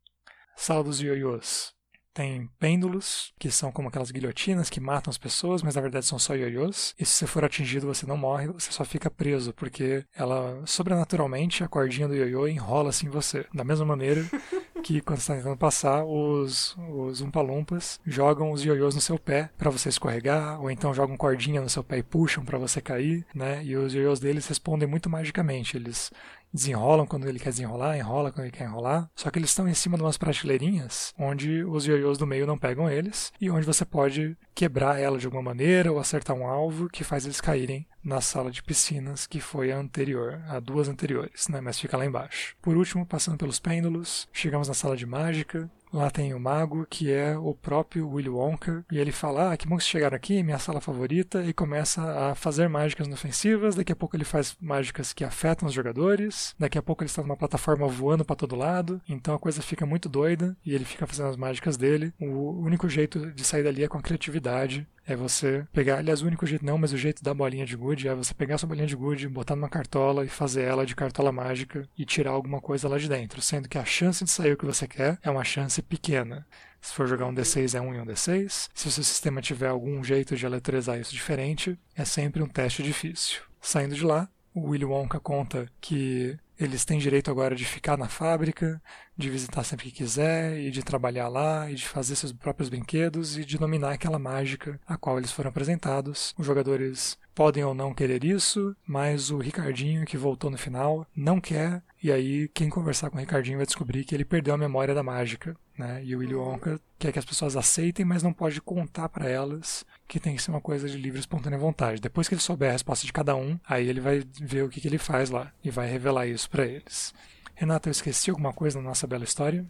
Sala 0.56 0.82
dos 0.82 1.00
ioiôs. 1.00 1.77
Tem 2.18 2.50
pêndulos, 2.58 3.32
que 3.38 3.48
são 3.48 3.70
como 3.70 3.86
aquelas 3.86 4.10
guilhotinas 4.10 4.68
que 4.68 4.80
matam 4.80 5.08
as 5.08 5.16
pessoas, 5.16 5.62
mas 5.62 5.76
na 5.76 5.80
verdade 5.80 6.04
são 6.04 6.18
só 6.18 6.34
ioiôs. 6.34 6.92
E 6.98 7.06
se 7.06 7.12
você 7.12 7.28
for 7.28 7.44
atingido, 7.44 7.86
você 7.86 8.06
não 8.06 8.16
morre, 8.16 8.48
você 8.48 8.72
só 8.72 8.84
fica 8.84 9.08
preso, 9.08 9.54
porque 9.54 10.04
ela, 10.16 10.60
sobrenaturalmente, 10.66 11.62
a 11.62 11.68
cordinha 11.68 12.08
do 12.08 12.16
ioiô 12.16 12.48
enrola 12.48 12.88
assim 12.88 13.06
em 13.06 13.08
você. 13.08 13.46
Da 13.54 13.62
mesma 13.62 13.86
maneira 13.86 14.24
que 14.82 15.00
quando 15.00 15.20
você 15.20 15.30
está 15.30 15.36
tentando 15.36 15.56
passar, 15.56 16.04
os, 16.04 16.76
os 16.88 17.20
umpalumpas 17.20 18.00
jogam 18.04 18.50
os 18.50 18.64
ioiôs 18.64 18.96
no 18.96 19.00
seu 19.00 19.16
pé 19.16 19.50
para 19.56 19.70
você 19.70 19.88
escorregar, 19.88 20.60
ou 20.60 20.72
então 20.72 20.92
jogam 20.92 21.16
cordinha 21.16 21.60
no 21.60 21.68
seu 21.68 21.84
pé 21.84 21.98
e 21.98 22.02
puxam 22.02 22.44
para 22.44 22.58
você 22.58 22.80
cair, 22.80 23.24
né? 23.32 23.64
E 23.64 23.76
os 23.76 23.94
ioiôs 23.94 24.18
deles 24.18 24.48
respondem 24.48 24.88
muito 24.88 25.08
magicamente. 25.08 25.76
Eles 25.76 26.10
desenrolam 26.52 27.06
quando 27.06 27.28
ele 27.28 27.38
quer 27.38 27.50
desenrolar, 27.50 27.96
enrola 27.96 28.32
quando 28.32 28.46
ele 28.46 28.56
quer 28.56 28.64
enrolar. 28.64 29.10
Só 29.14 29.30
que 29.30 29.38
eles 29.38 29.50
estão 29.50 29.68
em 29.68 29.74
cima 29.74 29.96
de 29.96 30.02
umas 30.02 30.18
prateleirinhas 30.18 31.14
onde 31.18 31.64
os 31.64 31.86
ioiôs 31.86 32.18
do 32.18 32.26
meio 32.26 32.46
não 32.46 32.58
pegam 32.58 32.90
eles 32.90 33.32
e 33.40 33.50
onde 33.50 33.66
você 33.66 33.84
pode 33.84 34.36
quebrar 34.54 35.00
ela 35.00 35.18
de 35.18 35.26
alguma 35.26 35.42
maneira 35.42 35.92
ou 35.92 35.98
acertar 35.98 36.36
um 36.36 36.46
alvo 36.46 36.88
que 36.88 37.04
faz 37.04 37.24
eles 37.24 37.40
caírem 37.40 37.86
na 38.02 38.20
sala 38.20 38.50
de 38.50 38.62
piscinas 38.62 39.26
que 39.26 39.40
foi 39.40 39.70
a 39.70 39.78
anterior, 39.78 40.40
a 40.48 40.58
duas 40.60 40.88
anteriores, 40.88 41.48
né? 41.48 41.60
Mas 41.60 41.78
fica 41.78 41.96
lá 41.96 42.06
embaixo. 42.06 42.56
Por 42.62 42.76
último, 42.76 43.04
passando 43.04 43.36
pelos 43.36 43.58
pêndulos, 43.58 44.28
chegamos 44.32 44.68
na 44.68 44.74
sala 44.74 44.96
de 44.96 45.04
mágica, 45.04 45.70
Lá 45.92 46.10
tem 46.10 46.34
o 46.34 46.40
mago, 46.40 46.86
que 46.88 47.10
é 47.10 47.36
o 47.36 47.54
próprio 47.54 48.08
Willy 48.08 48.28
Wonka, 48.28 48.84
e 48.90 48.98
ele 48.98 49.12
fala: 49.12 49.52
Ah, 49.52 49.56
que 49.56 49.66
bom 49.66 49.76
que 49.76 49.82
vocês 49.82 49.90
chegaram 49.90 50.16
aqui, 50.16 50.42
minha 50.42 50.58
sala 50.58 50.80
favorita, 50.80 51.44
e 51.44 51.52
começa 51.52 52.02
a 52.02 52.34
fazer 52.34 52.68
mágicas 52.68 53.06
inofensivas. 53.06 53.74
Daqui 53.74 53.92
a 53.92 53.96
pouco 53.96 54.16
ele 54.16 54.24
faz 54.24 54.56
mágicas 54.60 55.12
que 55.12 55.24
afetam 55.24 55.68
os 55.68 55.74
jogadores. 55.74 56.54
Daqui 56.58 56.78
a 56.78 56.82
pouco 56.82 57.02
ele 57.02 57.10
está 57.10 57.22
numa 57.22 57.36
plataforma 57.36 57.86
voando 57.86 58.24
para 58.24 58.36
todo 58.36 58.56
lado, 58.56 59.00
então 59.08 59.34
a 59.34 59.38
coisa 59.38 59.62
fica 59.62 59.86
muito 59.86 60.08
doida 60.08 60.56
e 60.64 60.74
ele 60.74 60.84
fica 60.84 61.06
fazendo 61.06 61.28
as 61.28 61.36
mágicas 61.36 61.76
dele. 61.76 62.12
O 62.20 62.60
único 62.60 62.88
jeito 62.88 63.32
de 63.32 63.44
sair 63.44 63.62
dali 63.62 63.82
é 63.82 63.88
com 63.88 63.98
a 63.98 64.02
criatividade 64.02 64.86
é 65.08 65.16
você 65.16 65.66
pegar, 65.72 65.98
aliás, 65.98 66.20
o 66.20 66.26
único 66.26 66.46
jeito 66.46 66.64
não, 66.64 66.76
mas 66.76 66.92
o 66.92 66.98
jeito 66.98 67.24
da 67.24 67.32
bolinha 67.32 67.64
de 67.64 67.74
gude 67.74 68.06
é 68.06 68.14
você 68.14 68.34
pegar 68.34 68.58
sua 68.58 68.68
bolinha 68.68 68.86
de 68.86 68.94
gude, 68.94 69.26
botar 69.26 69.56
numa 69.56 69.68
cartola 69.68 70.22
e 70.22 70.28
fazer 70.28 70.62
ela 70.62 70.84
de 70.84 70.94
cartola 70.94 71.32
mágica 71.32 71.88
e 71.96 72.04
tirar 72.04 72.32
alguma 72.32 72.60
coisa 72.60 72.86
lá 72.88 72.98
de 72.98 73.08
dentro, 73.08 73.40
sendo 73.40 73.70
que 73.70 73.78
a 73.78 73.84
chance 73.86 74.22
de 74.22 74.30
sair 74.30 74.52
o 74.52 74.56
que 74.58 74.66
você 74.66 74.86
quer 74.86 75.18
é 75.22 75.30
uma 75.30 75.44
chance 75.44 75.80
pequena. 75.80 76.46
Se 76.80 76.92
for 76.92 77.06
jogar 77.08 77.26
um 77.26 77.34
D6 77.34 77.74
é 77.74 77.80
um 77.80 77.94
e 77.94 77.98
um 77.98 78.04
D6. 78.04 78.68
Se 78.74 78.86
o 78.86 78.90
seu 78.90 79.02
sistema 79.02 79.40
tiver 79.40 79.68
algum 79.68 80.04
jeito 80.04 80.36
de 80.36 80.44
eletrizar 80.44 81.00
isso 81.00 81.12
diferente, 81.12 81.78
é 81.96 82.04
sempre 82.04 82.42
um 82.42 82.46
teste 82.46 82.82
difícil. 82.82 83.40
Saindo 83.60 83.94
de 83.94 84.04
lá, 84.04 84.28
o 84.54 84.68
Willy 84.68 84.84
Wonka 84.84 85.18
conta 85.18 85.66
que 85.80 86.38
eles 86.58 86.84
têm 86.84 86.98
direito 86.98 87.30
agora 87.30 87.54
de 87.54 87.64
ficar 87.64 87.96
na 87.96 88.08
fábrica, 88.08 88.82
de 89.16 89.30
visitar 89.30 89.62
sempre 89.64 89.86
que 89.86 89.98
quiser, 89.98 90.58
e 90.58 90.70
de 90.70 90.82
trabalhar 90.82 91.28
lá, 91.28 91.70
e 91.70 91.74
de 91.74 91.86
fazer 91.86 92.16
seus 92.16 92.32
próprios 92.32 92.68
brinquedos, 92.68 93.38
e 93.38 93.44
de 93.44 93.56
dominar 93.56 93.92
aquela 93.92 94.18
mágica 94.18 94.80
a 94.86 94.96
qual 94.96 95.18
eles 95.18 95.30
foram 95.30 95.50
apresentados. 95.50 96.34
Os 96.36 96.44
jogadores 96.44 97.18
podem 97.34 97.62
ou 97.62 97.74
não 97.74 97.94
querer 97.94 98.24
isso, 98.24 98.76
mas 98.86 99.30
o 99.30 99.38
Ricardinho, 99.38 100.04
que 100.04 100.16
voltou 100.16 100.50
no 100.50 100.58
final, 100.58 101.06
não 101.14 101.40
quer, 101.40 101.82
e 102.02 102.10
aí 102.10 102.48
quem 102.48 102.68
conversar 102.68 103.10
com 103.10 103.16
o 103.16 103.20
Ricardinho 103.20 103.58
vai 103.58 103.66
descobrir 103.66 104.04
que 104.04 104.14
ele 104.14 104.24
perdeu 104.24 104.54
a 104.54 104.58
memória 104.58 104.94
da 104.94 105.02
mágica. 105.02 105.56
Né? 105.78 106.02
E 106.04 106.16
o 106.16 106.18
Willy 106.18 106.34
Wonka 106.34 106.80
quer 106.98 107.12
que 107.12 107.18
as 107.20 107.24
pessoas 107.24 107.56
aceitem, 107.56 108.04
mas 108.04 108.22
não 108.22 108.32
pode 108.32 108.60
contar 108.60 109.08
para 109.08 109.28
elas 109.28 109.86
que 110.08 110.18
tem 110.18 110.34
que 110.34 110.42
ser 110.42 110.50
uma 110.50 110.60
coisa 110.60 110.88
de 110.88 110.96
livre 110.96 111.20
espontânea 111.20 111.58
vontade. 111.58 112.00
Depois 112.00 112.26
que 112.26 112.34
ele 112.34 112.40
souber 112.40 112.70
a 112.70 112.72
resposta 112.72 113.04
de 113.04 113.12
cada 113.12 113.36
um, 113.36 113.60
aí 113.68 113.86
ele 113.86 114.00
vai 114.00 114.24
ver 114.40 114.64
o 114.64 114.68
que, 114.68 114.80
que 114.80 114.88
ele 114.88 114.96
faz 114.96 115.28
lá 115.28 115.52
e 115.62 115.70
vai 115.70 115.86
revelar 115.86 116.26
isso 116.26 116.48
para 116.48 116.64
eles. 116.64 117.14
Renata, 117.54 117.88
eu 117.88 117.92
esqueci 117.92 118.30
alguma 118.30 118.52
coisa 118.52 118.80
na 118.80 118.88
nossa 118.88 119.06
bela 119.06 119.24
história? 119.24 119.66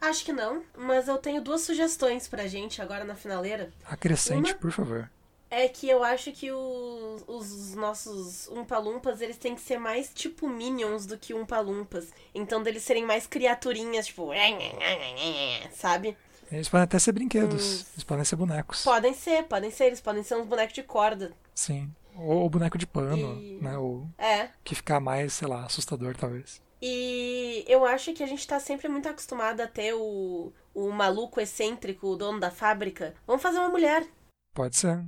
Acho 0.00 0.24
que 0.24 0.32
não, 0.32 0.64
mas 0.76 1.06
eu 1.06 1.18
tenho 1.18 1.42
duas 1.42 1.60
sugestões 1.60 2.26
pra 2.26 2.46
gente 2.46 2.80
agora 2.80 3.04
na 3.04 3.14
finaleira. 3.14 3.70
Acrescente, 3.84 4.52
uma 4.52 4.58
por 4.58 4.72
favor. 4.72 5.10
É 5.50 5.68
que 5.68 5.86
eu 5.86 6.02
acho 6.02 6.32
que 6.32 6.50
os, 6.50 7.24
os 7.28 7.74
nossos 7.74 8.48
Umpalumpas, 8.48 9.20
eles 9.20 9.36
têm 9.36 9.54
que 9.54 9.60
ser 9.60 9.78
mais 9.78 10.10
tipo 10.14 10.48
Minions 10.48 11.04
do 11.04 11.18
que 11.18 11.34
Umpalumpas. 11.34 12.08
Então, 12.34 12.62
deles 12.62 12.82
serem 12.82 13.04
mais 13.04 13.26
criaturinhas, 13.26 14.06
tipo... 14.06 14.30
Sabe? 15.74 16.16
Eles 16.52 16.68
podem 16.68 16.84
até 16.84 16.98
ser 16.98 17.12
brinquedos. 17.12 17.86
Eles 17.94 18.04
podem 18.04 18.24
ser 18.24 18.36
bonecos. 18.36 18.84
Podem 18.84 19.14
ser, 19.14 19.44
podem 19.44 19.70
ser. 19.70 19.84
Eles 19.84 20.02
podem 20.02 20.22
ser 20.22 20.36
uns 20.36 20.46
bonecos 20.46 20.74
de 20.74 20.82
corda. 20.82 21.32
Sim. 21.54 21.90
Ou, 22.14 22.48
boneco 22.50 22.76
de 22.76 22.86
pano, 22.86 23.40
e... 23.40 23.58
né? 23.62 23.78
Ou 23.78 24.06
é. 24.18 24.50
que 24.62 24.74
ficar 24.74 25.00
mais, 25.00 25.32
sei 25.32 25.48
lá, 25.48 25.64
assustador, 25.64 26.14
talvez. 26.14 26.60
E 26.80 27.64
eu 27.66 27.86
acho 27.86 28.12
que 28.12 28.22
a 28.22 28.26
gente 28.26 28.46
tá 28.46 28.60
sempre 28.60 28.86
muito 28.88 29.08
acostumado 29.08 29.60
a 29.62 29.66
ter 29.66 29.94
o, 29.94 30.52
o 30.74 30.90
maluco 30.90 31.40
excêntrico, 31.40 32.08
o 32.08 32.16
dono 32.16 32.38
da 32.38 32.50
fábrica. 32.50 33.14
Vamos 33.26 33.42
fazer 33.42 33.58
uma 33.58 33.70
mulher. 33.70 34.06
Pode 34.52 34.76
ser. 34.76 35.02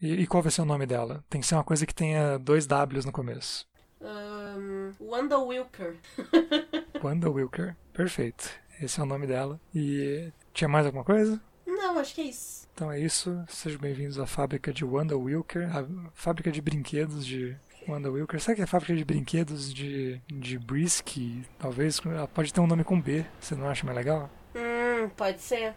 E, 0.00 0.14
e, 0.14 0.26
qual 0.26 0.42
vai 0.42 0.50
ser 0.50 0.62
o 0.62 0.66
nome 0.66 0.86
dela? 0.86 1.22
Tem 1.28 1.40
que 1.40 1.46
ser 1.46 1.56
uma 1.56 1.64
coisa 1.64 1.84
que 1.84 1.94
tenha 1.94 2.38
dois 2.38 2.66
Ws 2.66 3.04
no 3.04 3.12
começo. 3.12 3.68
Um, 4.00 4.92
Wanda 5.00 5.38
Wilker. 5.38 5.96
Wanda 7.02 7.28
Wilker. 7.28 7.76
Perfeito. 7.92 8.48
Esse 8.80 9.00
é 9.00 9.02
o 9.02 9.06
nome 9.06 9.26
dela. 9.26 9.60
E 9.74 10.32
tinha 10.56 10.68
mais 10.68 10.86
alguma 10.86 11.04
coisa? 11.04 11.38
Não, 11.66 11.98
acho 11.98 12.14
que 12.14 12.22
é 12.22 12.24
isso. 12.24 12.66
Então 12.74 12.90
é 12.90 12.98
isso. 12.98 13.44
Sejam 13.46 13.78
bem-vindos 13.78 14.18
à 14.18 14.26
fábrica 14.26 14.72
de 14.72 14.86
Wanda 14.86 15.16
Wilker, 15.16 15.68
a 15.76 15.86
fábrica 16.14 16.50
de 16.50 16.62
brinquedos 16.62 17.26
de 17.26 17.54
Wanda 17.86 18.10
Wilker. 18.10 18.40
Será 18.40 18.54
que 18.54 18.62
é 18.62 18.64
a 18.64 18.66
fábrica 18.66 18.96
de 18.96 19.04
brinquedos 19.04 19.72
de, 19.72 20.18
de 20.26 20.58
Brisky? 20.58 21.44
Talvez. 21.58 22.00
Ela 22.06 22.26
pode 22.26 22.54
ter 22.54 22.60
um 22.60 22.66
nome 22.66 22.84
com 22.84 22.98
B. 22.98 23.26
Você 23.38 23.54
não 23.54 23.68
acha 23.68 23.84
mais 23.84 23.96
legal? 23.96 24.30
Hum, 24.54 25.10
pode 25.10 25.42
ser. 25.42 25.74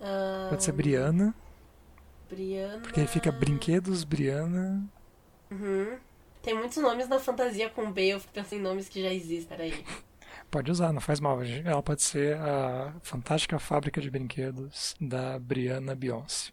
Um... 0.00 0.48
Pode 0.48 0.62
ser 0.62 0.72
Briana. 0.72 1.34
Briana. 2.28 2.78
Porque 2.82 3.00
aí 3.00 3.08
fica 3.08 3.32
Brinquedos 3.32 4.04
Briana. 4.04 4.88
Uhum. 5.50 5.98
Tem 6.40 6.54
muitos 6.54 6.76
nomes 6.76 7.08
na 7.08 7.18
fantasia 7.18 7.68
com 7.68 7.90
B, 7.90 8.14
eu 8.14 8.20
fico 8.20 8.32
pensando 8.32 8.60
em 8.60 8.62
nomes 8.62 8.88
que 8.88 9.02
já 9.02 9.12
existem, 9.12 9.56
peraí. 9.56 9.84
Pode 10.50 10.70
usar, 10.70 10.92
não 10.92 11.00
faz 11.00 11.20
mal. 11.20 11.40
Ela 11.42 11.82
pode 11.82 12.02
ser 12.02 12.36
a 12.36 12.92
fantástica 13.02 13.58
fábrica 13.58 14.00
de 14.00 14.10
brinquedos 14.10 14.96
da 15.00 15.38
Brianna 15.38 15.94
Beyoncé. 15.94 16.50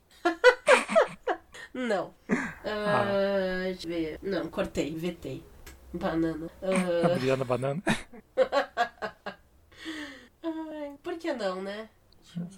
não. 1.74 2.10
Uh, 2.30 2.36
ah. 2.64 3.64
Deixa 3.64 3.88
eu 3.88 3.90
ver. 3.90 4.20
Não, 4.22 4.48
cortei, 4.50 4.96
vetei. 4.96 5.44
Banana. 5.92 6.46
Uh... 6.62 7.06
A 7.06 7.16
Brianna 7.18 7.44
Banana. 7.44 7.82
Ai, 10.44 10.94
por 11.02 11.18
que 11.18 11.34
não, 11.34 11.62
né? 11.64 11.90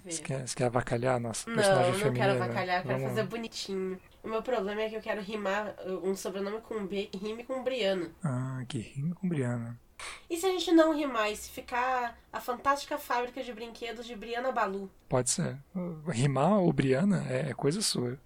Você 0.04 0.22
quer, 0.22 0.46
você 0.46 0.54
quer 0.54 0.64
avacalhar 0.66 1.16
a 1.16 1.20
nossa 1.20 1.48
não, 1.48 1.56
personagem 1.56 1.94
feminina? 1.94 2.26
Não, 2.26 2.34
não 2.34 2.38
quero 2.38 2.44
avacalhar, 2.44 2.82
quero 2.82 3.00
fazer 3.00 3.22
bonitinho. 3.24 3.98
O 4.22 4.28
meu 4.28 4.42
problema 4.42 4.82
é 4.82 4.90
que 4.90 4.96
eu 4.96 5.00
quero 5.00 5.22
rimar 5.22 5.74
uh, 5.86 6.06
um 6.06 6.14
sobrenome 6.14 6.60
com 6.60 6.86
B 6.86 7.06
que 7.06 7.16
rime 7.16 7.44
com 7.44 7.62
Briana. 7.62 8.10
Ah, 8.22 8.62
que 8.68 8.78
rime 8.78 9.14
com 9.14 9.26
Briana. 9.26 9.78
E 10.28 10.36
se 10.36 10.46
a 10.46 10.50
gente 10.50 10.72
não 10.72 10.94
rimar 10.94 11.30
e 11.30 11.36
se 11.36 11.50
ficar 11.50 12.18
a 12.32 12.40
fantástica 12.40 12.98
fábrica 12.98 13.42
de 13.42 13.52
brinquedos 13.52 14.06
de 14.06 14.14
Briana 14.14 14.52
Balu? 14.52 14.90
Pode 15.08 15.30
ser. 15.30 15.58
Rimar 16.08 16.60
ou 16.60 16.72
Briana 16.72 17.26
é, 17.28 17.50
é 17.50 17.54
coisa 17.54 17.80
sua. 17.82 18.18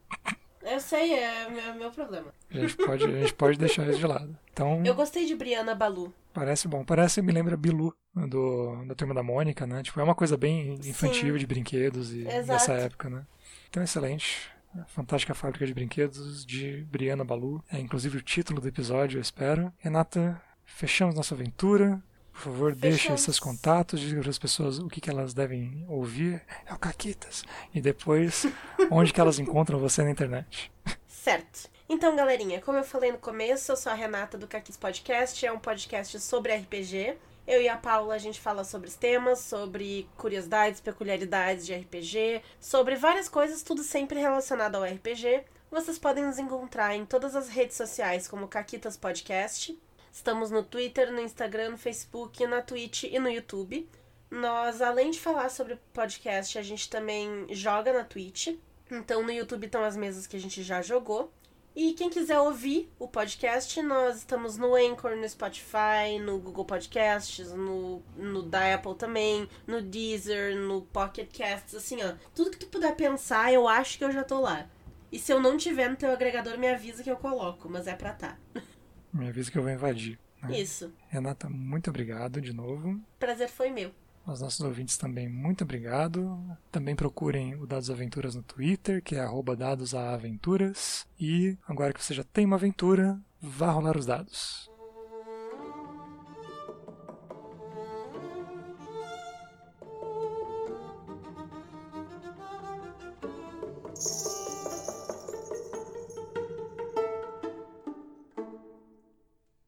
Eu 0.63 0.81
sei, 0.81 1.15
é 1.15 1.49
meu, 1.49 1.75
meu 1.75 1.91
problema. 1.91 2.33
A 2.51 2.59
gente, 2.59 2.77
pode, 2.77 3.05
a 3.05 3.21
gente 3.21 3.35
pode 3.35 3.59
deixar 3.59 3.87
isso 3.89 3.99
de 3.99 4.07
lado. 4.07 4.37
Então, 4.53 4.83
eu 4.85 4.95
gostei 4.95 5.27
de 5.27 5.35
Briana 5.35 5.75
Balu. 5.75 6.13
Parece 6.33 6.67
bom. 6.67 6.85
Parece, 6.85 7.21
me 7.21 7.33
lembra 7.33 7.57
Bilu, 7.57 7.95
do, 8.15 8.85
da 8.87 8.95
Turma 8.95 9.15
da 9.15 9.23
Mônica, 9.23 9.67
né? 9.67 9.83
Tipo, 9.83 10.01
é 10.01 10.03
uma 10.03 10.15
coisa 10.15 10.37
bem 10.37 10.75
infantil 10.85 11.35
Sim. 11.35 11.39
de 11.39 11.47
brinquedos 11.47 12.13
e 12.13 12.27
Exato. 12.27 12.47
dessa 12.47 12.73
época, 12.73 13.11
né? 13.11 13.27
Então, 13.69 13.83
excelente. 13.83 14.51
Fantástica 14.89 15.35
Fábrica 15.35 15.65
de 15.67 15.73
Brinquedos 15.73 16.45
de 16.45 16.83
Briana 16.91 17.25
Balu. 17.25 17.63
É 17.71 17.79
inclusive 17.79 18.19
o 18.19 18.23
título 18.23 18.61
do 18.61 18.67
episódio, 18.67 19.19
eu 19.19 19.23
espero. 19.23 19.73
Renata, 19.79 20.41
fechamos 20.65 21.15
nossa 21.15 21.35
aventura. 21.35 22.03
Por 22.33 22.41
favor, 22.43 22.75
Fechamos. 22.75 22.81
deixe 22.81 23.19
seus 23.19 23.39
contatos, 23.39 24.01
diga 24.01 24.21
para 24.21 24.31
as 24.31 24.39
pessoas 24.39 24.79
o 24.81 24.89
que, 24.89 25.01
que 25.01 25.09
elas 25.09 25.33
devem 25.33 25.85
ouvir. 25.89 26.43
É 26.67 26.75
o 26.75 26.79
Caquitas. 26.79 27.45
E 27.73 27.81
depois, 27.81 28.47
onde 28.91 29.13
que 29.13 29.21
elas 29.21 29.39
encontram 29.39 29.79
você 29.79 30.03
na 30.03 30.11
internet. 30.11 30.71
Certo. 31.07 31.71
Então, 31.89 32.17
galerinha, 32.17 32.61
como 32.61 32.79
eu 32.79 32.85
falei 32.85 33.13
no 33.13 33.19
começo, 33.19 33.71
eu 33.71 33.77
sou 33.77 33.93
a 33.93 33.95
Renata 33.95 34.37
do 34.37 34.49
Caquis 34.49 34.77
Podcast. 34.77 35.47
É 35.47 35.53
um 35.53 35.59
podcast 35.59 36.19
sobre 36.19 36.55
RPG. 36.57 37.17
Eu 37.47 37.61
e 37.61 37.69
a 37.69 37.77
Paula, 37.77 38.15
a 38.15 38.19
gente 38.19 38.41
fala 38.41 38.65
sobre 38.65 38.89
os 38.89 38.95
temas, 38.95 39.39
sobre 39.41 40.09
curiosidades, 40.17 40.81
peculiaridades 40.81 41.67
de 41.67 41.75
RPG, 41.75 42.41
sobre 42.59 42.97
várias 42.97 43.29
coisas, 43.29 43.63
tudo 43.63 43.83
sempre 43.83 44.19
relacionado 44.19 44.77
ao 44.77 44.85
RPG. 44.85 45.45
Vocês 45.71 45.99
podem 45.99 46.25
nos 46.25 46.39
encontrar 46.39 46.95
em 46.95 47.05
todas 47.05 47.37
as 47.37 47.49
redes 47.49 47.77
sociais 47.77 48.27
como 48.27 48.49
Caquitas 48.49 48.97
Podcast. 48.97 49.79
Estamos 50.15 50.49
no 50.49 50.63
Twitter, 50.63 51.13
no 51.13 51.21
Instagram, 51.21 51.71
no 51.71 51.77
Facebook, 51.77 52.47
na 52.47 52.63
Twitch 52.63 53.03
e 53.03 53.19
no 53.19 53.29
YouTube. 53.29 53.91
Nós, 54.31 54.81
além 54.81 55.11
de 55.11 55.19
falar 55.19 55.49
sobre 55.49 55.77
podcast, 55.93 56.57
a 56.57 56.63
gente 56.63 56.89
também 56.89 57.49
joga 57.51 57.93
na 57.93 58.05
Twitch. 58.05 58.57
Então 58.89 59.25
no 59.25 59.33
YouTube 59.33 59.67
estão 59.67 59.83
as 59.83 59.97
mesas 59.97 60.25
que 60.25 60.37
a 60.37 60.41
gente 60.41 60.63
já 60.63 60.81
jogou. 60.81 61.33
E 61.75 61.95
quem 61.95 62.09
quiser 62.09 62.39
ouvir 62.39 62.89
o 62.97 63.09
podcast, 63.09 63.83
nós 63.83 64.19
estamos 64.19 64.57
no 64.57 64.77
Anchor, 64.77 65.17
no 65.17 65.29
Spotify, 65.29 66.21
no 66.23 66.39
Google 66.39 66.65
Podcasts, 66.65 67.51
no, 67.51 68.01
no 68.17 68.41
da 68.41 68.73
Apple 68.73 68.95
também, 68.95 69.49
no 69.67 69.83
Deezer, 69.83 70.55
no 70.57 70.83
Pocket 70.83 71.29
Casts, 71.37 71.75
assim, 71.75 71.99
ó. 72.05 72.15
Tudo 72.33 72.53
que 72.53 72.59
tu 72.59 72.69
puder 72.69 72.95
pensar, 72.95 73.53
eu 73.53 73.67
acho 73.67 73.99
que 73.99 74.05
eu 74.05 74.13
já 74.13 74.23
tô 74.23 74.41
lá. 74.41 74.71
E 75.11 75.19
se 75.19 75.33
eu 75.33 75.41
não 75.41 75.57
tiver 75.57 75.91
no 75.91 75.97
teu 75.97 76.13
agregador, 76.13 76.57
me 76.57 76.69
avisa 76.69 77.03
que 77.03 77.11
eu 77.11 77.17
coloco, 77.17 77.69
mas 77.69 77.89
é 77.89 77.97
pra 77.97 78.13
tá. 78.13 78.39
Me 79.15 79.29
avisa 79.29 79.51
que 79.51 79.57
eu 79.57 79.63
vou 79.63 79.71
invadir. 79.71 80.19
Né? 80.43 80.61
Isso. 80.61 80.93
Renata, 81.09 81.49
muito 81.49 81.89
obrigado 81.89 82.41
de 82.41 82.53
novo. 82.53 83.01
Prazer 83.19 83.49
foi 83.49 83.71
meu. 83.71 83.93
Aos 84.27 84.41
nossos 84.41 84.61
ouvintes 84.61 84.97
também, 84.97 85.29
muito 85.29 85.63
obrigado. 85.63 86.41
Também 86.73 86.97
procurem 86.97 87.55
o 87.55 87.67
Dados 87.67 87.91
Aventuras 87.91 88.35
no 88.35 88.43
Twitter, 88.43 89.03
que 89.03 89.15
é 89.15 89.25
dadosaventuras. 89.57 91.07
E 91.21 91.57
agora 91.69 91.93
que 91.93 92.03
você 92.03 92.13
já 92.15 92.25
tem 92.25 92.45
uma 92.45 92.57
aventura, 92.57 93.21
vá 93.41 93.71
rolar 93.71 93.97
os 93.97 94.07
dados. 94.07 94.69